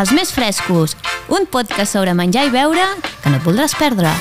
[0.00, 0.94] Els més frescos,
[1.28, 2.86] un podcast sobre menjar i beure
[3.20, 4.14] que no et voldràs perdre.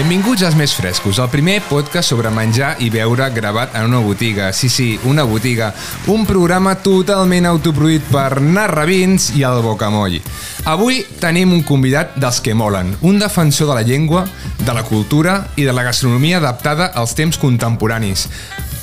[0.00, 4.46] Benvinguts als Més Frescos, el primer podcast sobre menjar i beure gravat en una botiga.
[4.56, 5.74] Sí, sí, una botiga.
[6.08, 10.16] Un programa totalment autoproduït per Narrabins i el Bocamoll.
[10.72, 14.24] Avui tenim un convidat dels que molen, un defensor de la llengua,
[14.64, 18.24] de la cultura i de la gastronomia adaptada als temps contemporanis.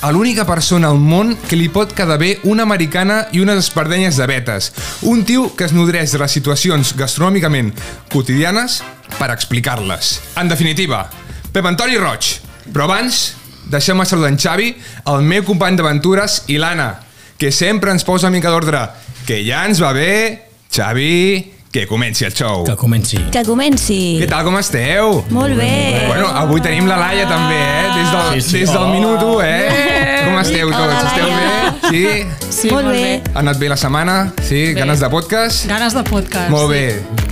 [0.06, 4.22] A l'única persona al món que li pot quedar bé una americana i unes espardenyes
[4.22, 4.70] de vetes.
[5.02, 7.74] Un tio que es nodreix de les situacions gastronòmicament
[8.06, 8.78] quotidianes
[9.18, 10.20] per explicar-les.
[10.36, 11.06] En definitiva,
[11.52, 12.34] Pep Antoni Roig.
[12.72, 13.34] Però abans,
[13.72, 14.72] deixem-me saludar en Xavi,
[15.08, 16.90] el meu company d'aventures, i l'Anna,
[17.38, 18.84] que sempre ens posa una mica d'ordre.
[19.26, 22.64] Que ja ens va bé, Xavi, que comenci el show.
[22.64, 23.18] Que comenci.
[23.32, 24.18] Que comenci.
[24.22, 25.22] Què tal, com esteu?
[25.30, 26.04] Molt bé.
[26.08, 27.88] Bueno, avui tenim la Laia també, eh?
[27.96, 28.58] Des del, Sí, sí.
[28.60, 28.92] Des del Oh.
[28.92, 29.97] minut 1, eh?
[30.28, 31.04] Com esteu Hola, tots?
[31.08, 31.38] Esteu Laia.
[31.38, 31.88] bé?
[31.88, 32.04] Sí?
[32.50, 33.02] Sí, Molt molt, bé.
[33.02, 33.22] bé.
[33.34, 34.16] Ha anat bé la setmana?
[34.44, 34.60] Sí?
[34.74, 34.80] Bé.
[34.82, 35.64] Ganes de podcast?
[35.70, 36.50] Ganes de podcast.
[36.52, 36.82] Molt bé.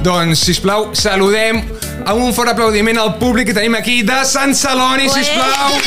[0.07, 1.61] Doncs, sisplau, saludem
[2.07, 5.77] amb un fort aplaudiment al públic que tenim aquí de Sant Celoni, sisplau.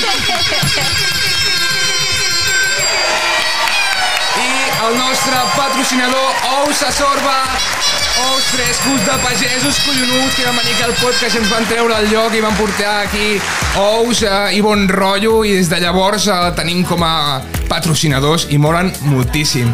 [4.39, 4.49] I
[4.87, 6.29] el nostre patrocinador,
[6.61, 7.37] Ous a Sorba,
[8.17, 11.95] ous frescos de pagesos collonuts que van venir aquí al podcast i ens van treure
[12.01, 13.37] el lloc i van portar aquí
[13.79, 18.57] ous eh, i bon rotllo i des de llavors eh, tenim com a patrocinadors i
[18.57, 19.69] molen moltíssim.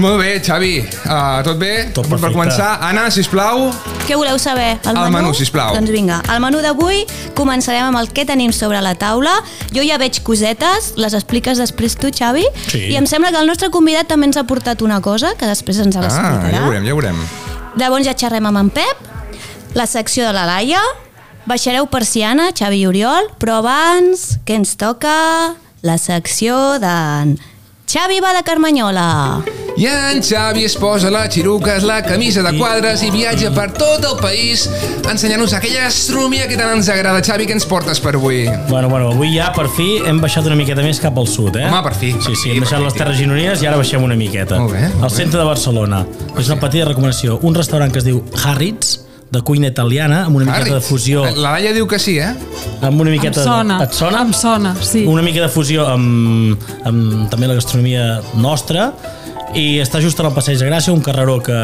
[0.00, 1.90] Molt bé, Xavi, uh, tot bé?
[1.92, 2.32] Tot per perfecte.
[2.32, 3.66] començar, Anna, sisplau.
[4.06, 4.78] Què voleu saber?
[4.88, 5.74] El menú, sisplau.
[5.76, 7.02] Doncs vinga, el menú d'avui
[7.36, 9.34] començarem amb el que tenim sobre la taula.
[9.74, 12.46] Jo ja veig cosetes, les expliques després tu, Xavi.
[12.70, 12.86] Sí.
[12.94, 15.82] I em sembla que el nostre convidat també ens ha portat una cosa, que després
[15.84, 16.50] ens Ah, l'explicarà.
[16.56, 17.24] ja ho veurem, ja ho veurem.
[17.80, 19.06] Llavors ja xerrem amb en Pep,
[19.72, 20.82] la secció de la Laia,
[21.48, 25.16] baixareu persiana, Xavi i Oriol, però abans, què ens toca?
[25.82, 27.38] La secció d'en
[27.88, 29.08] Xavi va de Carmanyola.
[29.76, 34.04] I en Xavi es posa la xiruques, la camisa de quadres i viatja per tot
[34.04, 34.66] el país
[35.08, 37.22] ensenyant-nos aquella gastronomia que tant ens agrada.
[37.24, 38.42] Xavi, què ens portes per avui?
[38.68, 41.64] Bueno, bueno, avui ja per fi hem baixat una miqueta més cap al sud, eh?
[41.70, 42.98] Home, per fi, Sí, per sí, fi, hem deixat fi, les.
[43.00, 44.60] Terres Gironines i ara baixem una miqueta.
[44.60, 45.16] Molt bé, molt Al bé.
[45.16, 46.02] centre de Barcelona.
[46.36, 47.38] És una petita recomanació.
[47.42, 48.98] Un restaurant que es diu Harritz,
[49.32, 51.22] de cuina italiana, amb una miqueta de fusió...
[51.40, 52.34] La Laia diu que sí, eh?
[52.84, 53.40] Amb una Em miqueta...
[53.42, 53.78] sona.
[53.86, 54.20] Et sona?
[54.26, 55.06] Em sona, sí.
[55.08, 58.90] Una mica de fusió amb, amb també la gastronomia nostra
[59.58, 61.56] i està just al Passeig de Gràcia, un carreró que,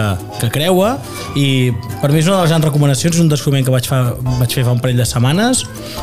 [0.43, 0.99] que creua
[1.41, 1.71] i
[2.03, 4.01] per mi és una de les grans recomanacions, és un descobriment que vaig, fa,
[4.39, 5.63] vaig fer fa un parell de setmanes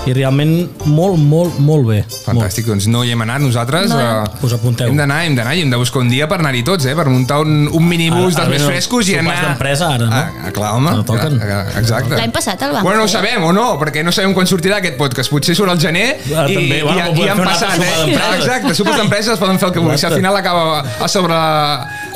[0.10, 0.56] i realment
[0.90, 2.00] molt, molt, molt bé.
[2.26, 3.92] Fantàstic, doncs no hi hem anat nosaltres.
[3.94, 4.00] No.
[4.02, 4.90] eh, Us apunteu.
[4.90, 6.96] Hem d'anar, hem d'anar i hem de buscar un dia per anar-hi tots, eh?
[6.98, 9.46] Per muntar un, un minibús Ara- dels ara més frescos i sopars anar...
[9.52, 10.24] d'empresa, ara, no?
[10.50, 10.92] Ah, clar, home.
[10.96, 11.38] Ara toquen.
[11.46, 12.16] Ah, ah, Exacte.
[12.18, 14.82] L'any passat el vam Bueno, no ho sabem o no, perquè no sabem quan sortirà
[14.82, 15.30] aquest podcast.
[15.34, 16.82] Potser surt al gener Ah, i, també.
[16.82, 17.94] i, Bueno, i, i han passat, eh?
[18.02, 18.34] d'empresa.
[18.42, 20.02] Exacte, sopars d'empreses es poden fer el que vulguis.
[20.02, 21.40] Si al final acaba a sobre,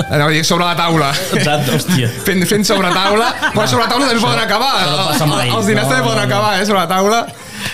[0.10, 1.10] anava a dir, sobre la taula.
[1.36, 2.10] Exacte, hòstia.
[2.26, 3.30] Fent, fent sobre taula.
[3.54, 4.74] Bueno, sobre la taula també poden acabar.
[4.90, 5.50] no passa mai.
[5.50, 6.28] Els diners No, també no, poden no.
[6.36, 6.66] acabar, eh?
[6.70, 7.22] Sobre la taula.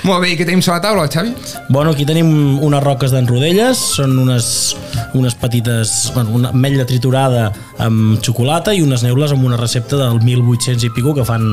[0.06, 1.34] Molt bé, què tenim sobre la taula, Xavi?
[1.69, 4.47] Bueno, aquí tenim unes roques d'en Rodelles, són unes,
[5.18, 7.47] unes petites, bueno, una ametlla triturada
[7.81, 11.46] amb xocolata i unes neules amb una recepta del 1800 i pico que fan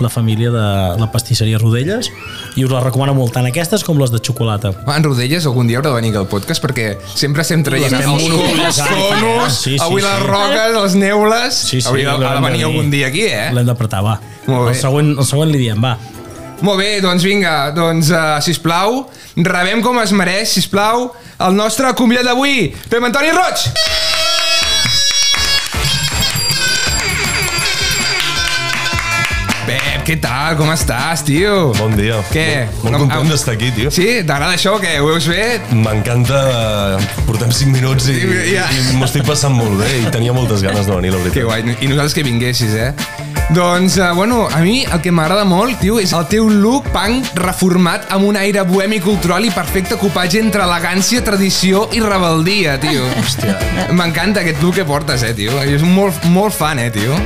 [0.00, 0.64] la família de
[1.00, 2.10] la pastisseria Rodelles
[2.56, 4.72] i us la recomano molt, tant aquestes com les de xocolata.
[4.90, 8.78] En Rodelles algun dia haurà de venir al podcast perquè sempre estem traient els organitzades.
[8.80, 10.06] tonos, Sí, sí, avui sí.
[10.08, 11.54] les roques, les neules...
[11.70, 13.50] Sí, sí, Hauria de, ha de venir algun dia aquí, eh?
[13.54, 14.18] L'hem d'apretar, va.
[14.46, 14.74] Molt bé.
[14.74, 15.96] El següent, el següent li diem, va.
[16.60, 19.06] Molt bé, doncs vinga, doncs, uh, sisplau,
[19.36, 21.08] rebem com es mereix, sisplau,
[21.40, 23.68] el nostre convidat d'avui, Pep Antoni Roig!
[29.66, 30.56] Pep, què tal?
[30.58, 31.70] Com estàs, tio?
[31.78, 32.16] Bon dia.
[32.32, 32.46] Què?
[32.80, 33.92] Molt, molt No, content d'estar aquí, tio.
[33.94, 34.06] Sí?
[34.26, 34.96] T'agrada això, què?
[35.02, 35.44] Ho veus bé?
[35.76, 36.40] M'encanta...
[37.28, 38.66] Portem 5 minuts i, Sí, ja.
[38.74, 41.36] i m'ho estic passant molt bé i tenia moltes ganes de venir, la veritat.
[41.38, 42.90] Que guai, i nosaltres que vinguessis, eh?
[43.52, 47.26] Doncs, uh, bueno, a mi el que m'agrada molt, tio, és el teu look punk
[47.34, 53.02] reformat amb un aire bohemi cultural i perfecte copatge entre elegància, tradició i rebeldia, tio.
[53.18, 53.56] Hòstia.
[53.90, 55.56] M'encanta aquest look que portes, eh, tio.
[55.66, 57.16] És molt, molt fan, eh, tio.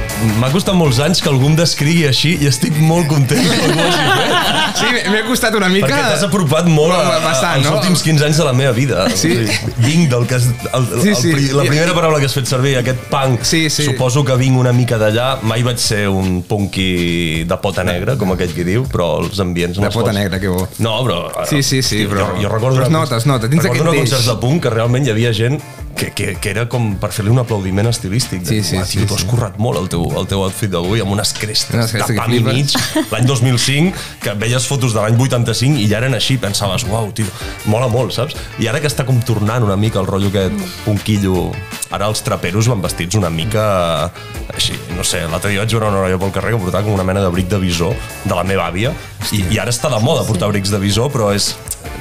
[0.41, 3.85] M'ha costat molts anys que algú em descrigui així i estic molt content que algú
[3.85, 4.81] hagi fet.
[4.81, 5.91] Sí, m'he costat una mica...
[5.93, 7.77] Perquè t'has apropat molt a, Bastant, als no?
[7.83, 9.05] últims 15 anys de la meva vida.
[9.13, 9.45] Sí.
[9.85, 11.37] Vinc del que has, el, el, Sí, el, sí.
[11.37, 13.85] pri- la primera paraula que has fet servir, aquest punk, Sí, sí.
[13.93, 15.35] suposo que vinc una mica d'allà.
[15.45, 19.77] Mai vaig ser un punky de pota negra, com aquell que diu, però els ambients...
[19.79, 20.67] De pota pots- negra, que bo.
[20.85, 21.19] No, però...
[21.51, 22.79] Sí, sí, sí, però- Jo, jo recordo...
[22.81, 24.11] però es nota, es nota, tens recordo aquest deix.
[24.15, 25.61] concerts de punk que realment hi havia gent
[25.97, 28.43] que, que, que era com per fer-li un aplaudiment estilístic.
[28.43, 29.27] De, Sí, sí, "Uah, sí, tio, tu has sí.
[29.31, 32.33] currat molt el teu, el teu outfit d'avui amb unes crestes, Unes crestes de pam
[32.35, 32.75] i mig,
[33.13, 37.27] l'any 2005, que veies fotos de l'any 85 i ja eren així, pensaves, uau, tio,
[37.67, 38.35] mola molt, saps?
[38.59, 40.55] I ara que està com tornant una mica el rotllo aquest
[40.85, 41.51] punquillo,
[41.91, 44.11] ara els traperos van vestits una mica
[44.55, 47.05] així, no sé, l'altre dia vaig veure una noia pel carrer que portava com una
[47.07, 47.95] mena d'abric de visor
[48.25, 48.93] de la meva àvia
[49.33, 51.55] i, i ara està de moda portar abrics de visor, però és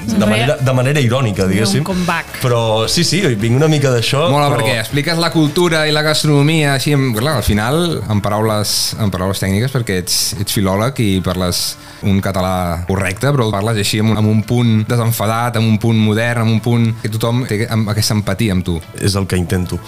[0.03, 1.79] de manera, de manera irònica, diguéssim.
[1.79, 2.41] Un comeback.
[2.41, 4.27] Però sí, sí, vinc una mica d'això.
[4.31, 4.61] Mola però...
[4.61, 9.11] perquè expliques la cultura i la gastronomia així, amb, clar, al final, en paraules, en
[9.13, 11.63] paraules tècniques, perquè ets, ets filòleg i parles
[12.07, 15.99] un català correcte, però parles així amb un, amb un punt desenfadat, amb un punt
[15.99, 18.79] modern, amb un punt que tothom té amb aquesta empatia amb tu.
[18.99, 19.79] és el que intento.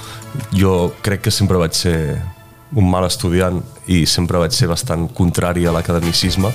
[0.52, 1.98] Jo crec que sempre vaig ser
[2.76, 3.62] un mal estudiant
[3.92, 6.52] i sempre vaig ser bastant contrari a l'academicisme.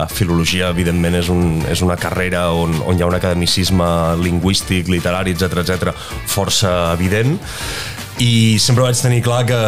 [0.00, 3.88] A filologia, evidentment, és, un, és una carrera on, on hi ha un academicisme
[4.22, 5.94] lingüístic, literari, etc etc
[6.30, 7.38] força evident
[8.20, 9.58] i sempre vaig tenir clar que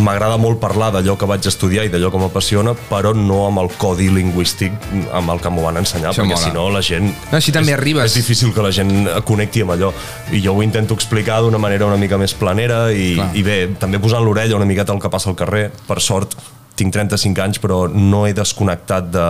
[0.00, 3.68] m'agrada molt parlar d'allò que vaig estudiar i d'allò que m'apassiona, però no amb el
[3.76, 4.72] codi lingüístic
[5.12, 6.46] amb el que m'ho van ensenyar, Això perquè mola.
[6.46, 7.10] si no la gent...
[7.30, 8.08] No, així també és, arribes.
[8.08, 8.94] És difícil que la gent
[9.28, 9.92] connecti amb allò.
[10.32, 13.28] I jo ho intento explicar d'una manera una mica més planera i, Clar.
[13.36, 15.68] i bé, també posant l'orella una miqueta al que passa al carrer.
[15.86, 16.36] Per sort,
[16.78, 19.26] tinc 35 anys, però no he desconnectat de,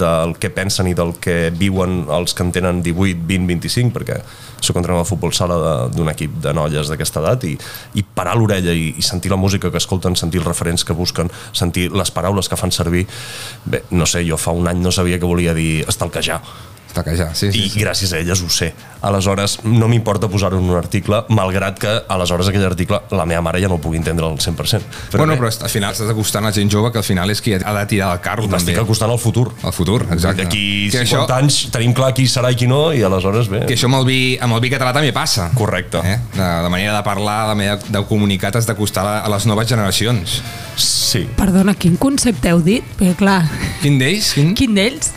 [0.00, 4.18] del que pensen i del que viuen els que en tenen 18, 20, 25, perquè
[4.60, 5.58] sóc entrenador de futbol sala
[5.92, 7.54] d'un equip de noies d'aquesta edat i,
[7.96, 11.30] i parar l'orella i, i sentir la música que escolten, sentir els referents que busquen,
[11.52, 13.06] sentir les paraules que fan servir.
[13.64, 16.42] Bé, no sé, jo fa un any no sabia què volia dir estalquejar
[16.90, 17.60] Està que ja, sí, sí.
[17.66, 17.78] i sí.
[17.80, 18.72] gràcies a elles ho sé.
[19.06, 23.60] Aleshores, no m'importa posar-ho en un article, malgrat que aleshores aquell article la meva mare
[23.62, 24.82] ja no el pugui entendre al 100%.
[25.12, 27.40] Però bueno, bé, però al final estàs acostant a gent jove que al final és
[27.40, 28.56] qui ha de tirar el carro també.
[28.58, 29.46] m'estic acostant al futur.
[29.62, 30.42] Al futur, exacte.
[30.44, 33.64] D'aquí Que 50 això- anys tenim clar qui serà i qui no, i aleshores, bé,
[33.66, 35.50] Que això amb el vi, amb el vi català també passa.
[35.54, 36.02] correcte.
[36.04, 36.18] Eh?
[36.36, 39.68] La, la manera de parlar, la manera de comunicar t'has d'acostar a, a les noves
[39.68, 40.42] generacions.
[40.76, 41.24] Sí.
[41.38, 42.84] Perdona, quin concepte heu dit?
[42.98, 43.44] Perquè clar,
[43.80, 44.34] Quin d'ells?
[44.34, 44.54] Quin?
[44.54, 45.12] quin d'ells?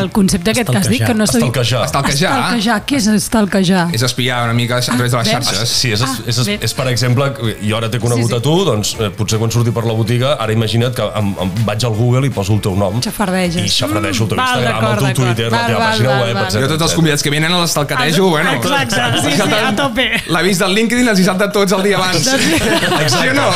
[0.00, 1.44] El concepte aquest que has dit, que no s'ha dit...
[1.46, 1.84] Estalquejar.
[1.86, 2.32] Estalquejar.
[2.38, 2.78] Estalquejar.
[2.88, 3.84] Què és estalquejar?
[3.94, 5.48] És espiar una mica a través de les veus?
[5.48, 5.68] xarxes.
[5.70, 7.30] Sí, és, Ah, és, és, és, per exemple,
[7.62, 8.36] jo ara t'he conegut Sí, sí.
[8.36, 11.52] a tu, doncs eh, potser quan surti per la botiga, ara imagina't que em, em
[11.64, 13.00] vaig al Google i poso el teu nom.
[13.04, 13.62] Xafardeges.
[13.64, 15.24] I xafardejo el teu Mm, val, Instagram, el teu.
[15.24, 16.60] Twitter, la Val, teva val, pàgina val, web, etc.
[16.64, 18.52] Jo tots els convidats que venen a l'estalcatejo, bueno...
[18.58, 20.06] Exacte, sí, sí, a tope.
[20.34, 22.24] L'avís del LinkedIn els hi salta tots el dia abans.
[22.24, 23.48] Sí o no?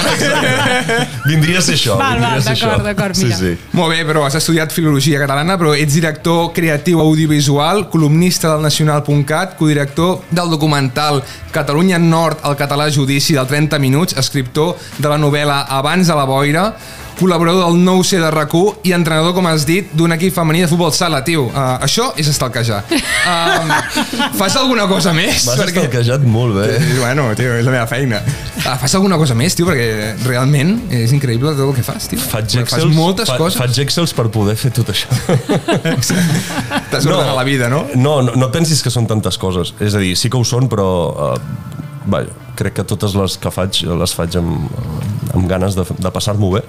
[1.26, 1.96] Vindria a ser això.
[1.98, 2.70] Val, val, d'acord, això.
[2.84, 3.36] d'acord, sí, mira.
[3.40, 3.52] sí.
[3.76, 9.56] Molt bé, però has estudiat Filologia Catalana, però ets director creatiu audiovisual, columnista del Nacional.cat,
[9.56, 11.22] codirector del documental
[11.54, 16.26] Catalunya Nord, el català judici del 30 minuts, escriptor de la novel·la Abans a la
[16.28, 16.64] boira,
[17.18, 18.54] col·laborador del nou C de rac
[18.86, 21.48] i entrenador, com has dit, d'un equip femení de futbol sala, tio.
[21.50, 22.80] Uh, això és estalquejar.
[22.88, 23.72] Um,
[24.40, 25.44] fas alguna cosa més?
[25.46, 26.78] M'has estalquejat molt bé.
[26.98, 28.22] Bueno, tio, és la meva feina.
[28.64, 32.20] Ah, fas alguna cosa més, tio, perquè realment és increïble tot el que fas, tio.
[32.22, 33.60] Faig Fas excels, moltes fa, coses.
[33.60, 35.12] Faig excels per poder fer tot això.
[36.90, 37.84] T'has ordenat la vida, no?
[37.94, 39.74] No, no, no et pensis que són tantes coses.
[39.84, 40.88] És a dir, sí que ho són, però...
[41.12, 44.68] Uh, vaja, crec que totes les que faig les faig amb,
[45.34, 46.62] amb ganes de, de passar-m'ho bé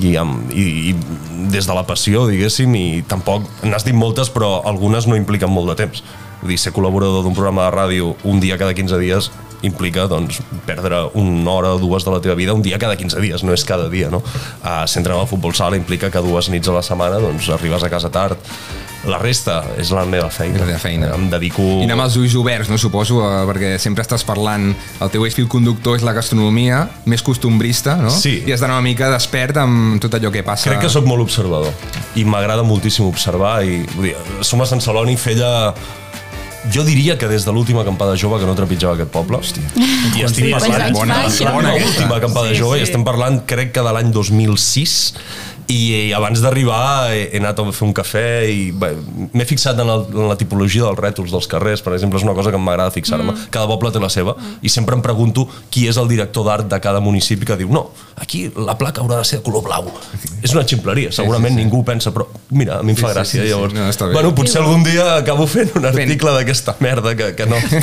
[0.00, 3.46] i, amb, i, i des de la passió, diguéssim, i tampoc...
[3.64, 6.04] N'has dit moltes, però algunes no impliquen molt de temps.
[6.42, 9.30] Vull dir, ser col·laborador d'un programa de ràdio un dia cada 15 dies
[9.64, 13.20] implica doncs, perdre una hora o dues de la teva vida un dia cada 15
[13.24, 14.20] dies, no és cada dia, no?
[14.60, 17.84] Uh, ser entrenador de futbol sala implica que dues nits a la setmana doncs, arribes
[17.84, 18.36] a casa tard.
[19.06, 20.54] La resta és la meva feina.
[20.56, 21.10] És la teva feina.
[21.14, 21.62] Em dedico...
[21.80, 24.70] I anar amb els ulls oberts, no suposo, eh, perquè sempre estàs parlant,
[25.04, 28.08] el teu eix fil conductor és la gastronomia, més costumbrista, no?
[28.14, 28.38] Sí.
[28.46, 30.70] I has d'anar una mica despert amb tot allò que passa.
[30.70, 31.70] Crec que sóc molt observador
[32.16, 35.74] i m'agrada moltíssim observar i vull dir, som a Sant Celoni feia
[36.72, 39.66] jo diria que des de l'última acampada jove que no trepitjava aquest poble Hòstia.
[40.16, 41.50] i estic parlant anys bona- baixa.
[41.52, 41.90] bona aquesta.
[41.90, 42.86] l'última acampada Sí, jove i sí.
[42.88, 45.14] estem parlant crec que de l'any 2006 i,
[45.72, 50.02] i abans d'arribar he, he anat a fer un cafè i m'he fixat en, el,
[50.12, 53.32] en la tipologia dels rètols dels carrers, per exemple, és una cosa que m'agrada fixar-me.
[53.32, 53.46] Mm.
[53.54, 56.80] Cada poble té la seva i sempre em pregunto qui és el director d'art de
[56.84, 57.86] cada municipi que diu no,
[58.20, 59.88] aquí la placa haurà de ser de color blau.
[60.44, 61.64] És una ximpleria, segurament sí, sí.
[61.64, 63.40] ningú ho pensa, però mira, a mi em fa Sí, sí, gràcia.
[63.40, 63.52] sí, sí.
[63.54, 64.12] Llavors, No, està bé.
[64.18, 67.80] bueno, potser algun dia acabo fent un article d'aquesta merda que, que, no, que,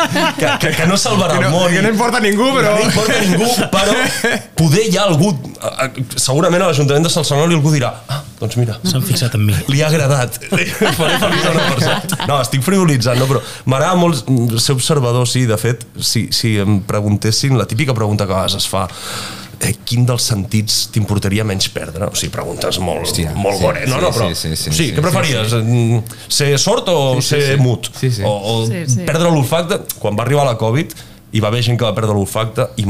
[0.62, 1.74] que, que no salvarà Que no, el món.
[1.74, 2.76] que no importa a ningú, però...
[2.78, 3.98] No importa a ningú, però
[4.62, 8.22] poder hi ha algú, eh, eh, segurament a l'Ajuntament de Salsonol i algú dirà, ah,
[8.40, 9.56] doncs mira, S'han fixat en mi.
[9.72, 10.38] li ha agradat.
[10.52, 12.26] Faré feliç a una persona.
[12.28, 16.58] No, estic frivolitzant, no, però m'agrada molt mm, ser observador, sí, de fet, si, si
[16.62, 18.88] em preguntessin, la típica pregunta que a vegades es fa,
[19.62, 22.08] eh, quin dels sentits t'importaria menys perdre?
[22.10, 23.86] O sigui, preguntes molt, Hòstia, molt sí, gore.
[23.88, 24.30] No, sí, no, però...
[24.30, 25.54] sí, sí, sí, sí, sí, què preferies?
[25.54, 26.02] Sí,
[26.42, 27.62] Ser sord o Sí, sí, ser sí.
[27.62, 27.92] mut?
[28.00, 28.24] Sí, sí.
[28.26, 29.06] O, o Sí, sí.
[29.08, 29.82] perdre l'olfacte?
[30.02, 30.98] Quan va arribar la Covid,
[31.32, 32.86] i va haver gent que va perdre l'olfacte i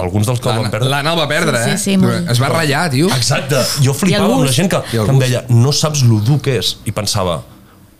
[0.00, 1.78] alguns dels que el van perdre L'Anna el va perdre, Sí, eh?
[1.78, 2.30] sí, sí, molt.
[2.32, 3.08] es va ratllar, tio.
[3.12, 6.56] Exacte, jo flipava amb la gent que, que em deia no saps lo dur que
[6.60, 7.42] és i pensava,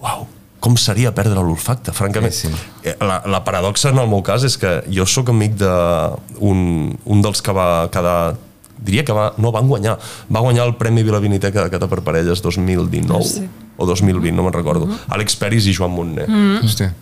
[0.00, 0.24] uau,
[0.62, 2.32] com seria perdre l'olfacte, francament.
[2.32, 2.54] Sí, sí.
[2.86, 7.22] Eh, La, la paradoxa en el meu cas és que jo sóc amic d'un un
[7.24, 8.36] dels que va quedar
[8.82, 9.96] diria que va, no van guanyar
[10.32, 13.44] va guanyar el Premi Vila Viniteca de Cata per Parelles 2019 Sí.
[13.76, 16.26] o 2020, no me'n recordo Àlex Peris i Joan Montner
[16.62, 16.92] Hòstia.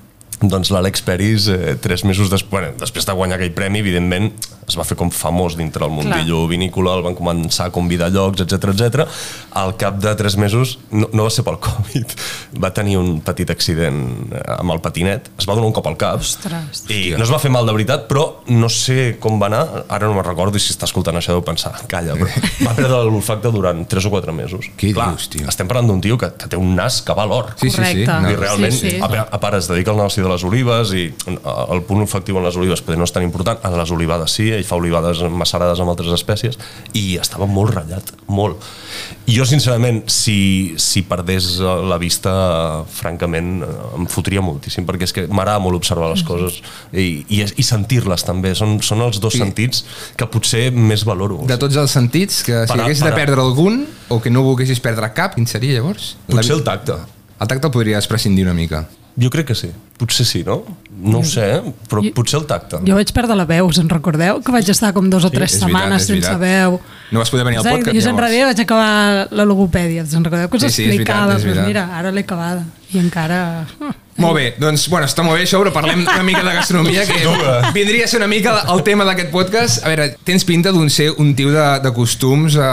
[0.40, 4.30] Doncs l'Àlex Peris, eh, tres mesos després, bueno, després de guanyar aquell premi, evidentment,
[4.70, 8.14] es va fer com famós dintre el mundillo vinícola, el van començar a convidar a
[8.14, 9.06] llocs, etc etc.
[9.59, 12.14] Al cap de tres mesos, no, no va ser pel Covid,
[12.62, 13.99] va tenir un petit accident
[14.32, 16.85] eh, amb el patinet, es va donar un cop al cap, Ostres.
[16.88, 20.06] i no es va fer mal de veritat, però no sé com va anar, ara
[20.09, 22.30] no me'n recordo, i si està escoltant això deu pensar, calla, però
[22.64, 24.70] va perdre l'olfacte durant 3 o 4 mesos.
[24.78, 25.49] Què Clar, dius, tio?
[25.50, 27.52] Estem parlant d'un tio que, que té un nas que va a l'or.
[27.61, 28.06] Sí, sí, sí.
[28.06, 28.30] No.
[28.30, 28.97] I realment, Sí, sí, sí.
[28.97, 29.02] sí.
[29.02, 31.37] A, a part es dedica al negoci de les olives i eh,
[31.75, 34.65] el punt olfactiu en les olives no és tan important, en les olivades sí, ell
[34.65, 36.59] fa olivades macerades amb altres espècies
[36.95, 38.63] i estava molt ratllat, molt.
[39.31, 42.31] Jo, sincerament, si, si perdés eh, la vista,
[42.85, 43.61] eh, francament,
[43.99, 46.61] em fotria moltíssim, perquè és que m'agrada molt observar les coses
[46.93, 48.55] i, i, i sentir-les també.
[48.59, 49.39] Són, són els dos Sí.
[49.39, 49.85] sentits
[50.19, 51.41] que potser més valoro.
[51.47, 53.25] De tots els sentits, que si Para- haguessis de para.
[53.25, 56.17] perdre algun o que no volguessis perdre cap, quin seria llavors?
[56.27, 56.97] Potser el La- tacte.
[57.41, 58.83] El tacte el podries prescindir una mica.
[59.19, 59.71] Jo crec que sí.
[59.99, 60.62] Potser sí, no?
[61.00, 61.62] No ho sé, eh?
[61.88, 62.79] però Jo- potser el tacte.
[62.87, 64.40] Jo vaig perdre la veu, us en recordeu?
[64.43, 66.40] Que vaig estar com dos o tres veritat, setmanes és sense veritat.
[66.40, 66.81] veu.
[67.11, 68.33] No vas poder venir al podcast, Jo sempre llavors.
[68.33, 70.02] dia vaig acabar la logopèdia.
[70.05, 71.26] Us en recordeu que us Sí, sí, és explicava?
[71.26, 71.67] veritat, és Doncs veritat.
[71.67, 72.64] mira, ara l'he acabada.
[72.93, 73.67] I encara...
[74.21, 77.21] Molt bé, doncs, bueno, està molt bé això, però parlem una mica de gastronomia, que
[77.76, 79.85] vindria a ser una mica el tema d'aquest podcast.
[79.85, 82.67] A veure, tens pinta d'un ser un tio de, de costums eh,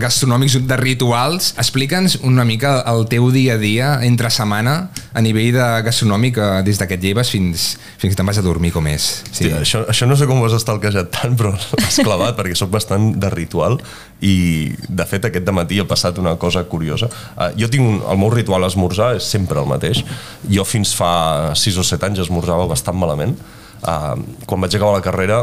[0.00, 1.52] gastronòmics, de rituals.
[1.60, 4.76] Explica'ns una mica el teu dia a dia, entre setmana,
[5.12, 7.66] a nivell de gastronòmic, eh, des de que et lleves fins,
[8.00, 9.10] fins que te'n vas a dormir, com és.
[9.34, 9.50] Sí.
[9.52, 13.12] això, això no sé com ho has estalquejat tant, però l'has clavat perquè sóc bastant
[13.20, 13.80] de ritual
[14.24, 17.10] i de fet aquest matí ha passat una cosa curiosa.
[17.36, 20.00] Uh, jo tinc un, el meu ritual a esmorzar és sempre el mateix.
[20.48, 21.10] Jo fins fa
[21.58, 23.36] 6 o 7 anys esmorzava bastant malament.
[23.84, 24.14] Uh,
[24.48, 25.42] quan vaig acabar la carrera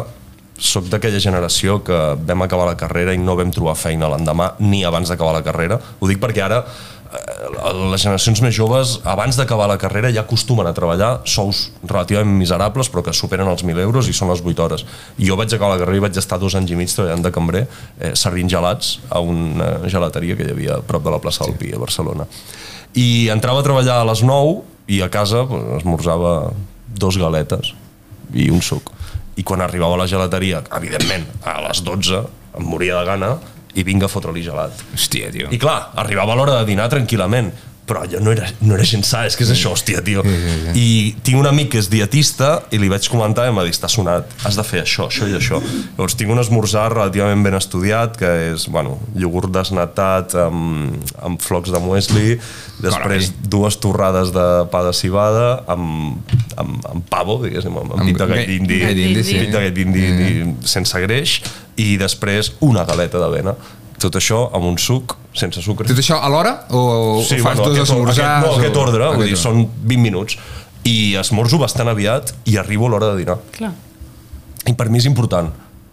[0.61, 4.83] sóc d'aquella generació que vam acabar la carrera i no vam trobar feina l'endemà ni
[4.85, 5.79] abans d'acabar la carrera.
[5.99, 7.49] Ho dic perquè ara eh,
[7.89, 12.91] les generacions més joves, abans d'acabar la carrera, ja acostumen a treballar sous relativament miserables,
[12.93, 14.85] però que superen els 1.000 euros i són les 8 hores.
[15.17, 17.33] I jo vaig acabar la carrera i vaig estar dos anys i mig treballant de
[17.33, 17.65] cambrer,
[17.97, 21.57] eh, servint gelats a una gelateria que hi havia a prop de la plaça del
[21.57, 22.29] Pi, a Barcelona.
[22.93, 26.51] I entrava a treballar a les 9 i a casa pues, esmorzava
[26.87, 27.73] dos galetes
[28.33, 28.91] i un suc.
[29.39, 32.21] I quan arribava a la gelateria, evidentment, a les 12,
[32.59, 33.31] em moria de gana
[33.75, 34.75] i vinga a fotre-li gelat.
[34.95, 35.51] Hòstia, tio.
[35.51, 37.51] I clar, arribava l'hora de dinar tranquil·lament,
[37.91, 40.23] però allò no era, no era gens sa, és que és això, hòstia, tio.
[40.77, 40.87] I
[41.25, 43.89] tinc un amic que és dietista i li vaig comentar i em va dir, està
[43.91, 45.59] sonat, has de fer això, això i això.
[45.97, 51.73] Llavors tinc un esmorzar relativament ben estudiat, que és, bueno, iogurt desnatat amb, amb flocs
[51.73, 52.37] de muesli,
[52.81, 58.09] després dues torrades de pa de cibada amb, amb, amb pavo, diguéssim, amb, amb Amb
[58.09, 59.35] pit de gall d'indi, sí.
[59.37, 60.05] pit de gall d'indi
[60.63, 61.41] sense greix,
[61.81, 63.55] i després una galeta d'avena.
[64.01, 65.87] Tot això amb un suc, sense sucre.
[65.87, 66.55] Tot això alhora?
[66.69, 66.81] O,
[67.19, 68.19] o fas dos aquest, esmorzars?
[68.19, 68.83] aquest, no, aquest o...
[68.83, 70.37] ordre, vull dir, Aquest són 20 minuts.
[70.87, 73.37] I esmorzo bastant aviat i arribo a l'hora de dinar.
[73.55, 73.71] Clar.
[74.67, 75.51] I per mi és important.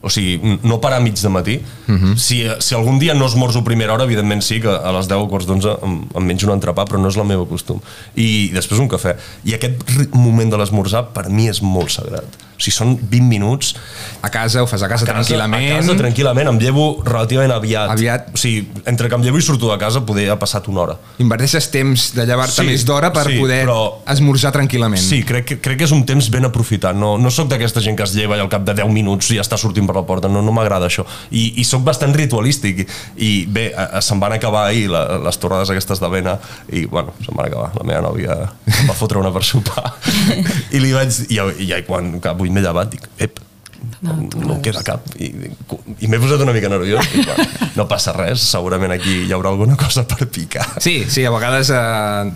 [0.09, 1.61] O sigui, no parar a mig de matí.
[1.87, 2.13] Uh Mhm.
[2.13, 2.17] -huh.
[2.17, 5.19] si, si algun dia no esmorzo a primera hora, evidentment sí, que a les 10
[5.21, 7.81] o quarts d'11 em, em menjo un entrepà, però no és el meu costum.
[8.17, 9.17] I després un cafè.
[9.45, 9.75] I aquest
[10.15, 12.25] moment de l'esmorzar per mi és molt sagrat.
[12.59, 13.77] O sigui, són 20 minuts
[14.21, 15.73] A casa, ho fas a casa, tranquil·lament.
[15.73, 17.91] a casa tranquil·lament, em llevo relativament aviat.
[17.91, 18.31] Aviat.
[18.35, 20.97] O sigui, entre que em llevo i surto de casa poder ha passat una hora.
[21.19, 24.97] Inverteixes temps de llevar-te Sí, més d'hora per sí, poder però- esmorzar tranquil·lament.
[24.99, 26.97] Sí, crec, que- crec que és un temps ben aprofitat.
[26.97, 29.41] No, no sóc d'aquesta gent que es lleva i al cap de 10 minuts ja
[29.41, 30.31] està sortint per la porta.
[30.33, 31.05] No, no m'agrada això.
[31.31, 32.85] I, I sóc bastant ritualístic.
[33.17, 33.69] I, bé,
[34.05, 36.39] se'm van acabar ahir la, les torrades aquestes d'avena
[36.71, 37.73] i, bueno, se'm van acabar.
[37.79, 38.39] La meva nòvia
[38.79, 39.91] em va fotre una per sopar.
[40.75, 41.25] I li vaig...
[41.29, 43.43] I, i, i quan que avui m'he llevat dic, ep,
[44.03, 45.05] no, no em queda cap.
[45.19, 45.31] I,
[46.03, 47.09] i m'he posat una mica nerviós.
[47.15, 47.47] I, bueno,
[47.79, 50.67] no passa res, segurament aquí hi haurà alguna cosa per picar.
[50.83, 51.79] Sí, sí, a vegades eh,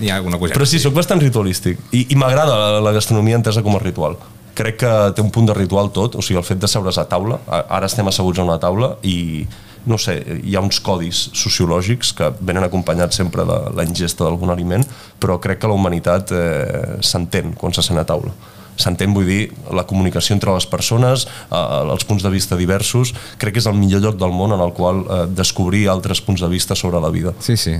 [0.01, 0.55] hi ha alguna cosa.
[0.57, 4.19] Però sí, sóc bastant ritualístic i, i m'agrada la, la gastronomia entesa com a ritual.
[4.55, 7.07] Crec que té un punt de ritual tot, o sigui, el fet de seure's a
[7.09, 9.47] taula, ara estem asseguts a una taula i
[9.87, 10.15] no sé,
[10.47, 14.85] hi ha uns codis sociològics que venen acompanyats sempre de la ingesta d'algun aliment,
[15.19, 18.35] però crec que la humanitat eh, s'entén quan se sent a taula
[18.83, 19.43] s'entén, vull dir,
[19.75, 21.57] la comunicació entre les persones, eh,
[21.93, 24.73] els punts de vista diversos, crec que és el millor lloc del món en el
[24.77, 27.35] qual eh, descobrir altres punts de vista sobre la vida.
[27.41, 27.77] Sí, sí.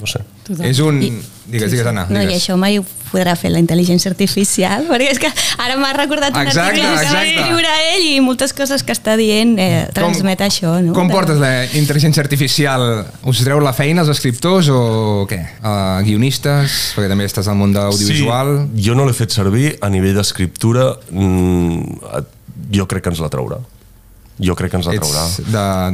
[0.00, 0.20] No sé.
[0.46, 0.66] Total.
[0.68, 1.02] És un...
[1.02, 1.12] I-
[1.46, 2.08] Digues, digues, Anna.
[2.10, 2.42] No, i digues.
[2.42, 5.28] això mai ho podrà fer la intel·ligència artificial, perquè és que
[5.62, 9.14] ara m'ha recordat un Exacte, article que va escriure ell i moltes coses que està
[9.16, 10.74] dient eh, transmet això.
[10.82, 10.90] No?
[10.96, 12.82] Com portes la intel·ligència artificial?
[13.30, 14.80] Us treu la feina als escriptors o
[15.30, 15.38] què?
[15.62, 16.80] Uh, guionistes?
[16.98, 18.52] Perquè també estàs al món d'audiovisual.
[18.74, 20.90] Sí, jo no l'he fet servir a nivell d'escriptura.
[21.14, 22.26] Mm,
[22.74, 23.62] jo crec que ens la traurà.
[24.38, 25.22] Jo crec que ens la traurà.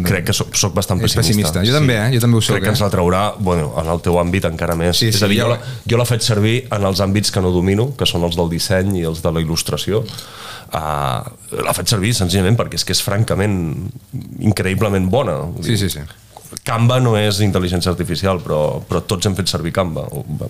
[0.03, 1.21] de- crec que soc, soc bastant pessimista.
[1.23, 1.65] pessimista.
[1.65, 2.11] Jo també, eh?
[2.15, 2.85] Jo també ho soc, Crec que ens eh?
[2.85, 4.97] la traurà, bueno, en el teu àmbit encara més.
[4.99, 7.31] Sí, És sí, a dir, jo- jo, la, jo la faig servir en els àmbits
[7.31, 10.03] que no domino, que són els del disseny i els de la il·lustració.
[10.73, 11.23] Uh,
[11.63, 13.91] la faig servir senzillament perquè és que és francament
[14.41, 15.39] increïblement bona.
[15.63, 16.01] Sí, sí, sí.
[16.65, 20.05] Canva no és intel·ligència artificial, però, però tots hem fet servir Canva.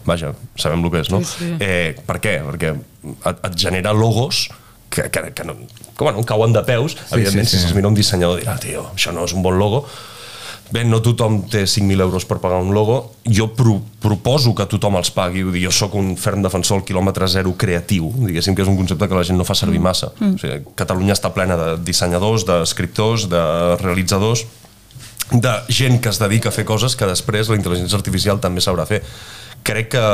[0.04, 1.20] Vaja, sabem el que és, no?
[1.22, 1.50] Sí, sí.
[1.62, 2.40] Eh, per què?
[2.48, 4.48] Perquè et, et genera logos
[4.92, 6.92] que, que, que, no, que bueno, cauen de peus.
[6.92, 7.60] Sí, Evidentment, sí, sí.
[7.60, 9.86] si se'ls mira un dissenyador dirà, tio, això no és un bon logo.
[10.72, 13.12] Bé, no tothom té 5.000 euros per pagar un logo.
[13.28, 15.42] Jo pro, proposo que tothom els pagui.
[15.44, 18.08] Vull dir, jo sóc un ferm defensor del quilòmetre zero creatiu.
[18.22, 20.14] Diguéssim que és un concepte que la gent no fa servir massa.
[20.16, 20.32] Mm.
[20.32, 23.44] O sigui, Catalunya està plena de dissenyadors, d'escriptors, de
[23.84, 24.46] realitzadors,
[25.32, 28.88] de gent que es dedica a fer coses que després la intel·ligència artificial també sabrà
[28.88, 29.02] fer.
[29.62, 30.04] Crec que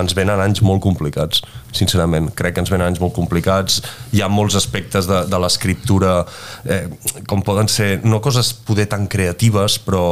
[0.00, 1.42] ens venen anys molt complicats,
[1.76, 2.30] sincerament.
[2.36, 3.80] Crec que ens venen anys molt complicats.
[4.16, 6.20] Hi ha molts aspectes de, de l'escriptura,
[6.64, 6.84] eh,
[7.30, 10.04] com poden ser, no coses poder tan creatives, però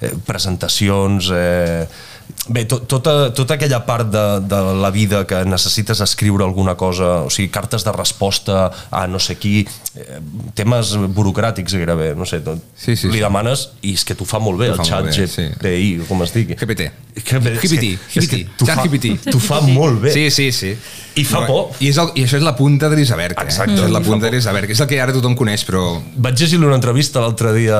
[0.00, 1.30] eh, presentacions...
[1.32, 2.10] Eh,
[2.46, 7.22] Bé, to, tota, tota aquella part de, de la vida que necessites escriure alguna cosa,
[7.24, 9.62] o sigui, cartes de resposta a no sé qui,
[9.96, 10.18] eh,
[10.52, 13.22] temes burocràtics gairebé, no sé, tot, Sí, sí, li sí.
[13.24, 15.46] demanes i és que t'ho fa molt bé, el xat bé, sí.
[15.56, 16.58] GPI, com es digui.
[16.60, 16.90] GPT.
[17.14, 19.14] GPT, GPT, xat GPT.
[19.30, 20.12] T'ho fa molt bé.
[20.12, 20.74] Sí, sí, sí.
[21.16, 21.72] I fa por.
[21.78, 23.38] I, és el, I això és la punta de l'iceberg.
[23.38, 23.46] Eh?
[23.46, 23.72] Exacte.
[23.72, 24.74] Això és la fa punta de l'iceberg.
[24.74, 25.86] És el que ara tothom coneix, però...
[26.20, 27.78] Vaig llegir una entrevista l'altre dia,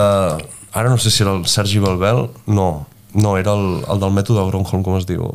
[0.72, 2.68] ara no sé si era el Sergi Balbel, no,
[3.14, 5.26] no, era el, el del mètode Gronholm, com es diu?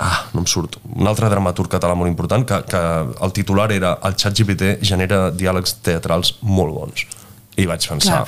[0.00, 0.78] Ah, no em surt.
[0.96, 2.82] Un altre dramaturg català molt important, que, que
[3.26, 7.04] el titular era el xat GPT genera diàlegs teatrals molt bons.
[7.60, 8.22] I vaig pensar,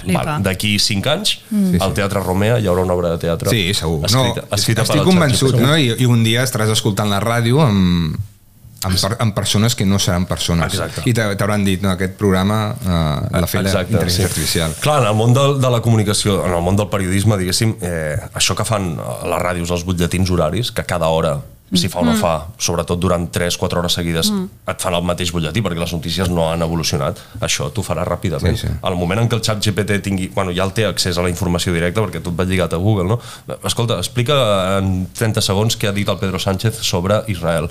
[0.45, 1.79] d'aquí 5 anys, mm.
[1.81, 4.03] al Teatre Romea hi haurà una obra de teatre Sí, segur.
[4.05, 5.71] escrita, no, escrita estic pel convençut, ChatGPT.
[5.71, 5.79] no?
[5.79, 8.19] I, I un dia estaràs escoltant la ràdio amb,
[8.85, 10.73] amb, per, amb persones que no seran persones.
[10.73, 11.03] Exacte.
[11.09, 14.75] I t'ha- t'hauran dit, no, aquest programa eh, l'ha fet la intel·ligència artificial.
[14.81, 18.17] Clar, en el món de, de la comunicació, en el món del periodisme, diguéssim, eh,
[18.35, 21.39] això que fan a les ràdios, els butlletins horaris, que cada hora
[21.73, 22.07] si fa o Mm.
[22.11, 24.29] no fa, sobretot durant 3-4 hores seguides,
[24.69, 28.59] et fan el mateix butlletí perquè les notícies no han evolucionat, això t'ho farà ràpidament.
[28.61, 28.73] Sí, sí.
[28.85, 30.29] Al moment en què el xat GPT tingui...
[30.35, 33.09] Bueno, ja el té accés a la informació directa perquè tot va lligat a Google,
[33.09, 33.19] no?
[33.65, 34.37] Escolta, explica
[34.83, 37.71] en 30 segons què ha dit el Pedro Sánchez sobre Israel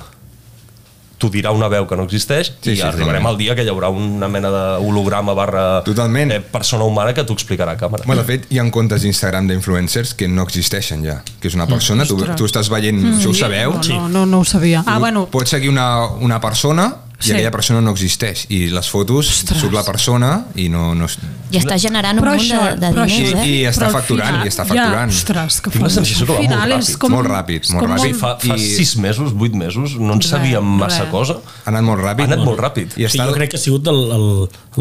[1.21, 3.69] t'ho dirà una veu que no existeix Sí, i sí, arribarem al dia que hi
[3.69, 6.31] haurà una mena d'holograma barra Totalment.
[6.34, 8.03] eh, persona humana que t'ho explicarà a càmera.
[8.10, 11.19] Bueno, de fet, hi ha comptes d'Instagram d'influencers que no existeixen ja.
[11.39, 12.36] Que és una persona, tu, Ostres.
[12.41, 13.77] tu estàs veient, això ho sabeu?
[13.77, 14.84] No, no, no, no ho sabia.
[14.88, 16.89] Ah, bueno, Pots seguir una, una persona
[17.21, 17.31] i Sí.
[17.36, 18.45] aquella persona no existeix.
[18.49, 19.60] I les fotos, Ostres.
[19.62, 20.93] surt la persona i no...
[20.95, 21.05] no
[21.51, 23.47] I està generant un però munt això, de, de diners, això, eh?
[23.47, 25.12] I està però al facturant, i està facturant.
[25.12, 27.12] Ja, ostres, que Tinc la sensació que va al final molt és ràpid, com...
[27.17, 28.13] molt ràpid, és molt com ràpid.
[28.13, 31.12] Sí, fa, fa I- sis mesos, vuit mesos, no en sabíem Res, massa res.
[31.12, 31.38] cosa.
[31.65, 32.23] Ha anat molt ràpid.
[32.25, 32.95] Ha anat molt ràpid.
[32.97, 33.27] I Sí, està...
[33.27, 34.25] jo crec que ha sigut el, el,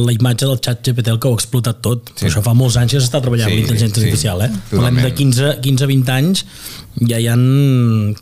[0.06, 2.14] la imatge del xat GPT el que ho ha explotat tot.
[2.14, 2.26] Sí.
[2.30, 4.46] Això fa molts anys que s'està treballant Sí, amb l'intel·ligència sí, artificial.
[4.46, 4.50] Eh?
[4.70, 5.02] totalment.
[5.02, 6.44] Parlem de 15-20 anys,
[7.10, 7.36] ja hi ha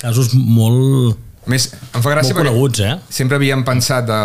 [0.00, 1.18] casos molt,
[1.48, 2.80] més, em fa gràcia molt perquè coneguts.
[2.80, 2.94] Eh?
[3.10, 4.20] sempre havíem pensat de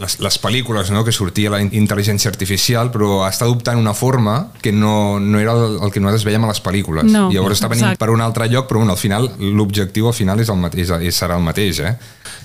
[0.00, 1.02] les, les pel·lícules no?
[1.04, 5.52] que sortia la in- intel·ligència artificial però està adoptant una forma que no, no era
[5.52, 8.00] el, el que nosaltres veiem a les pel·lícules No, i llavors està venint exacte.
[8.00, 11.18] per un altre lloc però bueno, al final l'objectiu al final és el mateix, és,
[11.20, 11.92] serà el mateix eh?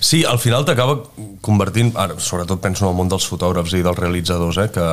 [0.04, 0.98] Sí, al final t'acaba
[1.40, 4.84] convertint, ara, sobretot penso en el món dels fotògrafs i dels realitzadors, eh, que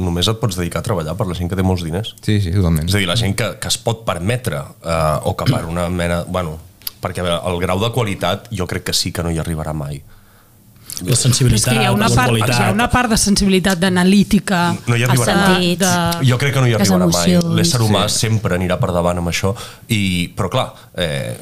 [0.00, 2.14] només et pots dedicar a treballar per la gent que té molts diners.
[2.24, 5.36] sí, sí, totalment És a dir, la gent que, que es pot permetre eh, o
[5.36, 6.22] que per una mena...
[6.24, 6.56] Bueno,
[7.02, 9.74] perquè a veure, el grau de qualitat jo crec que sí que no hi arribarà
[9.76, 10.02] mai.
[11.04, 12.60] La És sensibilitat, que hi ha una la part, hi qualitat.
[12.62, 15.76] ha una part de sensibilitat, d'analítica, No hi arribarà mai.
[15.76, 15.90] de,
[16.24, 17.34] Jo crec que no hi Les arribarà mai.
[17.58, 19.54] L'ésser humà sempre anirà per davant amb això.
[19.88, 21.36] I, però clar, eh,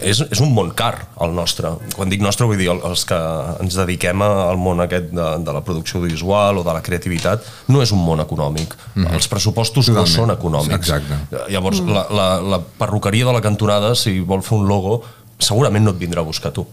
[0.00, 1.68] és, és un món car, el nostre.
[1.94, 3.18] Quan dic nostre vull dir el- els que
[3.60, 7.82] ens dediquem al món aquest de, de la producció audiovisual o de la creativitat, no
[7.82, 8.74] és un món econòmic.
[9.12, 10.04] Els pressupostos no Mhm.
[10.06, 10.16] Totalment.
[10.16, 10.74] són econòmics.
[10.74, 11.52] Exacte.
[11.52, 15.02] Llavors, la, la, la perruqueria de la cantonada, si vol fer un logo,
[15.38, 16.66] segurament no et vindrà a buscar tu.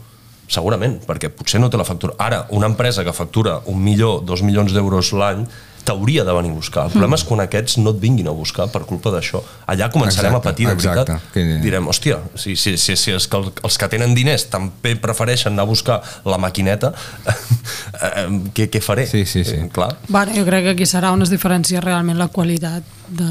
[0.53, 2.13] Segurament, perquè potser no té la factura.
[2.21, 5.47] Ara, una empresa que factura un milió, dos milions d'euros l'any,
[5.83, 6.85] t'hauria de venir a buscar.
[6.87, 9.41] El problema és quan aquests no et vinguin a buscar per culpa d'això.
[9.67, 11.09] Allà començarem Exacte, a patir, de veritat.
[11.09, 11.33] exacte.
[11.33, 14.93] Que- Direm, hòstia, si, si, si, si és que el- els que tenen diners també
[14.95, 16.93] prefereixen anar a buscar la maquineta,
[17.27, 19.05] eh, què, què faré?
[19.09, 19.55] Sí, sí, sí.
[19.65, 19.97] Eh, Clar.
[20.07, 23.27] Bueno, jo crec que aquí serà on es diferencia realment la qualitat de...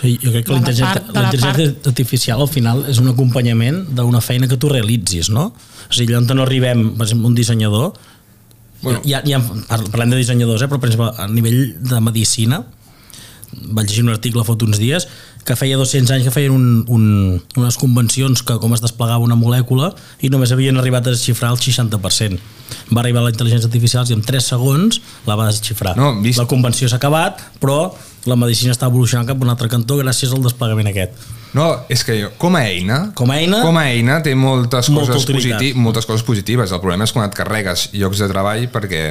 [0.00, 4.56] Sí, jo crec que l'intel·ligència part- artificial al final és un acompanyament d'una feina que
[4.58, 5.52] tu realitzis, no?
[5.54, 7.92] O sigui, allà on no arribem, per exemple, un dissenyador,
[8.82, 9.00] bueno.
[9.06, 10.68] ja, ja parlem de dissenyadors, eh?
[10.68, 12.64] però per exemple, a nivell de medicina,
[13.70, 15.06] vaig llegir un article fa uns dies
[15.46, 17.04] que feia 200 anys que feien un, un,
[17.60, 19.92] unes convencions que com es desplegava una molècula
[20.24, 22.38] i només havien arribat a desxifrar el 60%.
[22.90, 25.94] Va arribar la intel·ligència artificial i en 3 segons la va desxifrar.
[26.00, 27.92] No, vist- La convenció s'ha acabat, però
[28.26, 31.12] la medicina està evolucionant cap a un altre cantó gràcies al desplegament aquest.
[31.54, 33.12] No, és que jo, com a eina...
[33.14, 36.72] Com a eina- Com a eina té moltes Molta coses, positi moltes coses positives.
[36.74, 39.02] El problema és quan et carregues llocs de treball perquè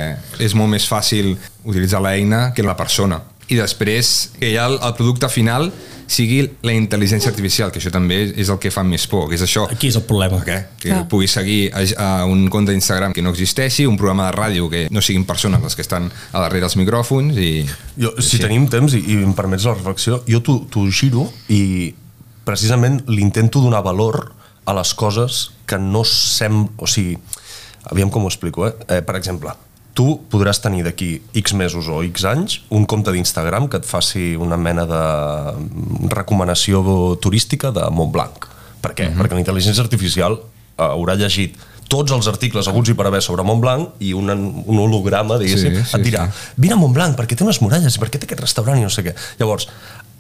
[0.44, 3.22] és molt més fàcil utilitzar l'eina que la persona.
[3.48, 5.70] I després que ja el, el producte final
[6.14, 9.44] sigui la intel·ligència artificial, que això també és el que fa més por, que és
[9.46, 9.66] això.
[9.74, 10.42] Aquí és el problema.
[10.46, 10.60] Què?
[10.80, 11.02] Que Clar.
[11.12, 14.86] puguis seguir a, a un compte d'Instagram que no existeixi, un programa de ràdio que
[14.94, 17.52] no siguin persones les que estan a darrere dels micròfons i...
[17.98, 21.94] Jo, si tenim temps i, i em permets la reflexió, jo t'ho t'ho giro i
[22.48, 24.32] precisament l'intento donar valor
[24.66, 26.66] a les coses que no sem...
[26.78, 27.18] O sigui,
[27.92, 28.76] aviam com ho explico, eh?
[28.88, 29.56] eh per exemple,
[29.94, 34.34] tu podràs tenir d'aquí X mesos o X anys un compte d'Instagram que et faci
[34.40, 35.04] una mena de
[36.14, 36.82] recomanació
[37.22, 38.50] turística de Montblanc.
[38.84, 39.12] Per què?
[39.16, 41.60] Perquè la intel·ligència artificial eh, haurà llegit
[41.94, 45.84] tots els articles aguts i per haver sobre Montblanc i un, un holograma, diguéssim, Sí,
[45.92, 46.56] sí, et dirà sí.
[46.64, 49.14] vine a Montblanc perquè té unes muralles, perquè té aquest restaurant i no sé què.
[49.42, 49.68] Llavors,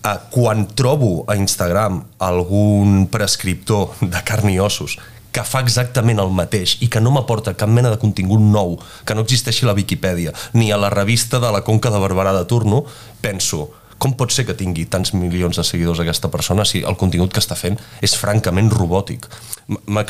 [0.03, 4.99] eh, quan trobo a Instagram algun prescriptor de carn i ossos
[5.33, 9.15] que fa exactament el mateix i que no m'aporta cap mena de contingut nou, que
[9.17, 12.45] no existeixi a la Viquipèdia, ni a la revista de la Conca de Barberà de
[12.49, 12.83] turno,
[13.21, 17.33] penso, com pot ser que tingui tants milions de seguidors aquesta persona si el contingut
[17.33, 19.29] que està fent és francament robòtic?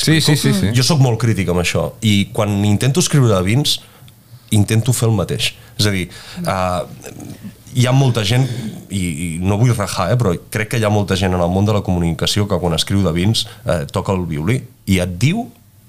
[0.01, 0.71] Sí, sí, sí, sí.
[0.73, 3.77] Jo sóc molt crític amb això i quan intento escriure de vins
[4.53, 5.51] intento fer el mateix.
[5.77, 6.07] És a dir,
[6.45, 6.83] uh,
[7.75, 8.45] hi ha molta gent,
[8.93, 11.51] i, i no vull rajar, eh, però crec que hi ha molta gent en el
[11.51, 15.17] món de la comunicació que quan escriu de vins eh, toca el violí i et
[15.19, 15.47] diu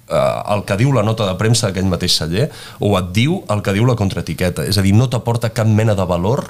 [0.09, 2.49] eh, el que diu la nota de premsa d'aquell mateix celler
[2.81, 4.67] o et diu el que diu la contraetiqueta.
[4.69, 6.49] És a dir, no t'aporta cap mena de valor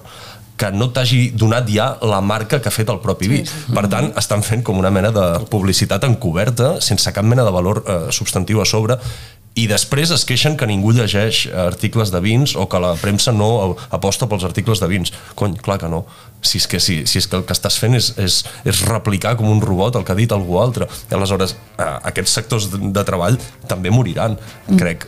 [0.56, 3.40] que no t'hagi donat ja la marca que ha fet el propi vi.
[3.74, 7.82] Per tant, estan fent com una mena de publicitat encoberta, sense cap mena de valor
[7.82, 8.98] eh, substantiu a sobre,
[9.54, 13.76] i després es queixen que ningú llegeix articles de vins o que la premsa no
[13.94, 15.12] aposta pels articles de vins.
[15.38, 16.02] Cony, clar que no.
[16.44, 19.36] Si és que, si, si és que el que estàs fent és, és, és replicar
[19.38, 20.90] com un robot el que ha dit algú altre.
[21.06, 23.38] I aleshores, eh, aquests sectors de, de treball
[23.70, 24.80] també moriran, mm.
[24.80, 25.06] crec.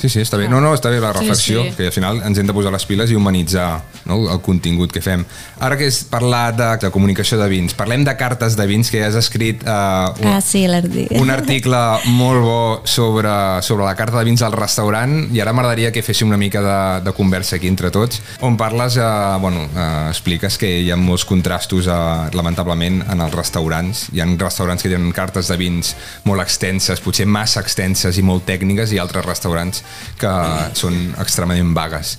[0.00, 0.48] Sí, sí, està bé.
[0.48, 1.72] No, no, està bé la Sí, reflexió, sí.
[1.76, 5.00] que al final ens hem de posar les piles i humanitzar no, el contingut que
[5.02, 5.24] fem.
[5.60, 9.02] Ara que és parlar de, de comunicació de vins, parlem de cartes de vins que
[9.04, 10.64] has escrit uh, un, Ah, sí,
[11.16, 11.80] un article
[12.12, 13.30] molt bo sobre,
[13.62, 16.78] sobre la carta de vins al restaurant i ara m'agradaria que féssim una mica de,
[17.06, 21.24] de conversa aquí entre tots, on parles, uh, bueno, uh, expliques que hi ha molts
[21.28, 24.06] contrastos, uh, lamentablement, en els restaurants.
[24.12, 28.46] Hi ha restaurants que tenen cartes de vins molt extenses, potser massa extenses i molt
[28.48, 29.82] tècniques, i altres restaurants
[30.20, 30.34] que
[30.78, 32.16] són extremadament vagues.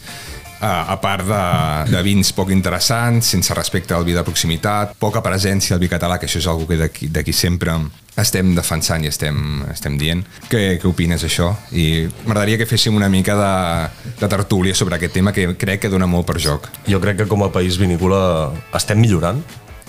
[0.58, 1.44] A part de,
[1.92, 6.18] de vins poc interessants, sense respecte al vi de proximitat, poca presència al vi català,
[6.18, 7.76] que això és una que d'aquí sempre
[8.18, 9.38] estem defensant i estem,
[9.70, 10.24] estem dient.
[10.50, 11.52] Què, què opines això?
[11.78, 15.94] I m'agradaria que féssim una mica de, de tertúlia sobre aquest tema que crec que
[15.94, 16.66] dona molt per joc.
[16.90, 19.44] Jo crec que com a país vinícola estem millorant,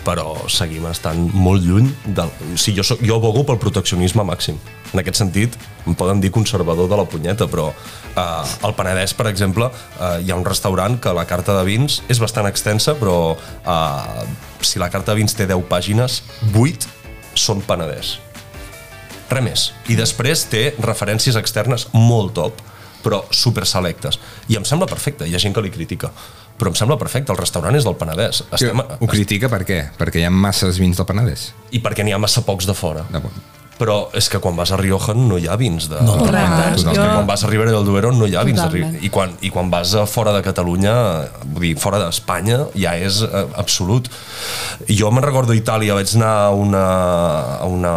[0.08, 2.30] però seguim estant molt lluny del...
[2.56, 4.56] Sigui, jo, soc, jo abogo pel proteccionisme màxim.
[4.94, 8.22] En aquest sentit, em poden dir conservador de la punyeta, però eh,
[8.64, 12.22] al Penedès, per exemple, eh, hi ha un restaurant que la carta de vins és
[12.22, 14.24] bastant extensa, però eh,
[14.64, 16.22] si la carta de vins té 10 pàgines,
[16.54, 16.88] 8
[17.36, 18.16] són Penedès.
[19.28, 19.68] Res més.
[19.92, 22.64] I després té referències externes molt top,
[23.04, 24.16] però super selectes.
[24.48, 26.14] I em sembla perfecte, hi ha gent que li critica.
[26.58, 28.42] Però em sembla perfecte, el restaurant és del Penedès.
[28.50, 29.78] Estem, Ho critica per què?
[29.98, 31.52] Perquè hi ha masses vins del Penedès.
[31.70, 33.06] I perquè n'hi ha massa pocs de fora.
[33.12, 33.44] De bon.
[33.78, 36.00] Però és que quan vas a Rioja no hi ha vins de...
[36.02, 36.16] No.
[36.74, 38.92] És que Jo- quan vas a Ribera del Duero no hi ha vins de Totalment.
[38.96, 39.06] Rioja.
[39.06, 40.94] I quan, I quan vas a fora de Catalunya,
[41.44, 44.08] vull dir, fora d'Espanya, ja és eh, absolut.
[44.90, 46.82] Jo me'n recordo a Itàlia, vaig anar a, una,
[47.60, 47.92] a, una,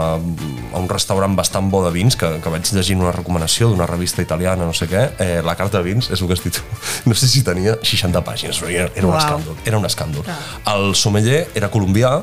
[0.74, 4.22] a un restaurant bastant bo de vins, que, que vaig llegir una recomanació d'una revista
[4.22, 6.62] italiana, no sé què, eh, la carta de vins, és el que has dit tu.
[7.10, 9.58] No sé si tenia 60 pàgines, era, era un escàndol.
[9.66, 10.30] Era un escàndol.
[10.76, 12.20] El sommelier era colombià,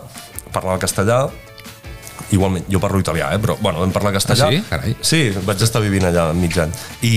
[0.54, 1.24] parlava castellà,
[2.34, 3.38] igualment, jo parlo italià, eh?
[3.42, 4.48] però bueno, vam parlar castellà.
[4.48, 4.62] Ah, sí?
[4.68, 4.96] Carai.
[5.00, 6.74] Sí, vaig estar vivint allà mig any.
[7.06, 7.14] I,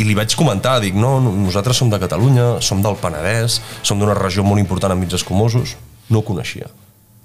[0.00, 4.16] I li vaig comentar, dic, no, nosaltres som de Catalunya, som del Penedès, som d'una
[4.18, 5.76] regió molt important amb mig escumosos.
[6.08, 6.70] No ho coneixia.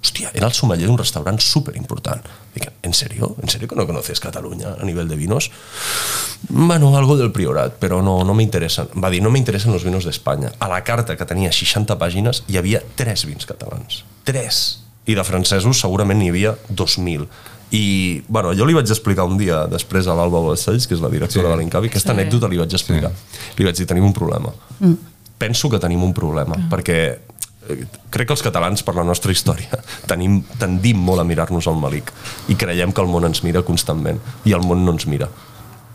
[0.04, 2.26] Hòstia, era el sommelier d'un restaurant super important.
[2.54, 3.38] Dic, ¿en serio?
[3.42, 5.50] ¿En serio que no conoces Cataluña a nivel de vinos?
[6.50, 8.90] Bueno, algo del Priorat, però no, no me interesan.
[9.00, 10.52] Va dir, no me interesan los vinos d'Espanya.
[10.60, 14.04] A la carta, que tenia 60 pàgines, hi havia 3 vins catalans.
[14.28, 14.83] 3.
[15.06, 17.28] I de francesos segurament n'hi havia 2.000
[17.74, 21.10] i bueno, jo li vaig explicar un dia després a l'Alba Balcells, que és la
[21.10, 21.52] directora Sí.
[21.52, 22.16] de l'Incavi, aquesta Sí.
[22.16, 22.22] sí.
[22.22, 23.10] anècdota li vaig explicar.
[23.12, 23.40] Sí.
[23.58, 24.54] Li vaig dir, tenim un problema.
[24.80, 24.94] Mm.
[25.40, 26.70] Penso que tenim un problema, mm.
[26.70, 26.98] perquè
[27.70, 29.74] eh, crec que els catalans, per la nostra història,
[30.12, 32.14] tenim, tendim molt a mirar-nos al malic
[32.48, 35.30] i creiem que el món ens mira constantment i el món no ens mira.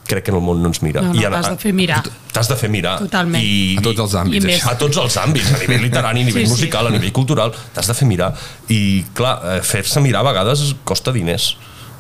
[0.09, 1.03] Crec que el món no ens mira.
[1.05, 1.99] No, no, I en- t'has de fer mirar.
[2.33, 2.95] T'has de fer mirar.
[3.03, 3.45] Totalment.
[3.45, 6.47] I, A tots els àmbits, I a tots els àmbits, a nivell literari, a nivell
[6.47, 6.55] Sí, sí.
[6.57, 8.33] musical, a nivell cultural, t'has de fer mirar.
[8.73, 11.57] I, clar, eh, fer-se mirar a vegades costa diners.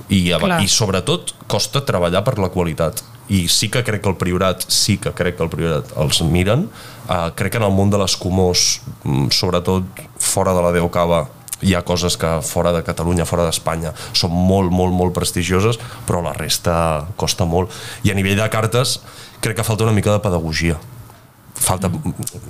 [0.09, 0.62] I, a, Clar.
[0.64, 3.03] I sobretot costa treballar per la qualitat.
[3.29, 6.62] I sí que crec que el Priorat, sí que crec que el Priorat els miren.
[7.09, 9.85] Uh, crec que en el món de les comors, mm, sobretot
[10.16, 11.27] fora de la Déu Cava,
[11.62, 16.23] hi ha coses que fora de Catalunya, fora d'Espanya, són molt, molt, molt prestigioses, però
[16.25, 17.75] la resta costa molt.
[18.07, 19.01] I a nivell de cartes,
[19.42, 20.79] crec que falta una mica de pedagogia
[21.59, 21.90] falta,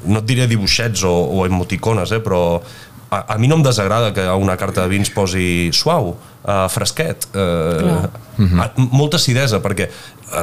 [0.05, 2.61] no et diré dibuixets o, o emoticones, eh, però
[3.11, 6.67] a, a mi no em desagrada que a una carta de vins posi suau, uh,
[6.73, 8.73] fresquet, uh, Clar.
[8.77, 9.89] molta acidesa, perquè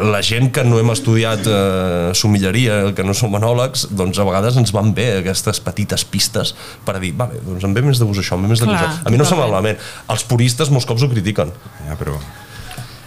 [0.02, 4.58] la gent que no hem estudiat uh, somilleria, que no som enòlegs, doncs a vegades
[4.58, 6.56] ens van bé aquestes petites pistes
[6.88, 8.66] per a dir, vale, doncs em ve més de gust això, em ve més de
[8.66, 9.06] gust això.
[9.06, 9.54] A mi no se totalment.
[9.54, 9.86] malament.
[10.10, 11.54] Els puristes molts cops ho critiquen.
[11.86, 12.18] Ja, però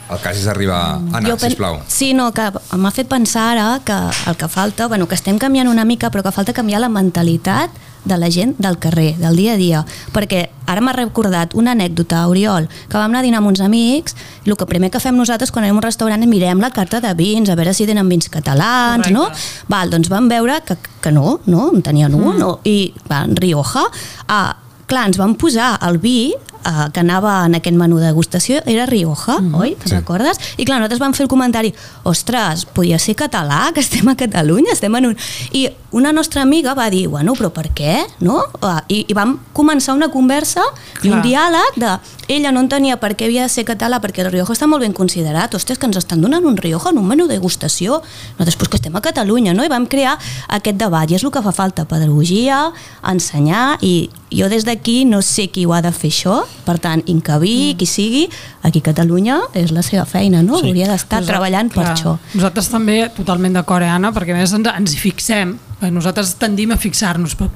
[0.08, 1.02] el cas és arribar...
[1.12, 1.82] Anna, pen- sisplau.
[1.92, 2.46] Sí, no, que
[2.80, 3.98] m'ha fet pensar ara que
[4.30, 7.74] el que falta, bueno, que estem canviant una mica, però que falta canviar la mentalitat
[8.08, 9.84] de la gent del carrer, del dia a dia.
[10.14, 14.16] Perquè ara m'ha recordat una anècdota, Oriol, que vam anar a dinar amb uns amics
[14.44, 16.70] i el que primer que fem nosaltres quan anem a un restaurant és mirem la
[16.74, 19.14] carta de vins, a veure si tenen vins catalans, Correcte.
[19.14, 19.68] no?
[19.68, 22.38] Val, doncs vam veure que, que no, no, en tenien un, Mm.
[22.38, 22.60] no?
[22.64, 23.84] i va, en Rioja,
[24.28, 24.56] ah,
[24.88, 26.32] clar, ens van posar el vi
[26.64, 29.54] eh, que anava en aquest menú de degustació, era Rioja, mm.
[29.54, 29.74] oi?
[29.76, 29.94] Te'n Sí.
[29.96, 30.38] recordes?
[30.56, 34.72] I clar, nosaltres vam fer el comentari, ostres, podia ser català, que estem a Catalunya,
[34.72, 35.16] estem en un...
[35.52, 38.02] I una nostra amiga va dir, bueno, però per què?
[38.20, 38.42] No?
[38.60, 40.60] Ah, I, I vam començar una conversa
[41.02, 41.24] i un Clar.
[41.24, 41.98] diàleg de...
[42.28, 44.92] Ella no entenia per què havia de ser català, perquè el Rioja està molt ben
[44.92, 45.54] considerat.
[45.56, 48.02] Ostres, que ens estan donant un Rioja en un menú de degustació.
[48.36, 49.64] Nosaltres, pues, que estem a Catalunya, no?
[49.64, 50.18] I vam crear
[50.52, 52.66] aquest debat, i és el que fa falta, pedagogia,
[53.02, 57.02] ensenyar, i jo des d'aquí no sé qui ho ha de fer això, per tant,
[57.08, 58.26] Incaví, qui sigui,
[58.66, 60.60] aquí a Catalunya és la seva feina, no?
[60.60, 60.68] Sí.
[60.68, 62.16] Hauria d'estar treballant per clar, això.
[62.34, 65.56] Nosaltres també, totalment d'acord, eh, Anna, perquè a més ens, ens hi fixem.
[65.78, 67.48] Perquè Nosaltres tendim a fixar-nos, però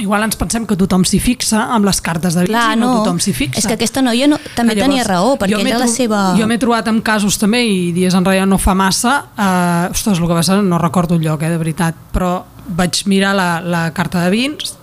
[0.00, 2.88] igual ens pensem que tothom s'hi fixa amb les cartes de vins Clar, i no,
[2.88, 3.60] no, tothom s'hi fixa.
[3.60, 6.22] és que aquesta noia no, també Que tenia raó, perquè era la seva...
[6.38, 10.26] Jo m'he trobat amb casos també, i dies enrere no fa massa, eh, ostres, el
[10.26, 12.38] que va ser, no recordo el lloc, eh, de veritat, però
[12.80, 14.76] vaig mirar la, la carta de vins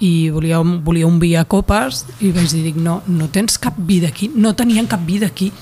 [0.00, 3.76] i volia volia un vi a copes i vaig dir, dic, no, no tens cap
[3.78, 5.52] vi d'aquí, no tenien cap vi d'aquí.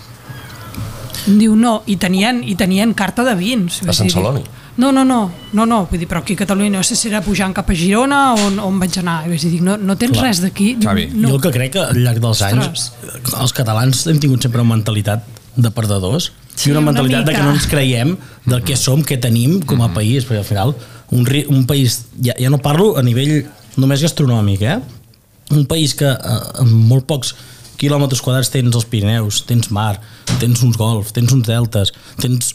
[1.29, 3.83] Em diu, no, i tenien, i tenien carta de vins.
[3.87, 4.43] A Sant dir, Celoni?
[4.81, 7.21] No, no, no, no, no, vull dir, però aquí a Catalunya no sé si era
[7.23, 9.21] pujant cap a Girona o on, on vaig anar.
[9.27, 10.31] I vaig dir, dic, no, no tens Clar.
[10.31, 10.73] res d'aquí.
[10.81, 10.95] No.
[11.29, 12.89] Jo el que crec que al llarg dels anys
[13.37, 17.35] els catalans hem tingut sempre una mentalitat de perdedors Sí, i una una mentalitat de
[17.35, 20.75] que no ens creiem del que som, què tenim com a país, perquè al final
[21.13, 24.81] un, un país, ja, ja no parlo a nivell només gastronòmic, eh?
[25.53, 27.35] un país que eh, amb molt pocs
[27.81, 29.97] quilòmetres quadrats tens els Pirineus, tens mar,
[30.41, 32.55] tens uns golfs, tens uns deltes, tens...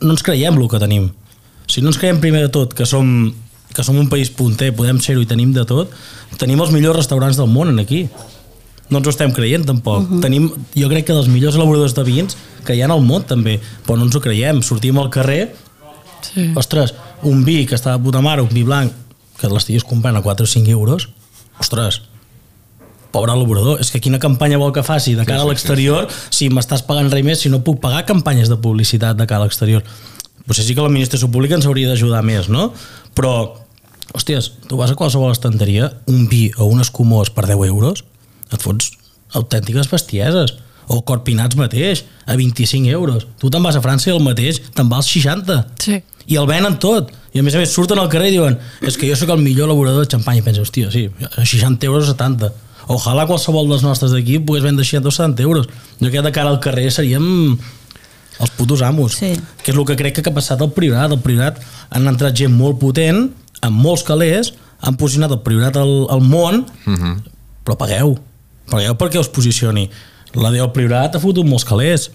[0.00, 1.10] no ens creiem el que tenim.
[1.70, 3.06] Si no ens creiem primer de tot que som,
[3.72, 5.94] que som un país punter, podem ser-ho i tenim de tot,
[6.40, 8.06] tenim els millors restaurants del món en aquí.
[8.90, 10.02] No ens ho estem creient tampoc.
[10.02, 10.20] Uh -huh.
[10.20, 13.60] Tenim, jo crec que dels millors elaboradors de vins que hi ha al món també,
[13.86, 14.62] però no ens ho creiem.
[14.62, 15.54] Sortim al carrer,
[16.22, 16.52] Sí.
[16.54, 18.92] ostres, un vi que està de puta mare, un vi blanc,
[19.42, 21.08] que l'estiguis comprant a 4 o 5 euros,
[21.60, 22.02] ostres,
[23.12, 26.06] pobre elaborador, és que quina campanya vol que faci de cara Sí, a sí, l'exterior
[26.32, 29.50] si m'estàs pagant res més, si no puc pagar campanyes de publicitat de cara a
[29.50, 29.84] l'exterior.
[30.46, 32.70] Potser sí que l'administració pública ens hauria d'ajudar més, no?
[33.14, 33.34] Però,
[34.16, 38.02] hòsties, tu vas a qualsevol estanteria, un vi o un escumós per 10 euros,
[38.50, 38.90] et fots
[39.38, 40.56] autèntiques bestieses
[40.88, 43.26] o corpinats mateix, a 25 euros.
[43.38, 46.00] Tu te'n vas a França i el mateix te'n va als 60 Sí.
[46.26, 48.98] i el venen tot i a més a més surten al carrer i diuen és
[48.98, 52.08] que jo sóc el millor elaborador de xampany i pensa, hòstia, sí, a 60 euros
[52.08, 52.52] o 70
[52.92, 55.68] ojalà qualsevol dels nostres d'aquí pogués vendre 60 o 70 euros.
[56.00, 57.56] Jo crec que de cara al carrer seríem
[58.42, 59.18] els putos amos.
[59.20, 59.36] Sí.
[59.62, 61.12] que és el que crec que ha passat al Priorat.
[61.12, 63.28] Al Priorat han entrat gent molt potent
[63.62, 66.64] amb molts calés han posicionat el Priorat al, al món.
[67.62, 68.16] Però pagueu.
[68.70, 69.86] Pagueu perquè us posicioni.
[70.34, 72.10] La DO Priorat ha fotut molts calés.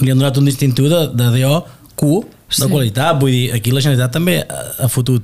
[0.00, 1.56] Li han donat un distintiu de, de DO
[1.96, 2.68] Q de Sí.
[2.70, 5.22] qualitat, vull dir, aquí la Generalitat també ha, fotut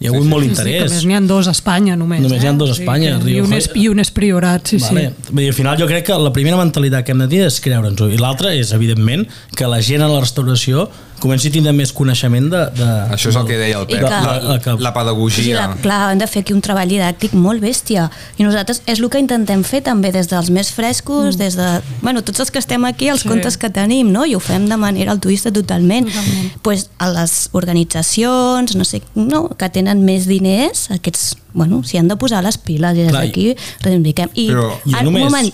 [0.00, 1.94] hi ha hagut molt Sí, sí, que a interès més n'hi ha dos a Espanya
[1.96, 2.20] només.
[2.24, 2.44] Només eh?
[2.44, 4.66] hi ha dos a Sí, Espanya, que- I Rioja- un, és, I un és priorat,
[4.68, 5.10] sí, vale.
[5.10, 5.30] sí.
[5.30, 7.60] Vull dir, al final jo crec que la primera mentalitat que hem de tenir és
[7.60, 10.88] creure'ns-ho i l'altra és, evidentment, que la gent a la restauració
[11.24, 12.60] comenci a tindre més coneixement de...
[12.76, 15.56] de Això és el que deia el Pep, que- la, la, la Sí, pedagogia.
[15.56, 18.10] la, clar, hem de fer aquí un treball didàctic molt bèstia.
[18.38, 21.38] I nosaltres és el que intentem fer també des dels més frescos, mm.
[21.40, 21.68] des de...
[22.04, 23.28] Bueno, tots els que estem aquí, els Sí.
[23.32, 24.26] contes que tenim, no?
[24.28, 26.10] I ho fem de manera altruista totalment.
[26.12, 26.52] totalment.
[26.62, 32.08] Pues a les organitzacions, no sé, no, que tenen més diners, aquests, bueno, s'hi han
[32.08, 34.28] de posar les piles i des d'aquí reivindiquem.
[34.34, 35.52] I, Però- I només- un moment,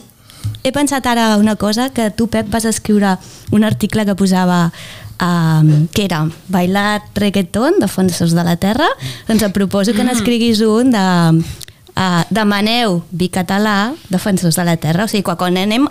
[0.65, 3.19] he pensat ara una cosa, que tu, Pep, vas escriure
[3.53, 4.73] un article que posava
[5.21, 8.89] um, que era Bailar reggaeton, Defensors de la Terra,
[9.29, 11.07] doncs et proposo que n'escriguis un de
[11.37, 15.89] uh, demaneu vi català, Defensors de la Terra, o sigui, quan anem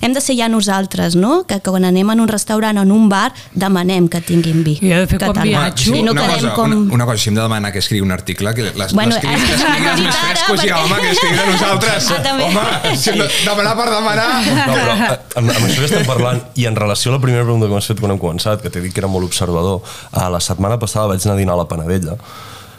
[0.00, 1.44] hem de ser ja nosaltres, no?
[1.46, 4.78] Que quan anem en un restaurant o en un bar demanem que tinguin vi.
[4.80, 5.44] I he de fer com català.
[5.44, 5.94] viatjo.
[5.94, 6.72] I no una, cosa, com...
[6.72, 9.44] una, una cosa, si hem de demanar que escrigui un article, que les, Bueno, l'escriguin
[9.44, 12.10] eh, l'escriguin els més frescos perquè- home, que escriguin a nosaltres.
[12.10, 12.44] Ah, també.
[12.50, 14.28] home, si hem de demanar per demanar...
[14.70, 17.44] No, però eh, amb, amb això que estem parlant, i en relació a la primera
[17.44, 19.80] pregunta que m'has fet quan hem començat, que t'he dit que era molt observador,
[20.12, 22.16] a la setmana passada vaig anar a dinar a la Panadella,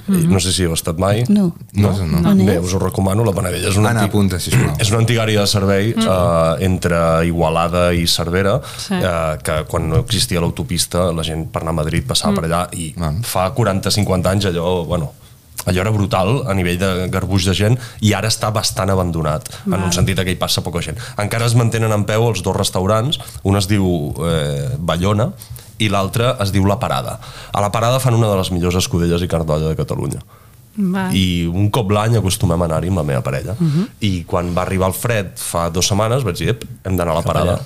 [0.07, 0.29] mm -hmm.
[0.29, 1.23] no sé si heu estat mai.
[1.29, 1.53] No.
[1.73, 2.33] No, no.
[2.33, 2.45] No.
[2.45, 4.75] Bé, us ho recomano, la Panadella és una Anna, apunta, sisplau.
[4.81, 6.01] És una antiga àrea de servei mm.
[6.01, 8.93] eh, entre Igualada i Cervera, Sí.
[8.93, 12.35] eh, que quan no existia l'autopista la gent per anar a Madrid passava mm.
[12.35, 13.13] per allà i Ah.
[13.23, 15.13] fa 40-50 anys allò, bueno,
[15.65, 19.77] allò era brutal a nivell de garbuix de gent i ara està bastant abandonat en
[19.77, 23.19] un sentit que hi passa poca gent encara es mantenen en peu els dos restaurants
[23.43, 25.31] un es diu eh, Ballona
[25.81, 27.17] i l'altre es diu La Parada
[27.51, 30.21] a La Parada fan una de les millors escudelles i cardolla de Catalunya
[30.71, 31.09] Va.
[31.11, 33.71] i un cop l'any acostumem a anar-hi amb la meva parella uh Mhm.
[33.81, 33.87] -huh.
[34.07, 37.15] i quan va arribar el fred fa dues setmanes vaig dir, ep, hem d'anar a
[37.19, 37.59] la parada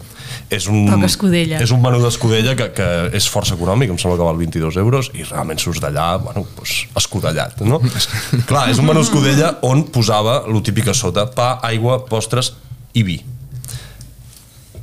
[0.50, 1.60] és un, Toca escudella.
[1.62, 5.12] és un menú d'escudella que, que és força econòmic, em sembla que val 22 euros
[5.14, 7.80] i realment surts d'allà, bueno, doncs, escudellat, no?
[8.50, 12.54] Clar, és un menú escudella on posava lo típic a sota, pa, aigua, postres
[12.94, 13.22] i vi.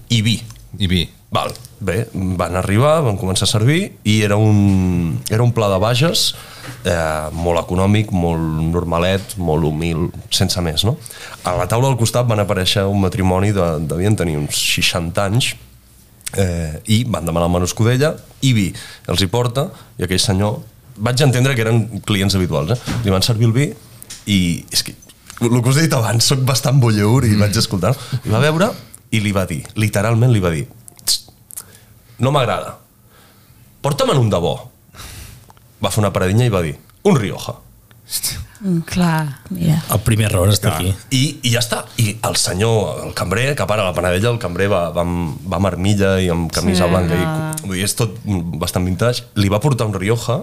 [0.09, 0.41] I vi.
[0.79, 1.09] I vi.
[1.31, 1.53] Val,
[1.85, 6.33] bé, van arribar, van començar a servir i era un, era un pla de bages
[6.87, 8.43] eh, molt econòmic, molt
[8.73, 10.97] normalet, molt humil, sense més, no?
[11.45, 15.53] A la taula al costat van aparèixer un matrimoni de, devien tenir uns 60 anys
[16.39, 18.69] eh, i van demanar el menú escudella i vi.
[19.11, 19.69] Els hi porta
[19.99, 20.61] i aquell senyor
[21.03, 22.99] vaig entendre que eren clients habituals, eh?
[23.05, 23.71] li van servir el vi
[24.31, 24.39] i
[24.71, 24.95] és que
[25.43, 28.71] el que us he dit abans, soc bastant bolleur i vaig escoltar i va veure
[29.13, 30.82] i li va dir, literalment li va dir "Txt,
[32.19, 32.77] no m'agrada
[33.83, 34.55] porta'm en un de bo
[35.83, 37.55] va fer una paradinha i va dir un Rioja
[38.87, 39.41] Clar.
[39.51, 39.81] Mira.
[39.91, 40.93] El primer error està aquí.
[41.11, 41.81] I, i ja està.
[41.99, 45.59] I el senyor, el cambrer, que para la Panadella, el cambrer va, va, amb, va
[45.59, 47.17] amb armilla i amb camisa Sí, sí, blanca.
[47.19, 47.49] no.
[47.59, 48.15] I, vull dir, és tot
[48.63, 49.25] bastant vintage.
[49.35, 50.43] Li va portar un Rioja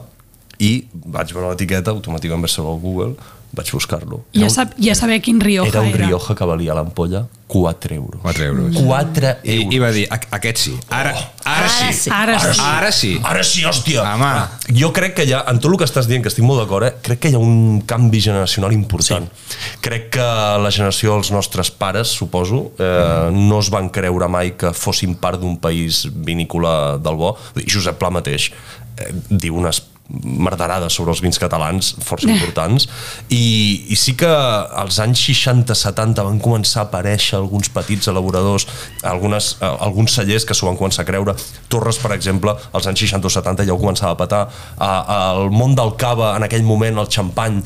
[0.59, 3.13] i vaig veure l'etiqueta, automàticament vaig saber al Google,
[3.55, 4.25] vaig buscar-lo.
[4.35, 5.87] Ja, un- sap, ja saber quin Rioja Era era.
[5.87, 8.21] un Rioja que valia l'ampolla 4 euros.
[8.21, 8.75] 4 euros.
[8.75, 9.73] 4 I, euros.
[9.73, 10.75] I va dir, "A- aquest sí.
[10.89, 11.09] Ara,
[11.43, 11.93] ara, Ara sí.
[11.93, 12.09] sí.
[12.13, 12.61] Ara sí.
[12.61, 13.19] Ara sí.
[13.23, 14.03] Ara sí, hòstia!
[14.13, 14.75] Home.
[14.79, 16.85] Jo crec que hi ha, en tot el que estàs dient, que estic molt d'acord,
[16.85, 19.25] eh, crec que hi ha un canvi generacional important.
[19.31, 19.57] Sí.
[19.81, 24.73] Crec que la generació dels nostres pares, suposo, eh, no es van creure mai que
[24.73, 27.35] fossin part d'un país vinícola del bo.
[27.65, 28.51] Josep Pla mateix
[28.97, 32.87] eh, diu unes merderades sobre els vins catalans força importants.
[33.29, 38.65] I, i sí que als anys 60-70 van començar a aparèixer alguns petits elaboradors
[39.03, 41.35] algunes, eh, alguns cellers que s'ho van començar a creure.
[41.69, 44.43] Torres per exemple, als anys 60 o 70 ja ho començava a petar.
[44.77, 44.91] A,
[45.29, 47.63] al món del cava en aquell moment, el xampany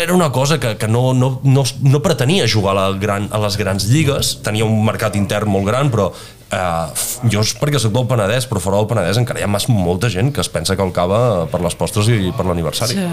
[0.00, 3.38] era una cosa que, que no, no, no, no pretenia jugar a, la gran, a
[3.38, 6.08] les grans lligues, tenia un mercat intern molt gran, però
[6.52, 10.08] eh, jo és perquè soc del Penedès, però fora del Penedès encara hi ha molta
[10.12, 12.94] gent que es pensa que el cava per les postres i per l'aniversari.
[12.94, 13.06] Sí.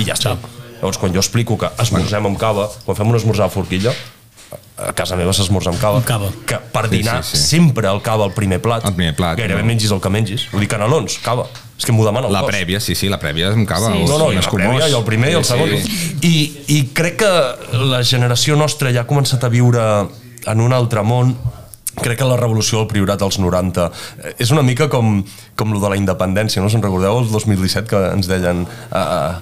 [0.00, 0.36] I ja està.
[0.80, 3.92] Llavors, quan jo explico que esmorzem amb cava, quan fem un esmorzar a forquilla,
[4.80, 6.30] a casa meva s'esmorza amb cava, cava.
[6.48, 7.42] que per Sí, dinar sí, sí.
[7.58, 9.66] sempre el cava al primer plat, Al primer plat, gairebé no?
[9.68, 11.44] mengis el que mengis, vull dir canelons, cava,
[11.78, 12.48] és que m'ho demana el La cos.
[12.50, 13.92] prèvia, sí, sí, la prèvia amb cava.
[13.92, 14.66] Sí, No, no, i la escumós.
[14.80, 15.68] prèvia, i el primer i el Sí, segon.
[15.68, 16.16] sí.
[16.22, 19.84] I, I crec que la generació nostra ja ha començat a viure
[20.46, 21.36] en un altre món
[22.02, 25.20] crec que la revolució del priorat als 90 eh, és una mica com,
[25.56, 26.70] com lo de la independència, no?
[26.72, 29.38] Se'n recordeu el 2017 que ens deien uh,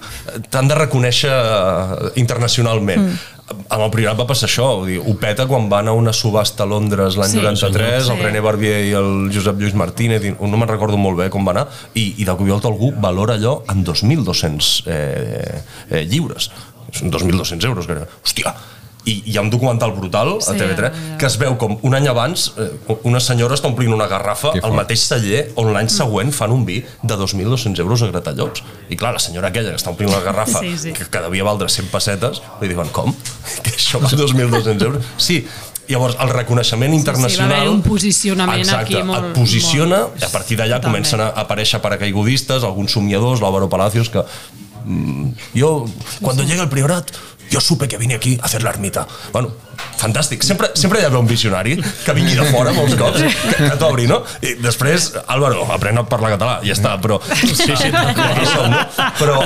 [0.52, 3.08] t'han de reconèixer uh, internacionalment.
[3.08, 3.34] Mm.
[3.72, 6.66] Amb el priorat va passar això, vull dir, ho peta quan van a una subhasta
[6.66, 8.12] a Londres l'any Sí, 93, senyor.
[8.12, 8.24] el Sí.
[8.26, 11.66] René Barbier i el Josep Lluís Martínez, no me'n recordo molt bé com va anar,
[11.94, 16.50] i, i de cop i volta algú valora allò en 2.200 eh, eh, lliures.
[16.92, 17.88] Són 2.200 euros.
[17.88, 18.02] Que...
[18.24, 18.52] Hòstia!
[19.06, 21.16] I hi ha un documental brutal a Sí, TV3 ja, ja.
[21.20, 22.66] que es veu com un any abans eh,
[23.08, 26.80] una senyora està omplint una garrafa al mateix celler on l'any següent fan un vi
[27.02, 28.62] de 2.200 euros a Gratallops.
[28.90, 30.92] I clar, la senyora aquella que està omplint la garrafa Sí, sí.
[30.92, 33.14] que, que devia valdre 100 pessetes, li diuen, com?
[33.64, 35.04] Que això val 2.200 euros?
[35.16, 35.44] Sí,
[35.88, 37.52] Llavors, el reconeixement va internacional...
[37.62, 41.30] haver un posicionament exacte, aquí molt- et posiciona, molt- i a partir d'allà comencen a
[41.40, 44.20] aparèixer paracaigudistes, alguns somiadors, l'Álvaro Palacios, que
[45.54, 45.84] yo,
[46.20, 47.10] cuando llegue el priorat,
[47.50, 49.06] yo supe que vine aquí a hacer la ermita.
[49.32, 49.52] Bueno,
[49.98, 50.42] fantàstic.
[50.44, 54.06] Sempre, sempre hi ha un visionari que vingui de fora molts cops, que, que t'obri,
[54.10, 54.20] no?
[54.44, 57.20] I després, Álvaro, aprèn a parlar català, ja està, però...
[57.32, 57.92] Sí, sí,
[58.52, 58.84] som, no?
[59.18, 59.40] Però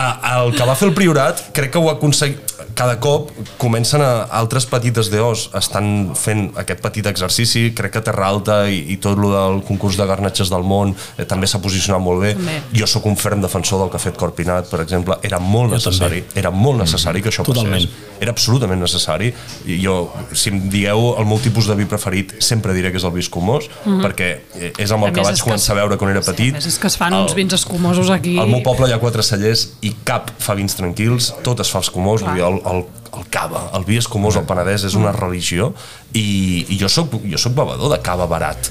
[0.00, 2.49] a, el que va fer el Priorat crec que ho aconseguit
[2.80, 3.28] cada cop
[3.60, 8.78] comencen a, altres petites DOs estan fent aquest petit exercici crec que Terra Alta i,
[8.94, 12.30] i tot lo del concurs de garnatges del món eh, també s'ha posicionat molt bé
[12.38, 12.54] També.
[12.80, 15.76] jo sóc un ferm defensor del que ha fet Corpinat per exemple, era molt Jo
[15.76, 16.40] necessari també.
[16.40, 17.84] era molt necessari que això Totalment.
[17.84, 19.28] passés era absolutament necessari
[19.66, 19.98] i jo,
[20.32, 23.20] si em dieu el meu tipus de vi preferit sempre diré que és el vi
[23.26, 26.00] escumós perquè eh, és amb A el que més, vaig és que començar a veure
[26.00, 28.38] quan era Sí, petit a més, és que es fan El- uns vins escumosos aquí.
[28.40, 31.80] al meu poble hi ha quatre cellers i cap fa vins tranquils, tot es fa
[31.84, 32.84] escumós, vull dir, el, el,
[33.16, 35.72] el cava, el vi escumós al Penedès és una religió
[36.12, 38.70] i, i jo soc, jo soc bevedor de cava barat.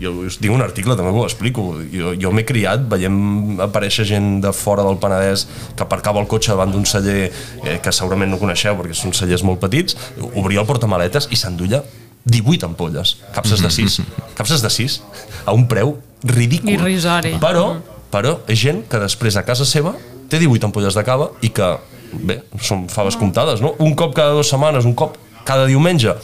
[0.00, 1.74] Jo us tinc un article, també ho explico.
[1.92, 5.44] Jo, jo m'he criat, veiem aparèixer gent de fora del Penedès
[5.76, 9.44] que aparcava el cotxe davant d'un celler eh, que segurament no coneixeu perquè són cellers
[9.44, 9.98] molt petits,
[10.32, 11.82] obria el portamaletes i s'endulla
[12.24, 14.00] 18 ampolles, capses de 6,
[14.38, 15.00] capses de 6,
[15.44, 16.72] a un preu ridícul.
[16.74, 17.36] Irrisori.
[17.40, 17.80] Però,
[18.12, 19.94] però és gent que després a casa seva
[20.30, 21.70] té 18 ampolles de cava i que,
[22.12, 23.74] bé, són faves comptades, no?
[23.78, 26.14] Un cop cada dues setmanes, un cop cada diumenge.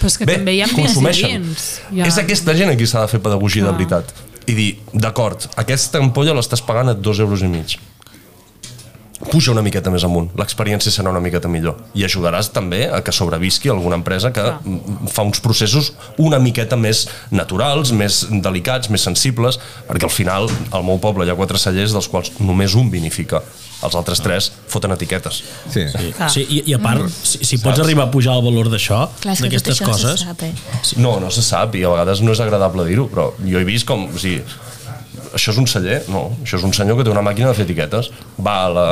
[0.00, 1.44] Però és que Bé, també hi ha consumeixen.
[1.92, 2.08] Ja.
[2.08, 4.14] És aquesta gent a qui s'ha de fer pedagogia de veritat.
[4.48, 7.76] I dir, d'acord, aquesta ampolla l'estàs pagant a dos euros i mig.
[9.28, 11.76] Puja una miqueta més amunt, l'experiència serà una miqueta millor.
[11.92, 14.78] I ajudaràs també a que sobrevisqui alguna empresa que Clar.
[15.12, 20.88] fa uns processos una miqueta més naturals, més delicats, més sensibles, perquè al final al
[20.88, 23.44] meu poble hi ha quatre cellers dels quals només un vinifica.
[23.80, 25.42] Els altres tres foten etiquetes.
[25.72, 25.86] Sí.
[25.88, 29.06] Sí, sí i, i a part, si, si pots arribar a pujar el valor d'això,
[29.24, 30.24] d'aquestes això no coses...
[30.26, 30.52] sap, eh?
[31.00, 33.88] No, no se sap i a vegades no és agradable dir-ho, però jo he vist
[33.88, 34.08] com...
[34.10, 34.42] O sigui,
[35.34, 36.00] això és un celler?
[36.10, 38.10] No, això és un senyor que té una màquina de fer etiquetes.
[38.42, 38.86] Va a la,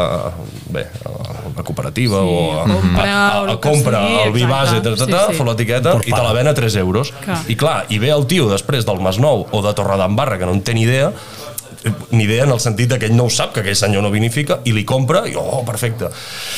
[0.75, 1.13] bé, a
[1.57, 4.95] la cooperativa Sí, o a, compra a, a, a, compra sigui, el vi base, ta,
[4.95, 5.41] ta, ta, Sí, sí.
[5.41, 7.13] fa l'etiqueta i te la ven a 3 euros.
[7.25, 7.41] Clar.
[7.51, 10.63] I clar, i ve el tio després del Masnou o de Torredembarra, que no en
[10.65, 11.11] té ni idea,
[12.11, 14.59] ni idea en el sentit que ell no ho sap, que aquell senyor no vinifica,
[14.67, 16.11] i li compra i, oh, perfecte.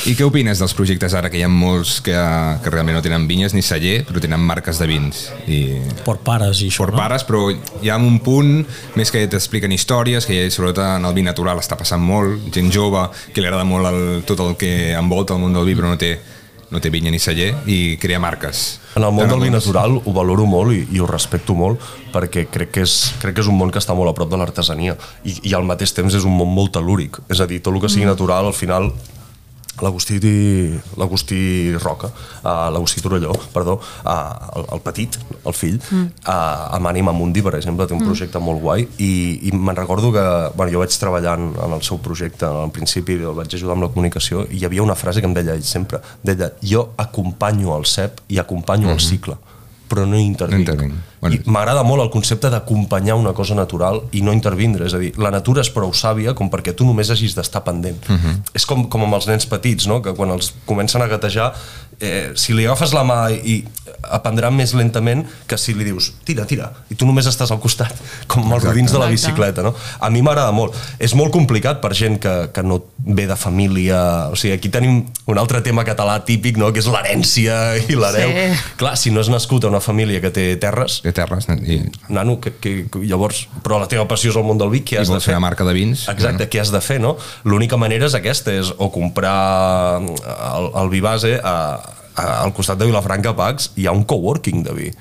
[0.08, 2.16] I què opines dels projectes ara, que hi ha molts que,
[2.64, 5.26] que realment no tenen vinyes ni celler, però tenen marques de vins?
[5.50, 5.60] I
[6.06, 7.02] Por pares i això, per no?
[7.02, 8.64] pares, però hi ha un punt
[8.96, 13.08] més que t'expliquen històries, que sobretot en el vi natural està passant molt, gent jove
[13.34, 16.00] que li agrada molt el, tot el que envolta el món del vi però no
[16.00, 16.16] té,
[16.70, 18.80] no té vinya ni celler i crea marques.
[18.94, 21.82] En el món Tant del vi natural ho valoro molt i, i ho respecto molt
[22.14, 24.38] perquè crec que, és, crec que és un món que està molt a prop de
[24.40, 27.20] l'artesania i, i al mateix temps és un món molt telúric.
[27.30, 28.92] És a dir, tot el que sigui natural al final
[29.80, 30.18] l'Agustí
[30.98, 32.10] l'Agustí Roca,
[32.42, 36.06] uh, l'Agustí Torelló, perdó, uh, el, el petit, el fill, mm.
[36.26, 39.12] uh, amb Ànima Mundi, per exemple, té un projecte molt guai i,
[39.48, 40.24] i me'n recordo que
[40.56, 43.88] bueno, jo vaig treballar en, en el seu projecte al principi, el vaig ajudar amb
[43.88, 47.76] la comunicació i hi havia una frase que em deia ell sempre, deia, jo acompanyo
[47.78, 49.00] el cep i acompanyo mm -hmm.
[49.00, 49.38] el cicle
[49.90, 50.54] però no intervinc.
[50.54, 50.94] No intervinc.
[51.20, 51.40] Bueno.
[51.52, 54.86] M'agrada molt el concepte d'acompanyar una cosa natural i no intervindre.
[54.86, 57.98] És a dir, la natura és prou sàvia com perquè tu només hagis d'estar pendent.
[58.08, 58.36] Uh -huh.
[58.54, 60.00] És com, com amb els nens petits, no?
[60.00, 61.52] que quan els comencen a gatejar,
[61.98, 63.64] eh, si li agafes la mà i
[64.02, 67.92] aprendrà més lentament que si li dius tira, tira, i tu només estàs al costat,
[68.26, 69.62] com els rodins de la bicicleta.
[69.62, 69.74] No?
[70.00, 70.74] A mi m'agrada molt.
[70.98, 74.28] És molt complicat per gent que, que no ve de família...
[74.30, 76.70] O sigui, aquí tenim un altre tema català típic, no?
[76.74, 78.32] que és l'herència i l'hereu.
[78.34, 78.74] Sí.
[78.80, 81.80] Clar, si no has nascut a una família que té terres, De terres, i,
[82.12, 82.74] nano, que, que,
[83.04, 85.28] llavors, però la teva passió és el món del vi, què i has de vols
[85.28, 86.06] fer una marca de vins.
[86.12, 87.16] Exacte, què has de fer, no?
[87.48, 89.38] L'única manera és aquesta, és o comprar
[90.00, 91.56] el, el vi base a,
[92.14, 94.92] a, al costat de Vilafranca Pax hi ha un coworking de vi.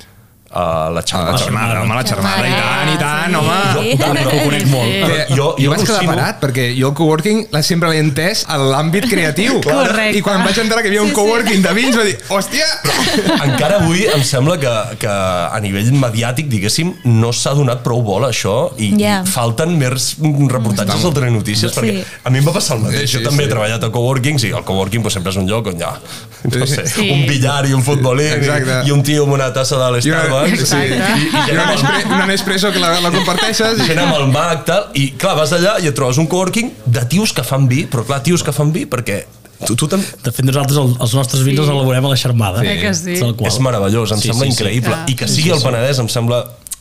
[0.51, 1.31] A la A xarxa.
[1.31, 3.57] la xermada, home, la xermada, i tant, i tant, home.
[3.77, 3.97] Sí.
[3.99, 4.89] Jo, jo, ho conec molt.
[4.89, 5.01] Sí.
[5.05, 8.45] Que, Jo- jo, jo vaig quedar parat, perquè jo el coworking la sempre l'he entès
[8.47, 9.59] a l'àmbit creatiu.
[9.67, 10.17] Correcte.
[10.17, 11.19] I quan vaig entrar que hi havia un Sí, sí.
[11.21, 12.65] coworking de vins, vaig dir, hòstia!
[13.45, 14.73] Encara avui em sembla que,
[15.03, 19.21] que a nivell mediàtic, diguéssim, no s'ha donat prou bola això i Ja.
[19.25, 20.15] falten més
[20.49, 21.79] reportatges al Telenotícies, Sí.
[21.79, 23.01] perquè a mi em va passar el mateix.
[23.05, 23.49] Sí, sí, jo també sí.
[23.49, 25.93] he treballat a coworkings i el coworking pues, sempre és un lloc on hi ha
[26.49, 27.09] no sé, Sí.
[27.11, 28.81] un billar i un futbolín Exacte.
[28.87, 30.11] i, un tio amb una tassa de I
[30.45, 33.97] l'Starbucks sí, i, i una, Nespre, una Nespresso que la, la comparteixes i...
[33.97, 37.33] amb el Mac, tal, i clar, vas allà i et trobes un coworking de tios
[37.33, 39.23] que fan vi, però clar, tios que fan vi perquè
[39.67, 40.07] tu, tu també...
[40.23, 41.65] De fet, nosaltres el, els nostres vins Sí.
[41.65, 42.61] els elaborem a la xermada.
[42.63, 43.17] Eh que sí?
[43.19, 43.49] Tal qual.
[43.51, 44.55] És meravellós, em Sí, sembla sí, sí.
[44.55, 44.93] increïble.
[44.93, 45.09] Clar.
[45.11, 45.65] I que Sí, sigui sí, el sí.
[45.67, 46.37] Penedès em sembla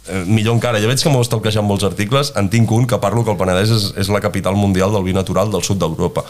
[0.06, 0.78] eh, millor encara.
[0.78, 3.72] Jo veig que m'ho estalquejant molts articles, en tinc un que parlo que el Penedès
[3.74, 6.22] és, és la capital mundial del vi natural del sud d'Europa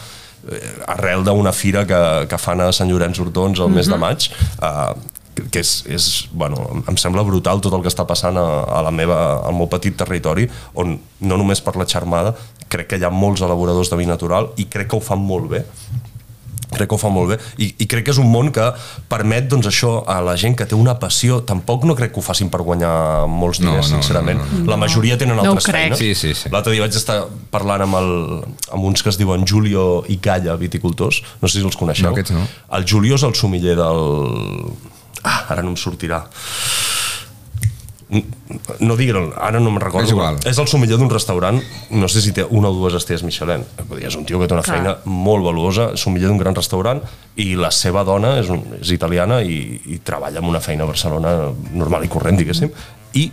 [0.48, 2.00] eh, arrel d'una fira que,
[2.32, 4.72] que fan a Sant Llorenç Hortons el mes de maig eh,
[5.50, 8.46] que és, és bueno, em sembla brutal tot el que està passant a,
[8.78, 12.34] a la meva, al meu petit territori on no només per la xarmada
[12.68, 15.48] crec que hi ha molts elaboradors de vi natural i crec que ho fan molt
[15.50, 15.64] bé.
[16.68, 17.36] Crec que ho fa molt bé.
[17.64, 18.64] I, i crec que és un món que
[19.08, 21.38] permet doncs això a la gent que té una passió.
[21.48, 22.90] Tampoc no crec que ho facin per guanyar
[23.24, 25.94] molts No, diners no, sincerament, no, la majoria tenen No altres crec.
[25.96, 26.02] feines.
[26.02, 26.52] Sí, sí, sí.
[26.52, 27.22] l'altre dia vaig estar
[27.54, 28.12] parlant amb, el,
[28.76, 32.12] amb uns que es diuen Julio i Calla viticultors, no sé si els coneixeu.
[32.12, 32.44] No, no.
[32.76, 34.04] el Julio és el somiller del
[35.24, 36.24] ah, ara no em sortirà
[38.80, 40.38] no digue'l, ara no me'n recordo És igual.
[40.48, 41.58] és el somiller d'un restaurant
[41.92, 43.66] no sé si té una o dues estrelles Michelin
[44.00, 44.78] és un tio que té una Clar.
[44.78, 47.02] feina molt valuosa somiller d'un gran restaurant
[47.36, 49.58] i la seva dona és, un, és italiana i,
[49.92, 51.34] i treballa en una feina a Barcelona
[51.74, 52.72] normal i corrent diguéssim
[53.20, 53.28] i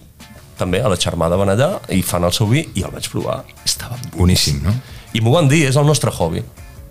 [0.60, 3.44] també a la xarmada van allà i fan el seu vi i el vaig provar
[3.64, 4.76] estava Boníssim, no?
[5.16, 6.44] i m'ho van dir, és el nostre hobby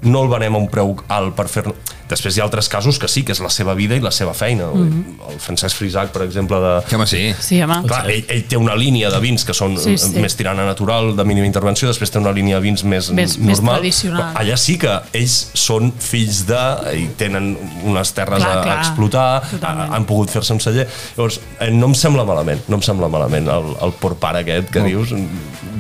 [0.05, 1.65] no el venem a un preu alt per fer
[2.09, 4.35] després hi ha altres casos que sí, que és la seva vida i la seva
[4.37, 4.83] feina mm.
[4.91, 5.31] -hmm.
[5.33, 7.33] el Francesc Frisac per exemple de, Que home, sí.
[7.41, 7.83] Sí, home.
[7.89, 10.13] Clar, ell, ell té una línia de vins que són Sí, sí, sí.
[10.13, 10.21] sí.
[10.21, 13.39] més tirant a natural, de mínima intervenció, després té una línia de vins més, Més-
[13.39, 13.77] més normal.
[13.81, 14.35] tradicional.
[14.35, 16.77] Però Allà sí que ells són fills de...
[16.99, 18.79] i tenen unes terres Clar, a, clar.
[18.79, 19.93] explotar, Totalment.
[19.93, 20.87] a, han pogut fer-se un celler.
[21.17, 24.71] Llavors, eh, no em sembla malament, no em sembla malament el, el por pare aquest
[24.71, 24.87] que No.
[24.87, 25.09] dius.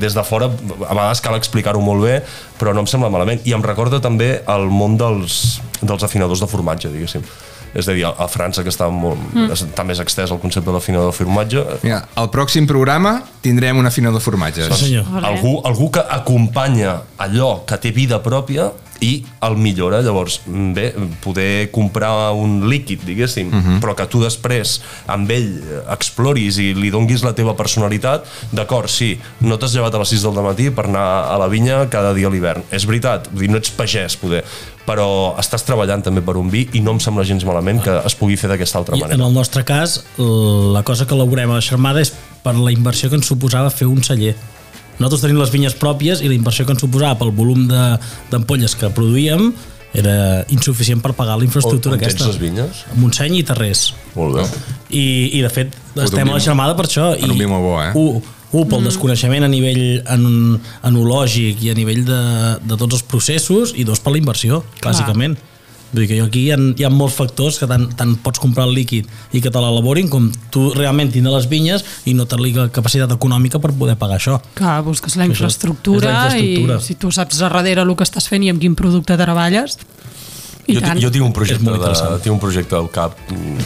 [0.00, 2.22] Des de fora, a vegades cal explicar-ho molt bé,
[2.64, 3.42] però no em sembla malament.
[3.44, 7.24] I em recorda també el món dels, dels afinadors de formatge, diguéssim.
[7.74, 9.50] És a dir, a, França, que està, molt, mm.
[9.52, 13.90] està més extès el concepte de l'afinador de formatge, Mira, al pròxim programa tindrem un
[13.90, 14.70] afinador de formatges.
[14.78, 15.10] Sí, senyor.
[15.26, 20.92] Algú, algú que acompanya allò que té vida pròpia i el millora, llavors bé,
[21.24, 23.80] poder comprar un líquid diguéssim, uh -huh.
[23.80, 29.18] però que tu després amb ell exploris i li donguis la teva personalitat, d'acord, sí
[29.40, 32.26] no t'has llevat a les 6 del matí per anar a la vinya cada dia
[32.26, 34.44] a l'hivern, és veritat vull dir, no ets pagès poder,
[34.86, 38.14] però estàs treballant també per un vi i no em sembla gens malament que es
[38.14, 41.54] pugui fer d'aquesta altra I en manera el nostre cas, la cosa que elaborem a
[41.54, 42.12] la Xarmada és
[42.44, 44.34] per la inversió que ens suposava fer un celler.
[44.98, 47.98] Nosaltres tenim les vinyes pròpies i la inversió que ens suposava pel volum de-
[48.30, 49.52] d'ampolles que produïem
[49.94, 52.28] era insuficient per pagar la infraestructura On- on tens aquesta.
[52.32, 52.84] les vinyes?
[52.90, 53.92] A Montseny i Tarrés.
[54.14, 54.42] molt bé
[54.90, 57.12] I, i de fet un estem a la Xarmada per això.
[57.16, 57.92] en un I, vi molt bo, eh?
[57.94, 58.22] Un,
[58.52, 62.20] un pel desconeixement a nivell en, enològic i a nivell de,
[62.62, 65.36] de tots els processos i dos per la inversió, clàssicament.
[65.94, 68.42] Vull dir que jo aquí hi ha, hi ha molts factors que tant, tant pots
[68.42, 72.26] comprar el líquid i que te l'elaborin com tu realment tindre les vinyes i no
[72.26, 74.40] tenir la capacitat econòmica per poder pagar això.
[74.58, 76.80] Clar, busques la infraestructura, la infraestructura.
[76.82, 79.78] i si tu saps a darrere el que estàs fent i amb quin producte treballes,
[80.66, 80.98] i jo, tant.
[81.00, 83.16] jo tinc un És projecte de, tinc un projecte al cap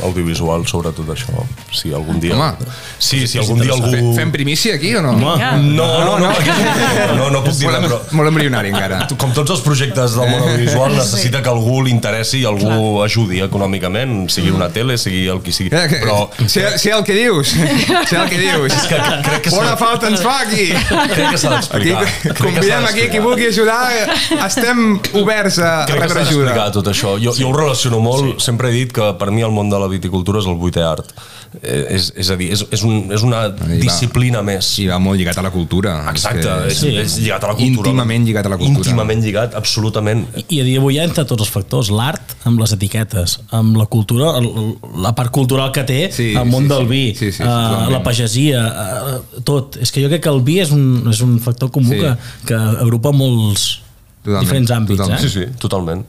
[0.03, 2.57] audiovisual sobre tot això si algun dia Home.
[2.99, 5.13] sí, si algun dia algú Fe- Fem primícia aquí o no?
[5.15, 5.53] Vinga.
[5.57, 9.07] no, no, no, perquè- no, no puc dir molt, però molt embrionari encara.
[9.07, 13.03] tu- com tots els projectes del món audiovisual necessita que algú li interessi i algú
[13.05, 17.15] ajudi econòmicament sigui una tele, sigui el que sigui Eh, però Sé, sé el que
[17.15, 17.49] dius,
[18.09, 18.73] sé el que dius.
[18.89, 20.69] que crec que Bona falta ens fa aquí.
[21.15, 22.05] crec que s'ha d'explicar
[22.39, 23.89] convidem aquí qui vulgui ajudar.
[24.47, 26.73] Estem oberts a Crec que rebre s'ha d'explicar ajuda.
[26.89, 27.14] Tot això.
[27.22, 28.45] Jo, jo ho relaciono molt, sí.
[28.51, 31.12] sempre he dit que per mi el món de la viticultura és el vuitè art.
[31.62, 33.68] Eh, és, és a dir, és, és, un, és una va.
[33.80, 34.66] disciplina més.
[34.82, 35.95] I va molt lligat a la cultura.
[36.11, 36.91] Exacte, és, Sí.
[37.01, 37.89] és lligat a la cultura.
[37.89, 38.84] Íntimament lligat a la cultura.
[38.84, 40.26] Íntimament lligat, absolutament.
[40.49, 43.76] I a dia d'avui hi ha entre tots els factors, l'art amb les etiquetes, amb
[43.80, 46.86] la cultura, el- la part cultural que té, Sí, el món sí, del sí.
[46.93, 47.93] vi, Sí, sí, eh, totalment.
[47.93, 49.76] la pagesia, eh, tot.
[49.80, 52.01] És que jo crec que el vi és un, és un factor comú Sí.
[52.01, 52.16] que,
[52.47, 53.80] que agrupa molts
[54.22, 54.97] Totalment, diferents àmbits.
[54.99, 55.24] totalment.
[55.24, 55.28] Eh?
[55.28, 56.05] Sí, sí, totalment.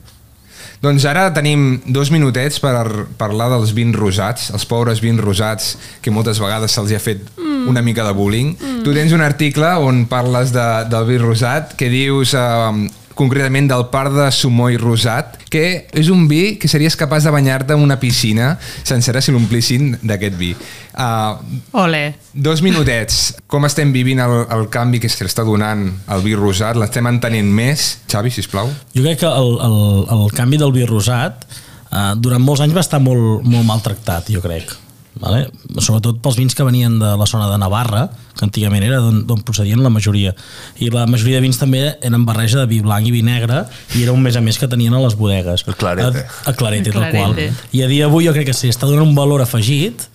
[0.84, 6.14] Doncs ara tenim dos minutets per parlar dels vins rosats, els pobres vins rosats que
[6.14, 8.55] moltes vegades se'ls ha fet una mica de bullying.
[8.86, 12.89] Tu tens un article on parles de, del vi rosat que dius eh,
[13.20, 17.76] concretament del Parc de Sumoy Rosat, que és un vi que series capaç de banyar-te
[17.76, 18.53] en una piscina
[18.88, 20.53] sencera si l'omplissin d'aquest vi.
[20.95, 22.03] Uh, Ole.
[22.34, 23.22] Dos minutets.
[23.51, 26.80] Com estem vivint el, el canvi que s'està donant al vi rosat?
[26.80, 27.89] L'estem entenent més?
[28.11, 28.72] Xavi, sisplau.
[28.95, 29.80] Jo crec que el, el,
[30.15, 34.43] el canvi del vi rosat eh, durant molts anys va estar molt, molt maltractat, jo
[34.45, 34.78] crec.
[35.20, 35.49] Vale?
[35.84, 38.05] Sobretot pels vins que venien de la zona de Navarra,
[38.38, 40.32] que antigament era d'on procedien la majoria.
[40.80, 43.65] I la majoria de vins també eren barreja de vi blanc i vi negre,
[43.99, 45.65] i era un més a més que tenien a les bodegues.
[45.67, 46.24] El clarete.
[46.24, 47.36] A, a clarete, El tal qual.
[47.36, 47.67] clarete.
[47.76, 50.07] I a dia d'avui jo crec que s'hi està donant un valor afegit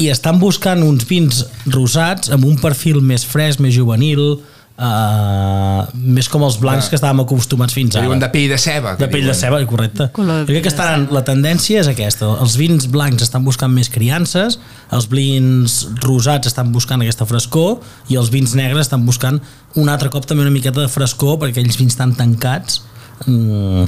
[0.00, 4.40] i estan buscant uns vins rosats amb un perfil més fresc, més juvenil,
[4.80, 8.06] uh, més com els blancs que estàvem acostumats fins ara.
[8.06, 8.94] diuen de pell de ceba.
[8.98, 9.38] De pell de diuen.
[9.38, 10.08] ceba, correcte.
[10.16, 12.28] Color de Jo crec que de estaran, la tendència és aquesta.
[12.44, 14.58] Els vins blancs estan buscant més criances,
[14.96, 19.40] els vins rosats estan buscant aquesta frescor i els vins negres estan buscant
[19.80, 22.80] un altre cop també una miqueta de frescor perquè aquells vins tan tancats
[23.26, 23.84] mm,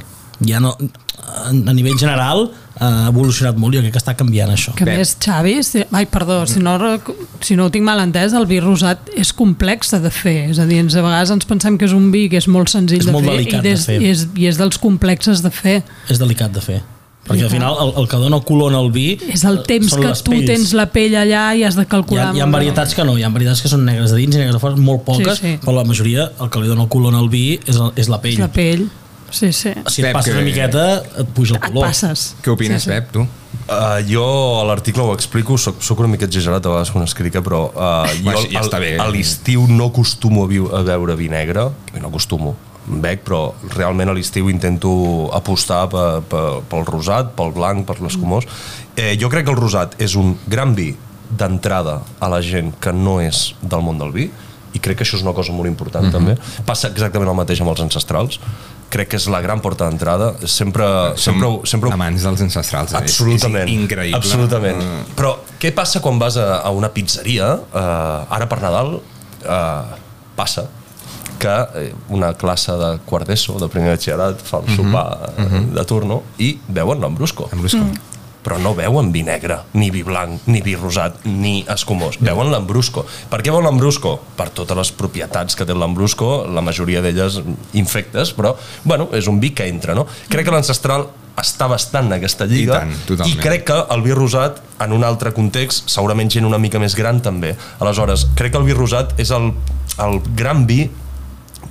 [0.47, 2.49] ja no, a a nivell general
[2.83, 4.74] ha evolucionat molt i jo crec que està canviant això.
[4.78, 6.74] Que més, Xavi, si, ai, perdó, si no,
[7.41, 10.51] si no ho tinc mal entès, el vi rosat és complex de fer.
[10.51, 12.72] És a dir, ens, a vegades ens pensem que és un vi que és molt
[12.72, 14.01] senzill És de molt fer, i, de des, fer.
[14.03, 15.78] i, és, i és dels complexes de fer.
[16.11, 16.80] És delicat de fer.
[17.22, 20.11] Perquè al final el, el que dona color al vi És el temps són que
[20.26, 20.49] tu pells.
[20.49, 22.24] tens la pell allà i has de Hi calcular.
[22.33, 22.64] ha, hi ha molt bé.
[22.64, 24.74] varietats que no, hi ha varietats que són negres de dins i negres de fora,
[24.74, 25.61] molt poques, Sí, sí.
[25.62, 28.18] però la majoria el que li dona el color al vi és, el, és la
[28.24, 28.35] pell.
[28.35, 28.83] És la pell.
[29.33, 29.72] Sí, sí.
[29.89, 31.87] Si Pep, et passes que- una miqueta, et puja el Et color.
[31.89, 32.37] passes.
[32.45, 32.95] Què opines, Sí, sí.
[32.95, 33.20] Pep, tu?
[33.22, 34.24] Uh, jo
[34.61, 38.07] a l'article ho explico, soc, soc una mica exagerat a vegades quan escric, però uh,
[38.22, 38.99] jo ja està bé.
[39.01, 41.68] a l'estiu no acostumo a, viu, a beure vi negre,
[42.01, 42.57] no acostumo,
[42.87, 48.45] bec, però realment a l'estiu intento apostar pe, pe, pel rosat, pel blanc, per l'escumós.
[48.97, 50.91] Eh, jo crec que el rosat és un gran vi
[51.30, 54.30] d'entrada a la gent que no és del món del vi,
[54.75, 56.37] i crec que això és una cosa molt important també.
[56.66, 58.39] Passa exactament el mateix amb els ancestrals.
[58.93, 60.35] Crec que és la gran porta d'entrada.
[60.45, 60.85] Sempre,
[61.16, 62.93] sempre, ho- sempre, ho- amants dels ancestrals.
[62.93, 63.05] eh?
[63.05, 63.68] És- Absolutament.
[63.68, 64.16] És increïble.
[64.16, 64.83] Absolutament.
[64.83, 69.01] Eh, Però què passa quan vas a, a una pizzeria, eh, ara per Nadal,
[69.45, 69.83] eh,
[70.37, 70.66] passa
[71.39, 71.49] que
[71.81, 76.23] eh, una classe de quart d'ESO, de primer batxillerat, fa el sopar eh, de turno
[76.39, 77.49] i veuen l'ambrusco.
[77.53, 77.81] Ambrusco.
[78.43, 82.18] Però no veuen vi negre, ni vi blanc, ni vi rosat, ni escumós.
[82.18, 83.07] Veuen l'ambrusco.
[83.30, 84.16] Per què veuen l'ambrusco?
[84.36, 87.40] Per totes les propietats que té l'ambrusco, la majoria d'elles
[87.78, 90.09] infectes, però, bueno, és un vi que entra, no?
[90.28, 91.07] Crec que l'ancestral
[91.38, 93.38] està bastant en aquesta lliga I tant, totalment.
[93.38, 96.97] i crec que el vi rosat en un altre context, segurament gent una mica més
[96.99, 97.55] gran també.
[97.80, 99.53] Aleshores, crec que el vi rosat és el,
[100.03, 100.84] el gran vi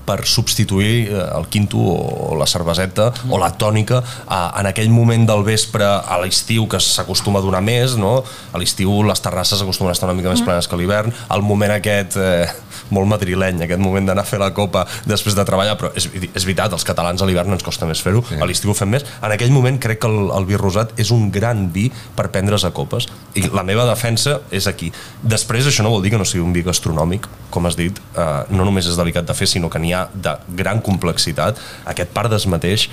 [0.05, 5.27] per substituir eh, el quinto o la cerveseta o la tònica eh, en aquell moment
[5.29, 8.19] del vespre a l'estiu que s'acostuma a donar més no?
[8.51, 11.75] a l'estiu les terrasses s'acostumen a estar una mica més plenes que l'hivern el moment
[11.77, 12.49] aquest eh,
[12.91, 16.45] molt madrileny aquest moment d'anar a fer la copa després de treballar però és, és
[16.45, 18.35] veritat, els catalans a l'hivern ens costa més fer-ho, Sí.
[18.39, 19.05] a l'estiu ho fem més.
[19.23, 22.63] En aquell moment crec que el, el vi rosat és un gran vi per prendre's
[22.67, 23.07] a copes.
[23.35, 24.91] I la meva defensa és aquí.
[25.23, 28.43] Després això no vol dir que no sigui un vi gastronòmic com has dit, eh,
[28.51, 31.57] no només és delicat de fer sinó que n'hi ha de gran complexitat.
[31.85, 32.89] Aquest Pardes mateix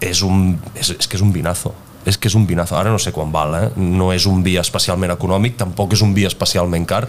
[0.00, 1.74] és, un, és, és que és un vinazo.
[2.08, 3.64] És que és un vinazo, ara no sé quan val eh?
[3.76, 7.02] no és un vi especialment econòmic tampoc és un vi especialment car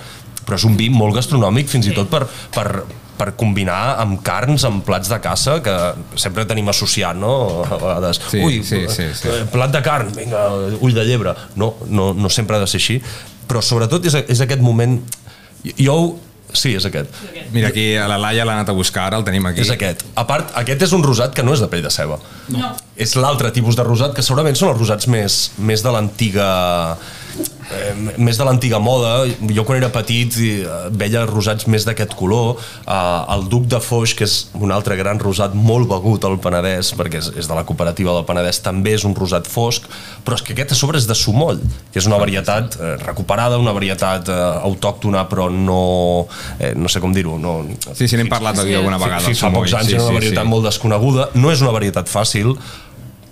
[0.50, 2.24] però és un vi molt gastronòmic fins i tot per,
[2.56, 2.68] per,
[3.20, 5.76] per combinar amb carns, amb plats de caça que
[6.20, 7.34] sempre tenim associat, no?
[7.68, 9.28] A vegades, Sí, ui, sí, sí, sí.
[9.30, 10.48] eh, plat de carn, vinga,
[10.80, 11.36] ull de llebre.
[11.60, 12.98] No, no, no sempre ha de ser així,
[13.50, 14.98] però sobretot és, és aquest moment...
[15.76, 15.96] Jo,
[16.56, 17.12] sí, és aquest.
[17.52, 19.60] Mira, aquí a la Laia l'ha anat a buscar, ara el tenim aquí.
[19.66, 20.06] És aquest.
[20.16, 22.16] A part, aquest és un rosat que no és de pell de ceba.
[22.56, 22.72] No.
[22.96, 26.48] És l'altre tipus de rosat que segurament són els rosats més, més de l'antiga
[27.72, 32.58] eh, més de l'antiga moda jo quan era petit eh, veia rosats més d'aquest color
[32.58, 36.94] eh, el Duc de Foix que és un altre gran rosat molt begut al Penedès
[37.00, 39.88] perquè és, és de la cooperativa del Penedès també és un rosat fosc
[40.26, 41.62] però és que aquest a sobre és de sumoll
[41.94, 45.82] que és una varietat eh, recuperada una varietat eh, autòctona però no
[46.60, 47.60] eh, no sé com dir-ho no,
[47.94, 49.24] Sí, sí, n'hem parlat aquí alguna vegada.
[49.26, 50.52] Fins el fa pocs anys Sí, era una sí, varietat sí.
[50.52, 51.30] molt desconeguda.
[51.40, 52.54] No és una varietat fàcil,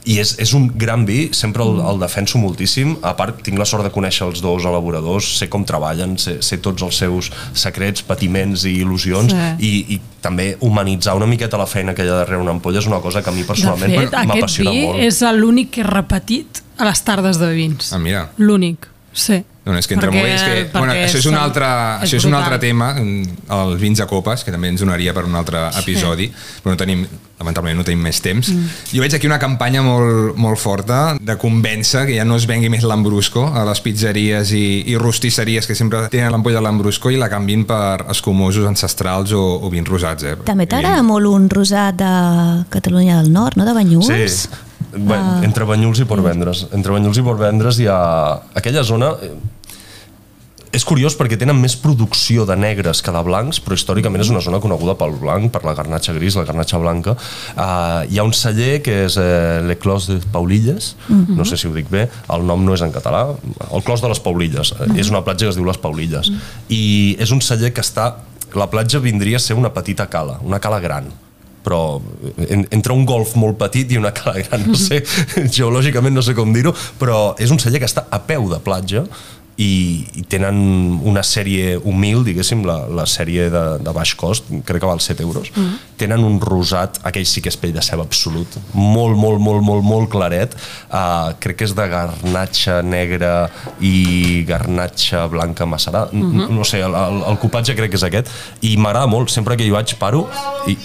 [0.08, 2.95] i és, és un gran vi, sempre el, el defenso moltíssim.
[3.03, 6.58] A part, tinc la sort de conèixer els dos elaboradors, sé com treballen, sé, sé
[6.64, 9.68] tots els seus secrets, patiments i il·lusions, Sí.
[9.68, 12.88] i, i també humanitzar una miqueta la feina que hi ha darrere una ampolla és
[12.88, 15.03] una cosa que a mi De personalment fet, aquest m'apassiona vi molt.
[15.03, 17.91] és l'únic que he repetit a les tardes de vins.
[17.93, 18.30] Ah, mira.
[18.38, 19.43] L'únic, sí.
[19.68, 20.32] No, és que entra Perquè- molt.
[20.32, 23.99] És que, bueno, això és un altre, és això és un altre tema, els vins
[23.99, 26.30] de copes, que també ens donaria per un altre episodi,
[26.64, 27.01] però no tenim,
[27.38, 28.50] lamentablement no tenim més temps.
[28.50, 28.70] Mm.
[28.92, 32.72] Jo veig aquí una campanya molt, molt forta de convèncer que ja no es vengui
[32.74, 37.20] més l'ambrusco a les pizzeries i, i rostisseries que sempre tenen l'ampolla de l'ambrusco i
[37.20, 40.26] la canvin per escumosos ancestrals o, o vins rosats.
[40.26, 40.38] Eh?
[40.48, 42.14] També t'agrada molt un rosat de
[42.74, 43.68] Catalunya del Nord, no?
[43.68, 44.10] De Banyuls?
[44.10, 44.64] Sí,
[44.98, 46.64] Bé, entre Banyuls i Portvendres.
[46.74, 48.00] Entre Banyuls i Portvendres hi ha
[48.58, 49.14] aquella zona...
[50.68, 54.32] eh, És curiós perquè tenen més producció de negres que de blancs, però històricament és
[54.34, 57.15] una zona coneguda pel blanc, per la garnatxa gris, la garnatxa blanca.
[57.55, 61.68] Uh, hi ha un celler que és uh, Le Clos de Paulilles, no sé si
[61.68, 63.26] ho dic bé, el nom no és en català,
[63.72, 64.74] el Clos de les Paulilles.
[64.78, 66.32] Uh És una platja que es diu les Paulilles.
[66.74, 68.15] I és un celler que està...
[68.55, 71.11] La platja vindria a ser una petita cala, una cala gran
[71.68, 71.99] però
[72.47, 75.01] en, entre un golf molt petit i una cala gran, no sé,
[75.57, 79.03] geològicament no sé com dir-ho, però és un celler que està a peu de platja
[79.58, 80.58] i, i tenen
[81.08, 85.26] una sèrie humil, diguéssim, la, la sèrie de, de baix cost, crec que val 7
[85.26, 85.95] euros, mm.
[85.97, 89.86] tenen un rosat, aquell sí que és pell de ceba absolut, molt, molt, molt, molt,
[89.86, 90.53] molt claret.
[90.91, 93.47] Uh, crec que és de garnatxa negra
[93.82, 96.05] i garnatxa blanca macerà.
[96.12, 96.49] Uh -huh.
[96.53, 98.30] No sé, el, el, el copatge crec que és aquest.
[98.62, 100.28] I m'agrada molt, sempre que hi vaig paro...
[100.68, 100.78] I...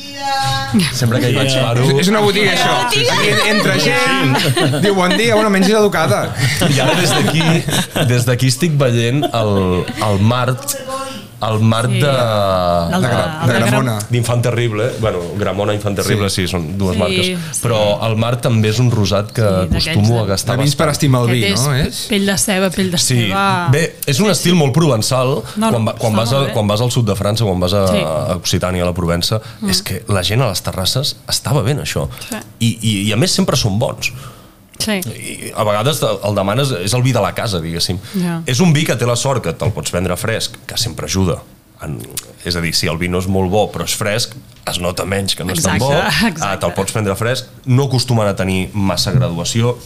[0.92, 1.84] Sempre que hi vaig paro...
[2.00, 2.72] És una botiga, això.
[2.86, 3.04] Aquí
[3.50, 6.32] entra gent, diu bon dia, bueno, menys educada.
[6.70, 7.42] I ara des d'aquí
[8.08, 10.76] des d'aquí estic veient el, el Mart
[11.42, 11.98] el Mart Sí.
[11.98, 12.06] de...
[12.06, 13.98] El De, de- de de Gramona.
[14.08, 17.26] d'Infant Terrible, bueno, Gramona, Infant Terrible, sí, sí són dues Sí, marques.
[17.26, 17.62] sí.
[17.64, 20.86] Però el Mart també és un rosat que Sí, acostumo a gastar De vins per
[20.86, 20.92] bastant.
[20.92, 21.74] estimar el vi, no?
[21.74, 23.68] és pell de ceba, pell de Sí, ceba...
[23.74, 25.42] bé, és un estil molt provençal.
[25.56, 27.74] No, no, quan, va, quan, vas a, quan vas al sud de França, quan vas
[27.74, 27.98] a, Sí.
[28.06, 29.68] a Occitània, a la Provença, mm.
[29.74, 32.06] és que la gent a les terrasses estava ben això.
[32.28, 32.36] Sí.
[32.60, 34.12] I, i, I a més sempre són bons.
[34.78, 34.98] Sí.
[35.04, 37.98] I a vegades el demanes, és el vi de la casa, diguéssim.
[38.18, 38.40] Ja.
[38.46, 41.40] És un vi que té la sort que te'l pots vendre fresc, que sempre ajuda.
[41.82, 41.98] En,
[42.46, 44.34] és a dir, si el vi no és molt bo però és fresc,
[44.70, 46.58] es nota menys que no és tan bo, Exacte, ah, exacte.
[46.62, 49.76] te'l pots prendre fresc, no acostumen a tenir massa graduació.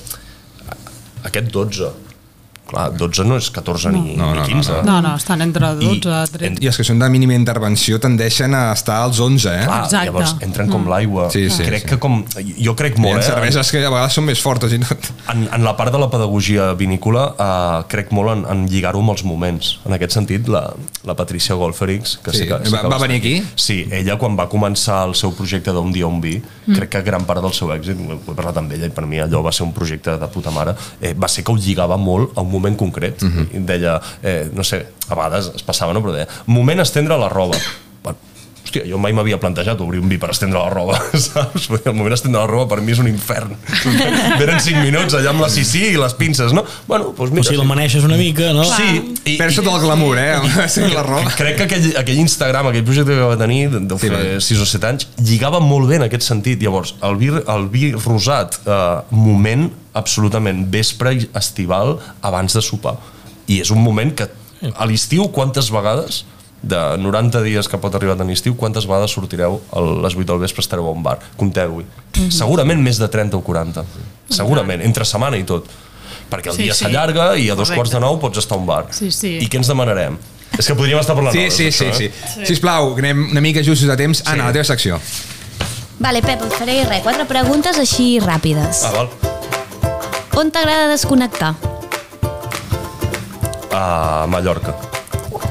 [1.26, 1.88] Aquest 12,
[2.66, 4.82] clar, 12 no és 14 ni, No, no, ni no, 15.
[4.84, 6.64] No, no, estan entre 12 i en- 13.
[6.64, 9.64] I els que són de mínima intervenció tendeixen a estar als 11, eh?
[9.66, 10.06] Clar, Exacte.
[10.10, 11.28] llavors entren com l'aigua.
[11.30, 11.88] Sí, sí, crec sí.
[11.88, 12.24] que com...
[12.58, 13.28] Jo crec Hi molt, ha eh?
[13.30, 15.10] cerveses que a vegades són més fortes i tot.
[15.32, 19.14] En, en la part de la pedagogia vinícola eh, crec molt en, en lligar-ho amb
[19.14, 19.78] els moments.
[19.86, 20.64] En aquest sentit, la,
[21.04, 23.36] la Patricia Golferix, que Sí, sé que, sé va- que va venir aquí?
[23.54, 26.74] Sí, ella quan va començar el seu projecte d'un dia un vi, mm.
[26.74, 29.18] crec que gran part del seu èxit, ho he parlat amb ella i per mi
[29.22, 32.36] allò va ser un projecte de puta mare, eh, va ser que ho lligava molt
[32.36, 33.22] a un moment concret.
[33.22, 33.48] Mm Mhm.
[33.62, 36.02] I deia, eh, no sé, a vegades es passava, no?
[36.04, 37.56] però deia, moment estendre la roba.
[38.02, 38.18] Bueno,
[38.66, 41.68] Hòstia, jo mai m'havia plantejat obrir un vi per estendre la roba, saps?
[41.70, 43.52] Vull dir, El moment d'estendre la roba per mi és un infern.
[44.40, 46.64] Venen 5 minuts allà amb la sisí i les pinces, no?
[46.88, 47.46] Bueno, doncs O mira...
[47.46, 48.64] si la maneixes una mica, no?
[48.64, 50.34] Sí, i, Perds tot el glamour, eh?
[50.40, 51.30] Amb la roba.
[51.38, 54.40] crec que aquell, aquell Instagram, aquell projecte que va tenir, deu Sí, fer va.
[54.50, 56.60] 6 o 7 anys, lligava molt bé en aquest sentit.
[56.66, 58.80] Llavors, el vi, el vi rosat, eh,
[59.14, 62.96] moment absolutament vespre i estival abans de sopar.
[63.48, 64.28] I és un moment que
[64.74, 66.24] a l'estiu, quantes vegades
[66.66, 70.40] de 90 dies que pot arribar tant estiu, quantes vegades sortireu a les 8 del
[70.42, 71.18] vespre estareu a un bar?
[71.38, 71.84] Compteu-hi.
[72.32, 73.84] Segurament més de 30 o 40.
[74.32, 75.68] Segurament, entre setmana i tot.
[76.30, 76.84] Perquè el Sí, dia sí.
[76.84, 77.76] s'allarga i a dos Correcte.
[77.76, 78.86] quarts de nou pots estar a un bar.
[78.90, 79.36] Sí, sí.
[79.38, 80.16] I què ens demanarem?
[80.58, 82.10] És que podríem estar parlant Sí, hores, sí, sí, d'això, sí.
[82.42, 82.46] eh?
[82.48, 84.24] Sisplau, anem una mica justos de temps.
[84.26, 84.98] Anna, la teva secció.
[86.00, 88.82] Vale, Pep, et faré res, quatre preguntes així ràpides.
[88.88, 89.35] Ah, val.
[90.36, 91.54] On t'agrada desconnectar?
[93.72, 94.95] A Mallorca.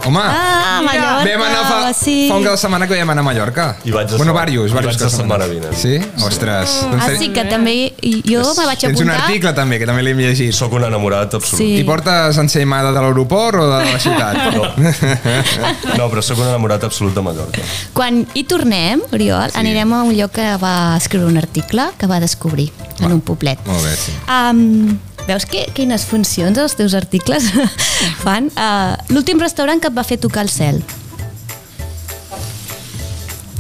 [0.06, 2.28] Home, Ah, Mallorca, vam anar fa, sí.
[2.30, 3.66] fa un cap de setmana que vam anar a Mallorca.
[3.86, 5.74] I vaig a bueno, varios, i varios vaig la setmana vinent.
[5.78, 5.96] Sí?
[6.26, 6.76] Ostres.
[6.92, 7.76] Doncs Ah, ten- sí, que també...
[8.02, 9.26] i Jo me vaig Tens un apuntar...
[9.28, 10.54] article també, que també l'hem llegit.
[10.54, 11.62] Soc un enamorat absolut.
[11.64, 11.72] Sí.
[11.82, 14.38] I portes ensaïmada de l'aeroport o de la ciutat?
[15.98, 17.62] No, però sóc un enamorat absolut de Mallorca.
[17.96, 19.60] Quan hi tornem, Oriol, sí.
[19.62, 23.60] anirem a un lloc que va escriure un article que va descobrir en un poblet.
[23.68, 24.14] Molt bé, sí.
[24.28, 24.98] Um,
[25.28, 27.48] veus que, quines funcions els teus articles
[28.26, 28.52] fan?
[28.54, 30.84] Uh, L'últim restaurant que et va fer tocar el cel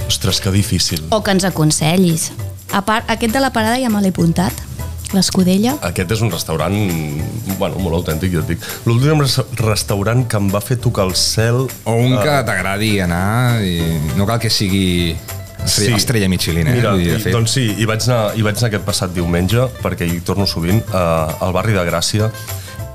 [0.07, 1.01] Ostres, que difícil.
[1.09, 2.32] o que ens aconsellis.
[2.72, 4.53] A part, aquest de la parada ja me l'he apuntat,
[5.16, 5.74] l'escudella.
[5.86, 6.76] Aquest és un restaurant,
[7.57, 8.66] bueno, molt autèntic, ja et dic.
[8.86, 11.66] L'últim res- restaurant que em va fer tocar el cel...
[11.89, 13.80] O un que eh, t'agradi anar i
[14.18, 15.16] no cal que sigui
[15.66, 16.76] estrella, estrella Michelin, eh?
[16.80, 20.22] Mira, i, doncs sí, hi vaig, anar, hi vaig anar aquest passat diumenge, perquè hi
[20.26, 22.32] torno sovint, eh, al barri de Gràcia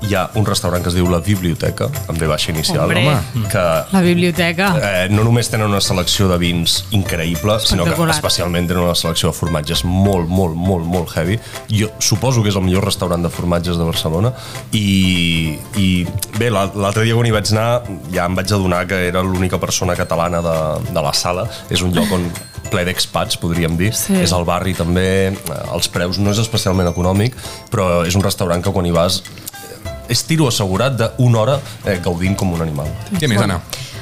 [0.01, 3.03] hi ha un restaurant que es diu La Biblioteca, amb V baixa inicial, Hombre.
[3.05, 4.71] home, que La biblioteca.
[4.81, 9.29] eh, no només tenen una selecció de vins increïble, sinó que especialment tenen una selecció
[9.29, 11.37] de formatges molt, molt, molt, molt heavy.
[11.69, 14.33] Jo suposo que és el millor restaurant de formatges de Barcelona
[14.73, 16.07] i, i
[16.39, 19.59] bé, la- l'altre dia quan hi vaig anar ja em vaig adonar que era l'única
[19.61, 20.57] persona catalana de,
[20.91, 21.45] de la sala.
[21.69, 22.25] És un lloc on
[22.71, 23.91] ple d'expats, podríem dir.
[23.97, 24.15] Sí.
[24.23, 27.35] És al barri també, eh, els preus no és especialment econòmic,
[27.71, 31.99] però és un restaurant que quan hi vas eh, és tiro assegurat d'una hora eh,
[32.03, 32.89] gaudint com un animal.
[33.17, 33.61] Què més, Anna?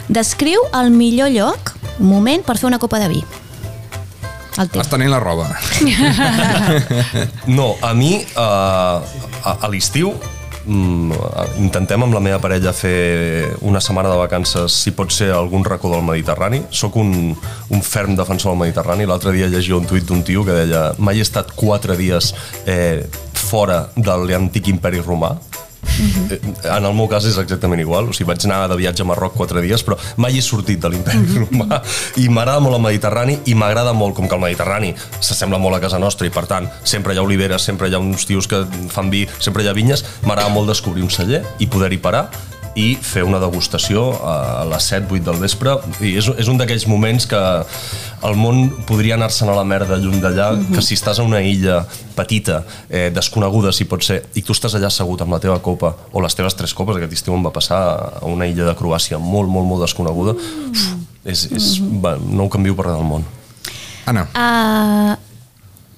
[0.09, 3.23] Descriu el millor lloc, moment, per fer una copa de vi.
[4.59, 4.81] El teu.
[4.81, 5.47] Estenent la roba.
[7.49, 10.13] No, a mi, eh, a, a l'estiu,
[10.69, 15.65] intentem amb la meva parella fer una setmana de vacances, si pot ser a algun
[15.65, 16.61] racó del Mediterrani.
[16.69, 17.33] Soc un,
[17.69, 19.07] un ferm defensor del Mediterrani.
[19.09, 22.33] L'altre dia llegia un tuit d'un tio que deia mai he estat quatre dies
[22.65, 25.35] eh, fora de l'antic imperi romà.
[26.31, 26.39] Eh,
[26.75, 29.35] En el meu cas és exactament igual, o sigui, vaig anar de viatge a Marroc
[29.37, 31.81] quatre dies, però mai he sortit de l'imperi romà.
[32.21, 35.81] I m'agrada molt el Mediterrani i m'agrada molt, com que el Mediterrani s'assembla molt a
[35.83, 38.63] casa nostra i per tant sempre hi ha oliveres, sempre hi ha uns tios que
[38.91, 42.27] fan vi, sempre hi ha vinyes, m'agrada molt descobrir un celler i poder-hi parar
[42.79, 45.73] i fer una degustació a les 7-8 del vespre
[46.05, 47.39] i és, és un d'aquells moments que
[48.27, 50.73] el món podria anar-se'n a la merda lluny d'allà, Mhm.
[50.75, 51.81] que si estàs a una illa
[52.15, 55.93] petita, eh, desconeguda si pot ser, i tu estàs allà assegut amb la teva copa
[56.11, 57.79] o les teves tres copes, aquest estiu em va passar
[58.21, 60.85] a una illa de Croàcia molt, molt, molt desconeguda, uf,
[61.25, 62.01] és, és, Mhm.
[62.01, 63.23] va, no ho canvio per res del món.
[64.05, 65.15] Anna, Uh,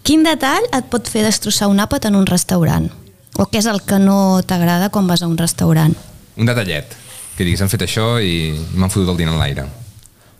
[0.04, 2.90] quin detall et pot fer destrossar un àpat en un restaurant?
[3.38, 5.96] O què és el que no t'agrada quan vas a un restaurant?
[6.42, 6.98] Un detallet.
[7.38, 9.70] Que diguis, han fet això i m'han fotut el dinar en l'aire.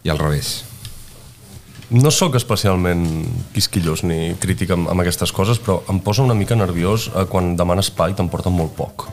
[0.04, 0.64] I al revés.
[1.92, 3.04] No sóc especialment
[3.52, 7.54] quisquillós ni crític amb, amb aquestes coses, però em posa una mica nerviós eh, quan
[7.60, 9.10] demanes pa i te'n porten molt poc.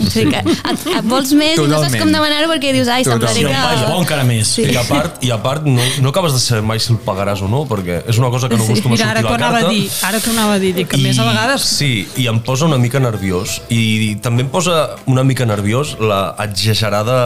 [0.00, 2.02] O sigui que et, et vols més i no saps Totalment.
[2.02, 4.00] com demanar-ho perquè dius, ai, semblaré pa és bo, que...
[4.04, 4.52] encara més.
[4.56, 4.66] Sí.
[4.70, 7.42] I a part, i a part no, no acabes de saber mai si el pagaràs
[7.44, 9.60] o no, perquè és una cosa que no acostuma Mira, a sortir que la anava
[9.60, 9.70] carta.
[9.70, 11.66] a dir, ara que anava a dir, dic que més a vegades...
[11.80, 11.90] Sí,
[12.20, 17.18] i em posa una mica nerviós i també em posa una mica nerviós la exagerada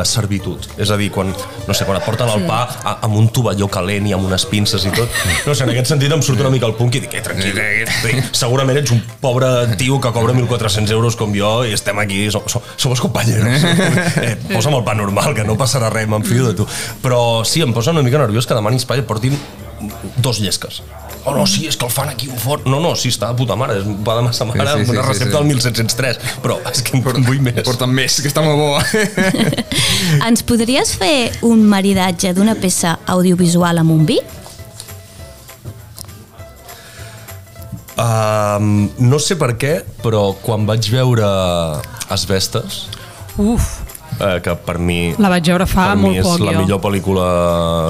[0.00, 0.68] eh, servitud.
[0.78, 3.68] És a dir, quan, no sé, quan et porten el pa a, amb un tovalló
[3.72, 5.20] calent i amb unes pinces i tot.
[5.46, 7.58] No sé, en aquest sentit em surt una mica el punk i dic, eh, tranquil,
[7.58, 12.24] eh, segurament ets un pobre tio que cobra 1.400 euros com jo i estem aquí,
[12.30, 13.62] som, som, somos compañeros.
[14.22, 16.66] Eh, posa'm el pa normal, que no passarà res, m'enfio de tu.
[17.02, 19.36] Però sí, em posa una mica nerviós que demanis pa i portin
[20.22, 20.82] dos llesques.
[21.24, 22.66] Oh, no, sí, és que el fan aquí un fort.
[22.66, 23.78] No, no, sí, està de puta mare.
[24.04, 25.36] Pa de massa mare Sí, sí, amb una sí, recepta sí.
[25.36, 26.20] del 1703.
[26.42, 27.62] Però és que en vull més.
[27.66, 28.70] Porten més, que està molt bo.
[30.28, 34.18] Ens podries fer un maridatge d'una peça audiovisual amb un vi?
[37.92, 41.26] Um, no sé per què, però quan vaig veure
[42.12, 42.86] Asbestes,
[43.36, 43.82] Uf,
[44.20, 46.62] eh, que per mi la vaig veure fa per mi molt és poc, la jo.
[46.64, 47.26] millor pel·lícula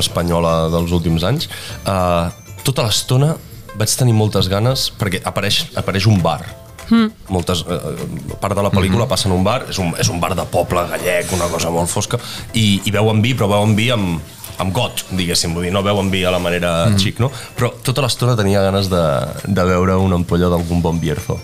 [0.01, 1.49] espanyola dels últims anys
[1.87, 2.31] uh,
[2.67, 3.33] tota l'estona
[3.79, 6.41] vaig tenir moltes ganes perquè apareix, apareix un bar
[6.89, 7.09] mm.
[7.33, 10.35] moltes, uh, part de la pel·lícula passa en un bar és un, és un bar
[10.39, 12.21] de poble gallec una cosa molt fosca
[12.53, 16.11] i, i veuen vi però veuen vi amb, amb got, diguéssim, vull dir, no veuen
[16.13, 17.01] vi a la manera mm.
[17.01, 17.31] xic, no?
[17.57, 19.03] Però tota l'estona tenia ganes de,
[19.47, 21.39] de veure una ampolla d'algun bon Bierzo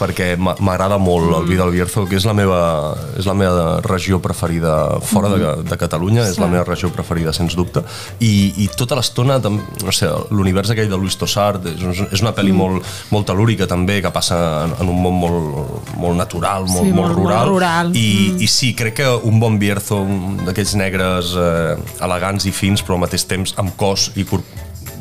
[0.00, 3.80] perquè m'a- m'agrada molt el vi del Bierzo, que és la meva, és la meva
[3.84, 7.82] regió preferida fora de, de Catalunya, és la meva regió preferida, sens dubte.
[8.18, 12.52] I, i tota l'estona, no sé, l'univers aquell de Louis Tossard, és, és una pel·li
[12.56, 12.82] molt,
[13.12, 16.96] molt telúrica també, que passa en, en un món molt, molt natural, molt, Sí, molt,
[16.96, 17.48] molt- molt rural.
[17.48, 17.92] rural.
[17.96, 20.00] I, I sí, crec que un bon Bierzo,
[20.46, 24.44] d'aquells negres eh, elegants i fins, però al mateix temps amb cos i corp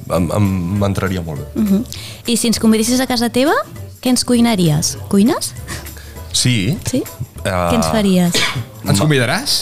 [0.09, 1.61] m'entraria molt bé.
[1.61, 1.83] Uh -huh.
[2.25, 3.53] I si ens convidessis a casa teva,
[3.99, 4.93] què ens cuinaries?
[5.11, 5.53] Cuines?
[6.31, 6.77] Sí.
[6.87, 7.03] Sí?
[7.43, 7.67] Ah.
[7.71, 8.39] Què ens faries?
[8.85, 9.57] Ens convidaràs?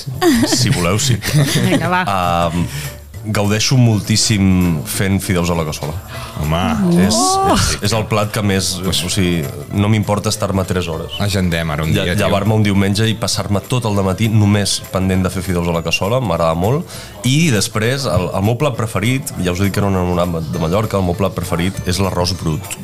[0.52, 1.18] Si voleu, sí.
[1.66, 2.04] Vinga, va.
[2.06, 2.94] Uh,
[3.34, 5.96] gaudeixo moltíssim fent fideus a la cassola.
[6.44, 6.62] Home,
[7.04, 8.76] És, és, és el plat que més...
[8.88, 9.42] O sigui,
[9.76, 11.18] no m'importa estar-me 3 hores.
[11.24, 12.16] agendem ara un dia, Lla-.
[12.22, 15.84] Llevar-me un diumenge i passar-me tot el matí només pendent de fer fideus a la
[15.84, 16.86] cassola, m'agrada molt.
[17.28, 20.62] I després, el, el meu plat preferit, ja us he dit que era un de
[20.62, 22.78] Mallorca, el meu plat preferit és l'arròs brut.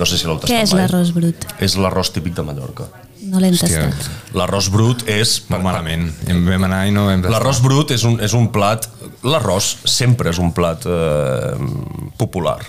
[0.00, 0.82] No sé si l'heu tastat Què és mai.
[0.86, 1.46] l'arròs brut?
[1.60, 2.88] És l'arròs típic de Mallorca.
[3.28, 4.08] No l'hem tastat.
[4.32, 5.34] L'arròs brut és...
[5.52, 6.08] Molt malament.
[6.32, 7.36] Em vam anar i no vam tastar.
[7.36, 8.88] L'arròs brut és un, és un plat...
[9.28, 11.52] L'arròs sempre és un plat eh,
[12.16, 12.62] popular.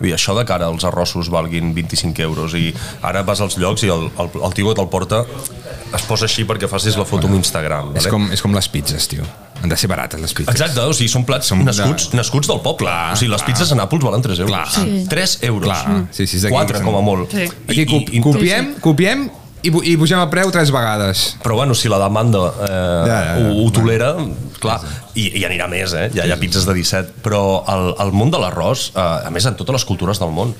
[0.00, 2.70] Dir, això de cara als arrossos valguin 25 euros i
[3.04, 6.46] ara vas als llocs i el, el, el tio que te'l porta es posa així
[6.48, 7.92] perquè facis la foto amb Instagram.
[7.92, 8.14] És Vale?
[8.14, 9.28] com, és com les pizzas, tio.
[9.62, 10.54] Han de ser barates, les pizzas.
[10.54, 12.86] Exacte, o sigui, són plats Som de- nascuts, nascuts del poble.
[12.88, 13.50] Clar, o sigui, les clar.
[13.52, 14.54] pizzas a Nàpols valen 3 euros.
[14.54, 14.70] Clar.
[14.72, 15.04] Sí.
[15.08, 15.68] 3 euros.
[15.68, 16.54] Clar, sí, sí, és d'aquí.
[16.54, 17.30] 4 com a molt.
[17.30, 17.44] Sí.
[17.68, 19.26] Aquí I- cop, i- copiem, copiem
[19.62, 21.36] i, i pugem el preu tres vegades.
[21.44, 22.70] Però bueno, si la demanda eh,
[23.06, 23.50] Ja, ja, ja.
[23.50, 24.14] ho, ho tolera,
[24.58, 24.80] clar,
[25.14, 26.06] i, i anirà més, eh?
[26.14, 29.30] Hi ha, hi ha pizzas de 17, però el, el món de l'arròs, eh, a
[29.30, 30.54] més en totes les cultures del món,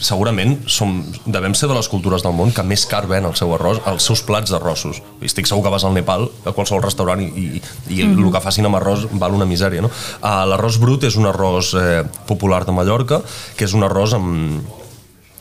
[0.00, 3.52] segurament som, devem ser de les cultures del món que més car ven el seu
[3.56, 5.02] arròs, els seus plats d'arrossos.
[5.24, 7.28] Estic segur que vas al Nepal, a qualsevol restaurant, i,
[7.58, 8.24] i, i Mhm.
[8.24, 9.80] el que facin amb arròs val una misèria.
[9.82, 9.88] No?
[10.22, 13.22] Uh, L'arròs brut és un arròs eh, popular de Mallorca,
[13.56, 14.60] que és un arròs amb,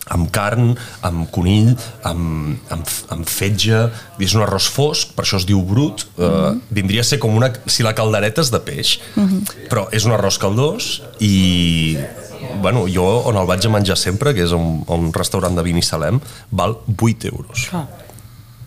[0.08, 1.72] amb carn, amb conill,
[2.06, 3.90] amb, amb, amb fetge,
[4.22, 7.50] és un arròs fosc, per això es diu brut, eh, vindria a ser com una,
[7.66, 9.00] si la caldereta és de peix,
[9.70, 11.98] però és un arròs caldós i
[12.62, 15.56] bueno, jo on el vaig a menjar sempre, que és a un, a un restaurant
[15.56, 16.20] de Binissalem,
[16.52, 17.70] val 8 euros.
[17.74, 17.86] Ah.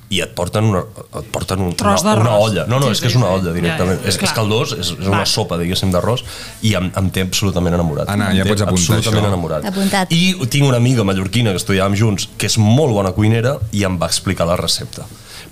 [0.09, 0.81] I et porten, una,
[1.21, 2.63] et porten un, Tros una, una olla.
[2.65, 3.35] No, no, Sí, és que sí, és una sí.
[3.43, 3.99] olla directament.
[3.99, 4.31] Ja, ja, és, és clar.
[4.39, 6.23] caldós, és, és una sopa, diguéssim, d'arròs,
[6.65, 8.09] i em, em té absolutament enamorat.
[8.09, 9.33] Anna, Em ja pots apuntar absolutament això.
[9.35, 9.69] enamorat.
[9.69, 10.15] Apuntat.
[10.17, 13.99] I tinc una amiga mallorquina que estudiàvem junts, que és molt bona cuinera i em
[14.01, 15.05] va explicar la recepta.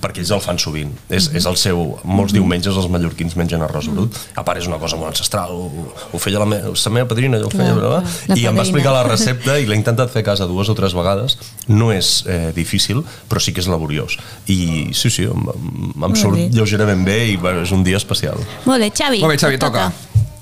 [0.03, 0.93] Perquè ells el fan sovint.
[1.09, 1.83] És, és el seu...
[2.07, 4.19] Molts diumenges els mallorquins mengen arròs brut.
[4.37, 5.55] A part, és una cosa molt ancestral.
[5.55, 7.75] Ho, ho feia la, me, la meva padrina, jo ho feia...
[7.77, 10.71] Clar, la I em va explicar la recepta i l'he intentat fer a casa dues
[10.73, 11.39] o tres vegades.
[11.69, 14.19] No és eh, difícil, però sí que és laboriós.
[14.53, 16.49] I sí, sí, em, em, em Molt surt bé.
[16.55, 18.41] lleugerament bé i bueno, és un dia especial.
[18.69, 19.23] Molt bé, Xavi.
[19.25, 19.91] Molt bé, Xavi, et toca.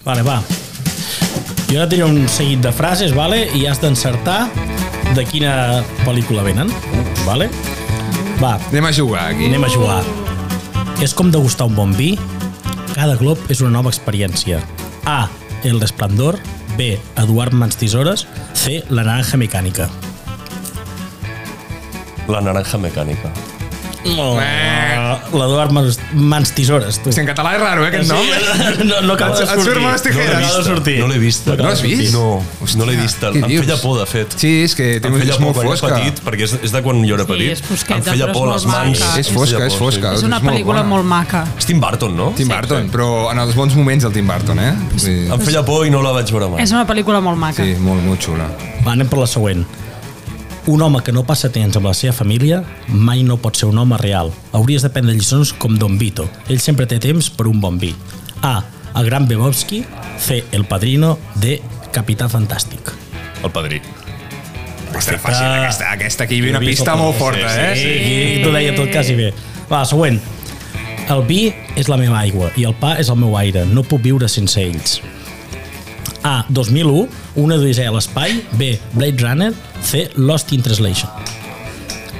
[0.05, 0.41] Vale, va.
[1.71, 3.49] Jo ara diré un seguit de frases, vale?
[3.57, 4.45] i has d'encertar
[5.17, 6.71] de quina pel·lícula venen.
[7.25, 7.51] Vale?
[8.41, 9.47] Va, Anem a jugar aquí.
[9.47, 10.03] anem a jugar.
[11.03, 12.15] És com degustar un bon vi.
[12.95, 14.61] Cada glob és una nova experiència.
[15.05, 15.29] A.
[15.65, 16.39] El Resplendor.
[16.77, 16.99] B.
[17.17, 18.27] Eduard Mans Tisores.
[18.53, 18.83] C.
[18.91, 19.89] La naranja mecànica.
[22.29, 23.31] La naranja mecànica.
[24.07, 24.39] Oh.
[25.35, 27.09] L'Eduard Mans, Mans Tisores, tu.
[27.11, 28.21] Hosti, en català és raro, eh, aquest nom.
[28.89, 29.83] no, no acaba de Et- et surt sortir.
[29.83, 30.41] amb les tijeres.
[30.45, 30.97] No sortir.
[31.01, 31.47] No l'he vist.
[31.49, 32.13] No l'has vist?
[32.13, 32.25] No,
[32.61, 33.23] Hòstia, no l'he vist.
[33.31, 34.37] Em feia por, de fet.
[34.39, 35.95] Sí, és que té, Em feia és por molt quan fosca.
[35.97, 37.53] petit, perquè és, és de quan jo era Sí, petit.
[37.57, 39.05] és fosqueta, em feia por les mans.
[39.19, 40.11] És Em fosca, és fosca.
[40.13, 40.17] sí.
[40.23, 41.45] És una pel·lícula molt maca.
[41.59, 42.33] És Tim Burton, no?
[42.37, 44.75] Tim Burton, però en els bons moments del Tim Burton, eh?
[44.97, 46.63] Sí, Em feia por i no la vaig veure mai.
[46.63, 47.63] És una pel·lícula molt maca.
[47.65, 48.51] sí molt, molt xula.
[48.87, 49.65] Va, anem per la següent.
[50.67, 53.77] Un home que no passa temps amb la seva família mai no pot ser un
[53.83, 54.31] home real.
[54.57, 56.25] Hauries de prendre lliçons com Don Vito.
[56.49, 57.91] Ell sempre té temps per un bon vi.
[58.41, 58.63] A.
[58.97, 59.83] El gran Bebowski.
[60.17, 60.41] C.
[60.57, 61.19] El padrino.
[61.37, 61.59] D.
[61.93, 62.95] Capità Fantàstic.
[63.45, 63.83] El padrí.
[64.95, 67.73] Aquesta, fàcil, aquesta, aquesta aquí hi havia una pista molt forta, sí, eh?
[67.77, 69.33] Sí, sí, t'ho deia tot quasi bé.
[69.69, 70.21] Va, següent.
[71.11, 71.41] El vi
[71.77, 73.67] és la meva aigua i el pa és el meu aire.
[73.69, 75.01] No puc viure sense ells.
[76.25, 76.45] A.
[76.49, 78.39] 2001, una odissea a l'espai.
[78.57, 78.79] B.
[78.97, 79.53] Blade Runner.
[79.85, 80.07] C.
[80.17, 81.11] Lost in Translation.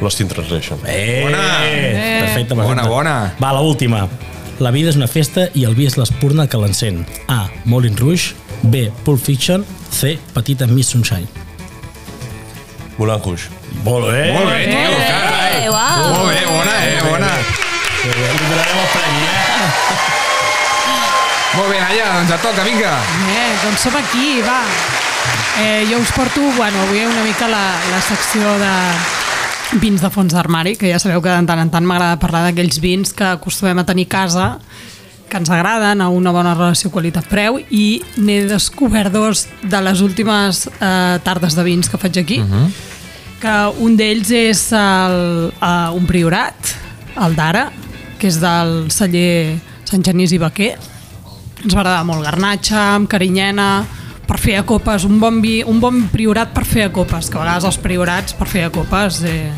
[0.05, 0.79] Lost in Translation.
[0.87, 1.39] Eh, Bona.
[2.21, 2.89] Perfecte, Bona, perfecte.
[2.89, 3.35] bona.
[3.41, 4.07] Va, la última.
[4.61, 7.01] La vida és una festa i el vi és l'espurna que l'encén.
[7.33, 7.47] A.
[7.65, 8.35] Moulin Rouge.
[8.63, 8.91] B.
[9.05, 9.65] Pulp Fiction.
[9.91, 10.19] C.
[10.35, 11.27] Petita Miss Sunshine.
[12.99, 13.49] Moulin Rouge.
[13.85, 14.33] Molt bé.
[14.37, 15.65] Molt bé, tio, carai.
[15.65, 16.13] Eh, uau.
[16.13, 17.33] Molt bé, bona, eh, bona.
[21.55, 22.93] Molt bé, Naya, doncs et toca, vinga.
[23.31, 24.59] Eh, doncs som aquí, va.
[25.63, 28.73] Eh, jo us porto, bueno, avui una mica la, la secció de
[29.79, 32.81] vins de fons d'armari, que ja sabeu que de tant en tant m'agrada parlar d'aquells
[32.83, 34.47] vins que acostumem a tenir a casa,
[35.31, 40.65] que ens agraden, a una bona relació qualitat-preu, i n'he descobert dos de les últimes
[40.75, 42.67] eh, tardes de vins que faig aquí, uh -huh.
[43.41, 46.57] que un d'ells és el, uh, un priorat,
[47.15, 47.71] el d'ara,
[48.19, 50.79] que és del celler Sant Genís i Baquer,
[51.65, 53.69] ens va agradar molt garnatxa, amb carinyena,
[54.29, 57.37] per fer a copes, un bon, vi, un bon priorat per fer a copes, que
[57.37, 59.51] a vegades els priorats per fer a copes eh,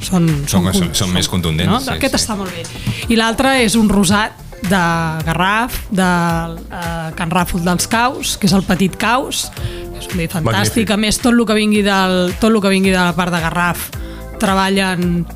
[0.00, 1.80] són, Són- con- són- són més contundents, No?
[1.80, 2.22] sí, Aquest sí.
[2.24, 2.64] està molt bé.
[3.08, 4.32] I l'altre és un rosat
[4.62, 4.80] de
[5.26, 10.16] Garraf, de eh, Can Ràfol dels Caus, que és el petit caus, que és un
[10.18, 10.44] vi fantàstic.
[10.52, 10.90] Magnífic.
[10.90, 13.40] A més, tot el que vingui, del, tot el que vingui de la part de
[13.40, 13.90] Garraf
[14.40, 15.26] treballen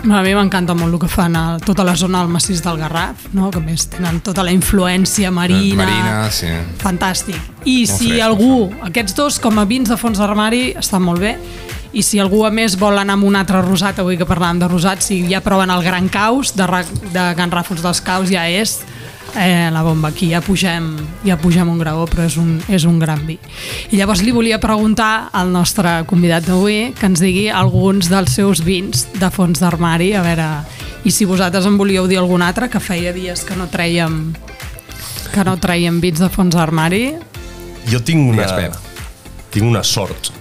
[0.00, 3.26] a mi m'encanta molt el que fan a tota la zona del massís del Garraf,
[3.36, 3.50] no?
[3.52, 5.82] que més tenen tota la influència marina.
[5.82, 6.48] Marina, sí.
[6.80, 7.36] Fantàstic.
[7.64, 8.54] I Molt si fresc, algú,
[8.88, 11.34] aquests dos com a vins de fons d'armari estan molt bé,
[11.92, 14.70] i si algú a més vol anar amb un altre rosat, avui que parlàvem de
[14.70, 16.68] rosat, si ja proven el Gran Caus de,
[17.12, 18.78] de Can Ràfols dels Caus, ja és
[19.36, 20.10] eh, la bomba.
[20.10, 20.92] Aquí ja pugem,
[21.26, 23.38] ja pugem un graó, però és un, és un gran vi.
[23.90, 28.64] I llavors li volia preguntar al nostre convidat d'avui que ens digui alguns dels seus
[28.66, 30.48] vins de fons d'armari, a veure,
[31.04, 34.22] i si vosaltres en volíeu dir algun altre, que feia dies que no trèiem
[35.30, 37.04] que no traiem vins de fons d'armari.
[37.90, 38.46] Jo tinc una,
[39.54, 40.32] tinc una sort,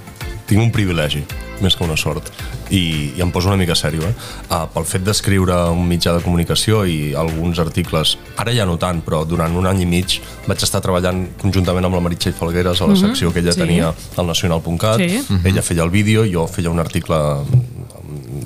[0.50, 1.22] tinc un privilegi,
[1.62, 2.32] més que una sort,
[2.70, 4.14] i, i em poso una mica sèrio, eh?
[4.50, 9.02] Uh, pel fet d'escriure un mitjà de comunicació i alguns articles, ara ja no tant,
[9.06, 12.88] però durant un any i mig vaig estar treballant conjuntament amb la Meritxell Falgueres a
[12.92, 13.60] la secció que ella sí.
[13.64, 15.22] tenia al nacional.cat, Sí.
[15.46, 17.18] ella feia el vídeo, jo feia un article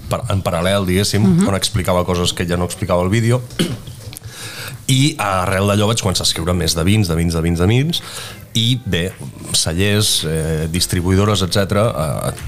[0.10, 3.42] per- en paral·lel, diguéssim, on explicava coses que ella no explicava al vídeo,
[4.92, 7.68] i arrel d'allò vaig començar a escriure més de vins, de vins, de vins, de
[7.70, 8.02] vins
[8.60, 9.08] i bé,
[9.58, 11.80] cellers, eh, distribuïdores, etc
[12.30, 12.42] et,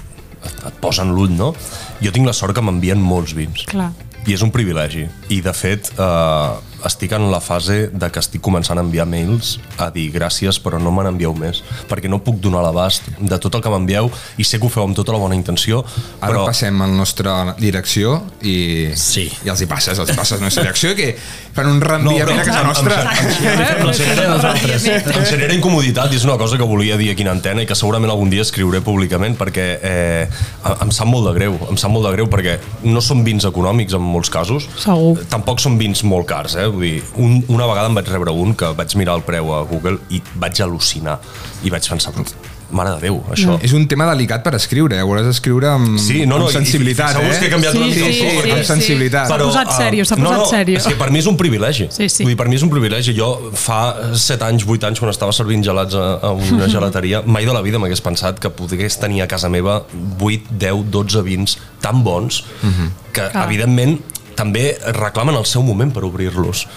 [0.45, 1.53] et, et posen l'ull, no?
[2.01, 3.91] Jo tinc la sort que m'envien molts vins Clar.
[4.25, 8.41] i és un privilegi i de fet eh, estic en la fase de que estic
[8.45, 12.37] començant a enviar mails a dir gràcies però no me n'envieu més perquè no puc
[12.43, 15.19] donar l'abast de tot el que m'envieu i sé que ho feu amb tota la
[15.21, 15.83] bona intenció
[16.21, 19.29] Ara però passem a la nostra direcció i, Sí.
[19.45, 21.15] i els hi passes, els hi passes a la nostra direcció que
[21.55, 23.01] fan un reenviament a casa nostra.
[23.85, 25.15] em-.
[25.15, 27.75] Em genera incomoditat i és una cosa que volia dir aquí en antena i que
[27.77, 30.27] segurament algun dia escriuré públicament perquè eh,
[30.81, 33.95] em sap molt de greu, em sap molt de greu perquè no són vins econòmics
[33.97, 35.17] en molts casos, Segur.
[35.31, 36.67] tampoc són vins molt cars, eh?
[36.75, 39.63] Vull dir, un, una vegada em vaig rebre un que vaig mirar el preu a
[39.69, 41.19] Google i vaig al·lucinar
[41.63, 42.13] i vaig pensar,
[42.75, 43.53] mare de Déu, això.
[43.63, 45.03] És un tema delicat per escriure, eh?
[45.05, 47.35] ho hauràs d'escriure amb, Sí, no, no, amb i- sensibilitat, i eh?
[47.39, 49.27] que he canviat Sí, una mica sí, el sí, sí, amb sensibilitat.
[49.29, 50.79] S'ha posat sèrio, s'ha no, posat no, sèrio.
[50.81, 51.87] És que per mi és un privilegi.
[51.93, 52.23] Sí, sí.
[52.25, 53.13] Vull dir, per mi és un privilegi.
[53.15, 53.79] Jo fa
[54.17, 57.61] 7 anys, 8 anys, quan estava servint gelats a, a una gelateria, mai de la
[57.61, 59.83] vida m'hagués pensat que pogués tenir a casa meva
[60.19, 62.41] 8, 10, 12 vins tan bons
[63.13, 63.45] que, Clar.
[63.45, 63.99] evidentment,
[64.35, 66.67] també reclamen el seu moment per obrir-los.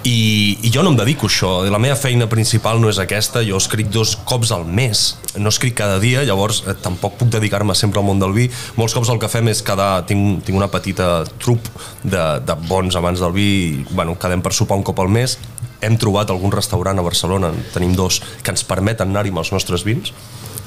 [0.00, 3.42] I, i jo no em dedico a això, la meva feina principal no és aquesta,
[3.44, 5.02] jo escric dos cops al mes,
[5.36, 8.46] no escric cada dia, llavors eh, tampoc puc dedicar-me sempre al món del vi,
[8.80, 11.68] molts cops el que fem és quedar, tinc, tinc una petita trup
[12.00, 15.36] de, de bons amants del vi, i, bueno, quedem per sopar un cop al mes,
[15.84, 19.52] hem trobat algun restaurant a Barcelona, en tenim dos, que ens permeten anar-hi amb els
[19.52, 20.14] nostres vins,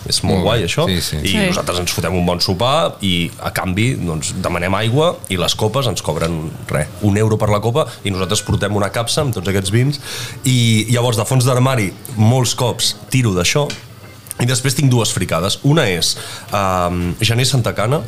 [0.09, 1.17] és molt, Molt guai això sí, sí.
[1.23, 1.37] i Sí.
[1.47, 5.87] nosaltres ens fotem un bon sopar i a canvi doncs, demanem aigua i les copes
[5.87, 9.47] ens cobren res, un euro per la copa i nosaltres portem una capsa amb tots
[9.47, 9.99] aquests vins
[10.43, 13.67] i llavors de fons d'armari molts cops tiro d'això
[14.41, 15.59] i després tinc dues fricades.
[15.67, 16.15] Una és
[16.49, 18.01] um, Gené Santa Cana,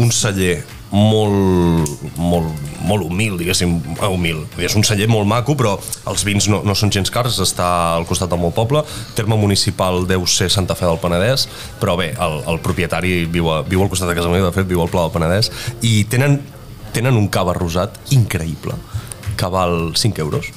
[0.00, 0.60] un celler
[0.92, 1.88] molt,
[2.20, 2.48] molt,
[2.84, 4.42] molt humil, diguéssim, eh, humil.
[4.60, 5.74] És un celler molt maco, però
[6.12, 8.84] els vins no, no són gens cars, està al costat del meu poble.
[9.16, 11.48] Terme municipal deu ser Santa Fe del Penedès,
[11.80, 14.68] però bé, el, el propietari viu, a, viu al costat de casa meva, de fet,
[14.68, 15.50] viu al Pla del Penedès,
[15.88, 16.38] i tenen,
[16.92, 18.76] tenen un cava rosat increïble,
[19.40, 20.52] que val 5 euros,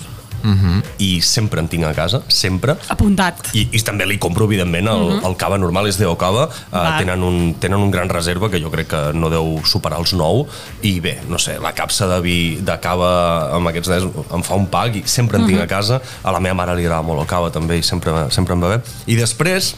[0.46, 0.84] uh -huh.
[0.98, 3.50] i sempre en tinc a casa, sempre, Apuntat.
[3.54, 5.28] i, i també li compro, evidentment, el, uh -huh.
[5.28, 6.46] el cava normal és Deo Cava.
[6.46, 6.98] Uh, Va.
[6.98, 10.46] tenen, un, tenen un gran reserva que jo crec que no deu superar els 9
[10.82, 14.56] i bé, no sé, la capsa de vi de cava amb aquests diners em fa
[14.56, 16.02] un pack i sempre en tinc a casa.
[16.24, 18.82] A la meva mare li agrada molt el cava també i sempre, sempre en bevem.
[19.08, 19.76] I després,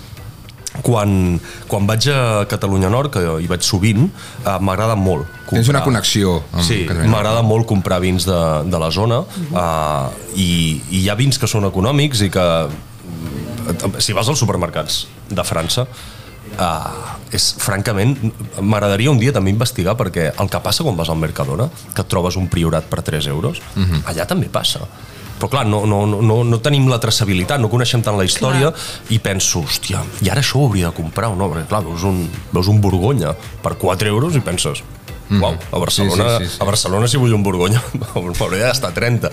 [0.82, 4.10] quan, quan vaig a Catalunya Nord, que hi vaig sovint,
[4.46, 5.64] uh, m'agrada molt comprar.
[5.64, 10.82] Tens una connexió amb Sí, m'agrada molt comprar vins de, de la zona uh, i,
[10.92, 12.46] i hi ha vins que són econòmics i que
[14.04, 15.88] si vas als supermercats de França
[16.58, 18.14] Uh, és francament
[18.64, 22.08] m'agradaria un dia també investigar perquè el que passa quan vas al Mercadona que et
[22.10, 23.60] trobes un priorat per 3 euros
[24.08, 24.88] allà també passa.
[25.38, 28.72] Però clar, no, no, no, no tenim la traçabilitat, no coneixem tant la història
[29.14, 31.52] i penso, hòstia, i ara això ho hauria de comprar o no?
[31.52, 32.24] Perquè clar, veus un,
[32.56, 34.82] veus un Borgonya per 4 euros i penses
[35.28, 36.62] Uau, a Barcelona, Sí, sí, sí, sí.
[36.64, 37.82] a Barcelona si vull un Borgonya
[38.16, 39.32] m'hauria de gastar 30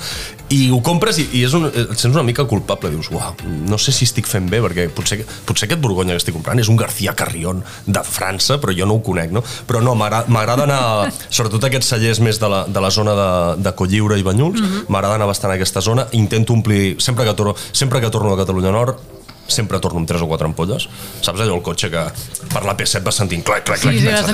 [0.55, 3.37] i ho compres i, i és un, et sents una mica culpable dius, uau,
[3.69, 6.71] no sé si estic fent bé perquè potser, potser aquest Borgonya que estic comprant és
[6.73, 9.45] un García Carrión de França però jo no ho conec, no?
[9.69, 13.31] però no, m'agrada anar, sobretot aquests cellers més de la, de la zona de,
[13.63, 17.55] de Colliure i Banyuls m'agrada anar bastant a aquesta zona intento omplir, sempre que torno,
[17.73, 19.14] sempre que torno a Catalunya Nord
[19.47, 20.87] sempre torno amb 3 o 4 ampolles
[21.21, 22.05] saps allò el cotxe que
[22.53, 24.09] per la P7 vas sentint clac, clac, clac ai, clic.
[24.11, 24.25] ai,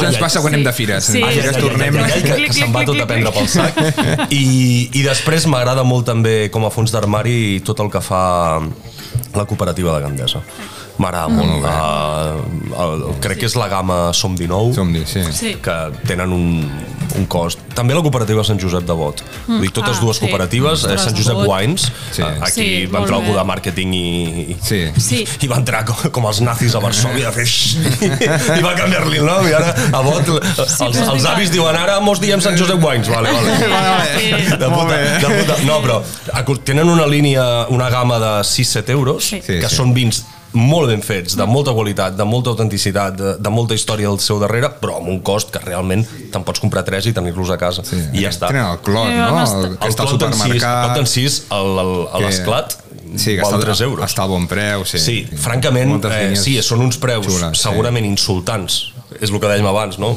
[0.00, 1.08] Això ens passa quan anem de fires.
[1.12, 1.22] Sí.
[1.60, 1.96] Tornem...
[2.20, 3.78] Que se'n va tot a prendre pel sac.
[4.32, 4.42] I,
[4.92, 8.22] I després m'agrada molt també, com a fons d'armari, tot el que fa
[9.34, 10.42] la cooperativa de Gandesa.
[11.00, 11.64] M'agrada molt.
[11.64, 15.22] Uh, el, crec que és la gamma Som 19, Som-hi, sí.
[15.32, 15.52] Sí.
[15.64, 15.76] que
[16.06, 16.44] tenen un,
[17.16, 17.62] un cost.
[17.74, 19.22] També la cooperativa Sant Josep de Bot.
[19.46, 20.26] Vull dir, totes Ah, dues sí.
[20.26, 21.48] cooperatives, eh, Ostres, Sant Josep Bot.
[21.48, 22.20] Wines, Sí.
[22.22, 24.02] eh, aquí Sí, va entrar algú de màrqueting i,
[24.52, 24.80] i, Sí.
[25.00, 25.22] Sí.
[25.40, 27.46] i va entrar com, com els nazis a Varsovia a fer
[28.58, 31.30] i va canviar-li el nom i ara a Bot els, és els veritat.
[31.34, 33.56] avis diuen ara mos diem Sant Josep Wines vale, vale.
[34.18, 34.30] Sí.
[34.60, 35.56] De puta, de puta.
[35.64, 36.02] No, però
[36.64, 39.40] tenen una línia, una gamma de 6-7 euros, Sí.
[39.40, 39.76] Sí, que sí.
[39.76, 44.08] són vins molt ben fets, de molta qualitat, de molta autenticitat, de, de molta història
[44.10, 47.50] al seu darrere, però amb un cost que realment te'n pots comprar tres i tenir-los
[47.54, 47.84] a casa.
[47.86, 48.00] Sí.
[48.18, 48.48] I ja està.
[48.50, 49.40] Tenen el clot, Sí, no?
[49.40, 50.84] El, El està al clot en sis, el supermercat.
[50.86, 52.76] clot en sis, el- el- a l'esclat,
[53.16, 54.04] Sí, que val està, 3 euros.
[54.06, 54.98] està a bon preu, sí.
[55.02, 57.62] Sí, francament, Moltes eh, sí, són uns preus xules, sí.
[57.68, 58.92] segurament insultants.
[59.20, 60.12] És el que dèiem abans, no?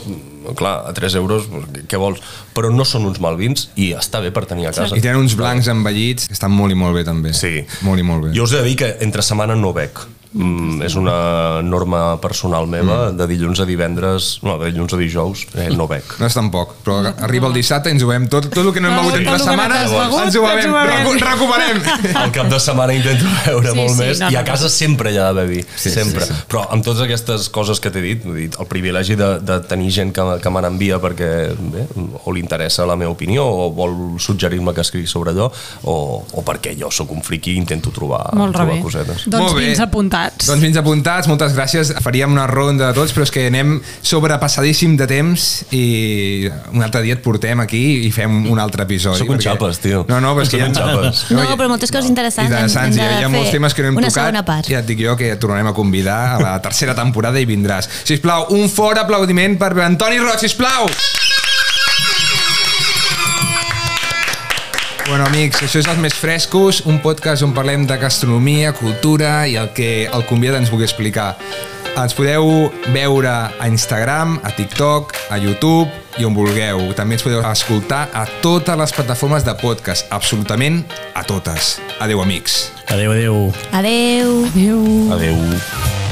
[0.55, 1.45] Clar, a 3 euros,
[1.89, 2.19] què vols?
[2.53, 4.95] Però no són uns malvins i està bé per tenir a casa.
[4.95, 7.33] I tenen uns blancs envellits que estan molt i molt bé també.
[7.33, 7.63] Sí.
[7.81, 8.33] Molt i molt bé.
[8.37, 9.97] Jo us he de dir que entre setmana no bec.
[10.33, 13.17] Mm, és una norma personal meva, Mm.
[13.17, 16.03] de dilluns a divendres, no, de dilluns a dijous, eh, no bec.
[16.19, 18.81] No és tampoc, però arriba el dissabte i ens ho veiem tot, tot el que
[18.81, 20.97] no hem begut el entre t'has begut, ens ho ens bevem, ho bevem.
[20.97, 22.17] recu recuperem.
[22.17, 25.11] Al cap de setmana intento beure Sí, molt sí, més no, i a casa sempre
[25.13, 26.25] hi ha d'haver vi, Sí, sempre.
[26.25, 26.41] sí, sí.
[26.49, 30.11] Però amb totes aquestes coses que t'he dit, dir, el privilegi de, de tenir gent
[30.13, 31.29] que, que me n'envia perquè
[31.59, 31.85] bé,
[32.25, 35.51] o li interessa la meva opinió o vol suggerir-me que escrigui sobre allò
[35.83, 38.81] o, o perquè jo sóc un friqui i intento trobar, Molt trobar rebé.
[38.83, 39.27] cosetes.
[39.29, 39.67] Doncs Molt bé.
[39.67, 39.79] vins
[40.23, 40.47] apuntats.
[40.47, 41.91] Doncs vins apuntats, moltes gràcies.
[42.03, 45.83] Faríem una ronda de tots, però és que anem sobrepassadíssim de temps i
[46.73, 49.19] un altre dia et portem aquí i fem un altre episodi.
[49.23, 50.05] Sóc un xapes, tio.
[50.09, 51.25] No, no, però és que xapes.
[51.33, 52.49] No, però moltes coses interessants.
[52.51, 54.69] Interessants, Hem- hem hi ha, hi ha molts temes que no hem una tocat.
[54.69, 57.89] Ja et dic jo que et tornarem a convidar a la tercera temporada i vindràs.
[58.03, 60.89] Sisplau, un fort aplaudiment per Antoni Roig, sisplau!
[65.07, 69.57] Bueno, amics, això és Els Més Frescos, un podcast on parlem de gastronomia, cultura i
[69.59, 71.33] el que el convidat ens vulgui explicar.
[71.99, 76.87] Ens podeu veure a Instagram, a TikTok, a YouTube i on vulgueu.
[76.97, 80.81] També ens podeu escoltar a totes les plataformes de podcast, absolutament
[81.13, 81.75] a totes.
[81.99, 82.71] Adeu, amics.
[82.87, 83.51] Adéu, adéu.
[83.73, 84.39] Adeu.
[84.55, 84.87] Adéu.
[85.19, 86.02] Adeu.